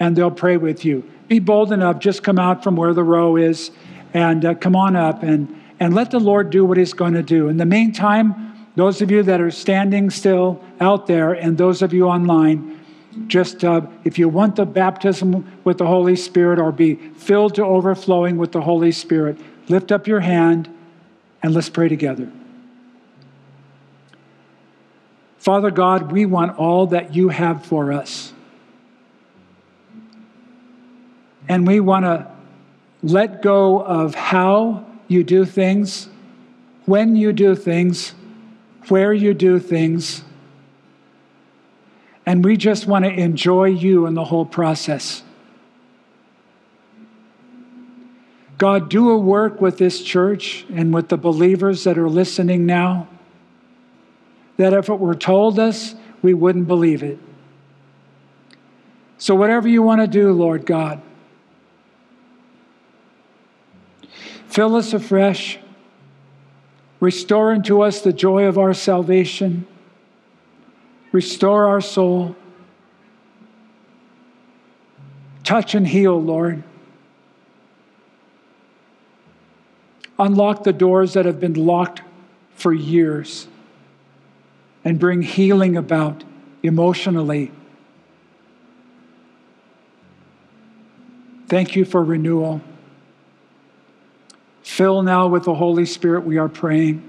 and 0.00 0.16
they'll 0.16 0.30
pray 0.30 0.56
with 0.56 0.84
you. 0.84 1.08
Be 1.28 1.38
bold 1.38 1.72
enough, 1.72 1.98
just 1.98 2.22
come 2.22 2.38
out 2.38 2.62
from 2.62 2.76
where 2.76 2.92
the 2.92 3.04
row 3.04 3.36
is 3.36 3.70
and 4.12 4.44
uh, 4.44 4.54
come 4.54 4.76
on 4.76 4.96
up 4.96 5.22
and 5.22 5.60
and 5.80 5.94
let 5.94 6.10
the 6.10 6.20
Lord 6.20 6.50
do 6.50 6.64
what 6.64 6.76
He's 6.76 6.92
going 6.92 7.14
to 7.14 7.22
do. 7.22 7.48
In 7.48 7.56
the 7.56 7.66
meantime, 7.66 8.54
those 8.76 9.02
of 9.02 9.10
you 9.10 9.22
that 9.24 9.40
are 9.40 9.50
standing 9.50 10.10
still 10.10 10.62
out 10.80 11.06
there 11.06 11.32
and 11.32 11.58
those 11.58 11.82
of 11.82 11.92
you 11.92 12.06
online, 12.06 12.73
just 13.26 13.64
uh, 13.64 13.82
if 14.04 14.18
you 14.18 14.28
want 14.28 14.56
the 14.56 14.66
baptism 14.66 15.60
with 15.64 15.78
the 15.78 15.86
Holy 15.86 16.16
Spirit 16.16 16.58
or 16.58 16.72
be 16.72 16.94
filled 16.94 17.54
to 17.56 17.64
overflowing 17.64 18.36
with 18.36 18.52
the 18.52 18.60
Holy 18.60 18.92
Spirit, 18.92 19.38
lift 19.68 19.92
up 19.92 20.06
your 20.06 20.20
hand 20.20 20.68
and 21.42 21.54
let's 21.54 21.68
pray 21.68 21.88
together. 21.88 22.30
Father 25.38 25.70
God, 25.70 26.10
we 26.10 26.24
want 26.24 26.58
all 26.58 26.86
that 26.86 27.14
you 27.14 27.28
have 27.28 27.66
for 27.66 27.92
us. 27.92 28.32
And 31.48 31.66
we 31.66 31.80
want 31.80 32.06
to 32.06 32.30
let 33.02 33.42
go 33.42 33.82
of 33.82 34.14
how 34.14 34.86
you 35.06 35.22
do 35.22 35.44
things, 35.44 36.08
when 36.86 37.14
you 37.14 37.32
do 37.34 37.54
things, 37.54 38.14
where 38.88 39.12
you 39.12 39.34
do 39.34 39.58
things. 39.58 40.24
And 42.26 42.44
we 42.44 42.56
just 42.56 42.86
want 42.86 43.04
to 43.04 43.10
enjoy 43.10 43.66
you 43.66 44.06
in 44.06 44.14
the 44.14 44.24
whole 44.24 44.46
process. 44.46 45.22
God, 48.56 48.88
do 48.88 49.10
a 49.10 49.18
work 49.18 49.60
with 49.60 49.78
this 49.78 50.02
church 50.02 50.64
and 50.72 50.94
with 50.94 51.08
the 51.08 51.16
believers 51.16 51.84
that 51.84 51.98
are 51.98 52.08
listening 52.08 52.66
now 52.66 53.08
that 54.56 54.72
if 54.72 54.88
it 54.88 54.98
were 54.98 55.14
told 55.14 55.58
us, 55.58 55.94
we 56.22 56.32
wouldn't 56.32 56.68
believe 56.68 57.02
it. 57.02 57.18
So, 59.18 59.34
whatever 59.34 59.68
you 59.68 59.82
want 59.82 60.00
to 60.00 60.06
do, 60.06 60.32
Lord 60.32 60.66
God, 60.66 61.02
fill 64.46 64.76
us 64.76 64.92
afresh, 64.92 65.58
restore 67.00 67.52
unto 67.52 67.82
us 67.82 68.02
the 68.02 68.12
joy 68.12 68.44
of 68.44 68.58
our 68.58 68.74
salvation, 68.74 69.66
restore 71.14 71.68
our 71.68 71.80
soul, 71.80 72.34
touch 75.44 75.76
and 75.76 75.86
heal, 75.86 76.20
Lord. 76.20 76.64
Unlock 80.18 80.64
the 80.64 80.72
doors 80.72 81.12
that 81.12 81.24
have 81.24 81.38
been 81.38 81.54
locked 81.54 82.02
for 82.56 82.72
years 82.72 83.46
and 84.84 84.98
bring 84.98 85.22
healing 85.22 85.76
about 85.76 86.24
emotionally. 86.64 87.52
Thank 91.46 91.76
you 91.76 91.84
for 91.84 92.02
renewal. 92.02 92.60
Fill 94.64 95.02
now 95.02 95.28
with 95.28 95.44
the 95.44 95.54
Holy 95.54 95.86
Spirit, 95.86 96.24
we 96.24 96.38
are 96.38 96.48
praying. 96.48 97.08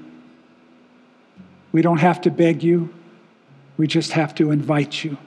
We 1.71 1.81
don't 1.81 1.97
have 1.97 2.21
to 2.21 2.29
beg 2.29 2.61
you, 2.61 2.93
we 3.77 3.87
just 3.87 4.11
have 4.11 4.33
to 4.35 4.51
invite 4.51 5.03
you. 5.03 5.17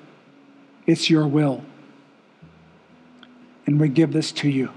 It's 0.86 1.10
your 1.10 1.26
will. 1.26 1.64
And 3.66 3.78
we 3.78 3.88
give 3.88 4.12
this 4.12 4.32
to 4.32 4.48
you. 4.48 4.70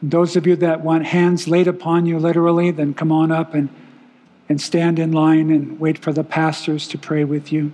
Those 0.00 0.36
of 0.36 0.46
you 0.46 0.56
that 0.56 0.80
want 0.80 1.06
hands 1.06 1.48
laid 1.48 1.66
upon 1.66 2.06
you 2.06 2.18
literally, 2.18 2.70
then 2.70 2.94
come 2.94 3.10
on 3.10 3.32
up 3.32 3.52
and, 3.52 3.68
and 4.48 4.60
stand 4.60 4.98
in 4.98 5.12
line 5.12 5.50
and 5.50 5.78
wait 5.80 5.98
for 5.98 6.12
the 6.12 6.24
pastors 6.24 6.86
to 6.88 6.98
pray 6.98 7.24
with 7.24 7.52
you. 7.52 7.72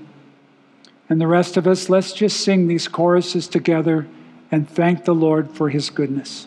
And 1.08 1.20
the 1.20 1.26
rest 1.26 1.56
of 1.56 1.66
us, 1.66 1.90
let's 1.90 2.12
just 2.12 2.40
sing 2.40 2.66
these 2.66 2.88
choruses 2.88 3.46
together 3.46 4.08
and 4.50 4.68
thank 4.68 5.04
the 5.04 5.14
Lord 5.14 5.50
for 5.50 5.68
his 5.68 5.90
goodness. 5.90 6.46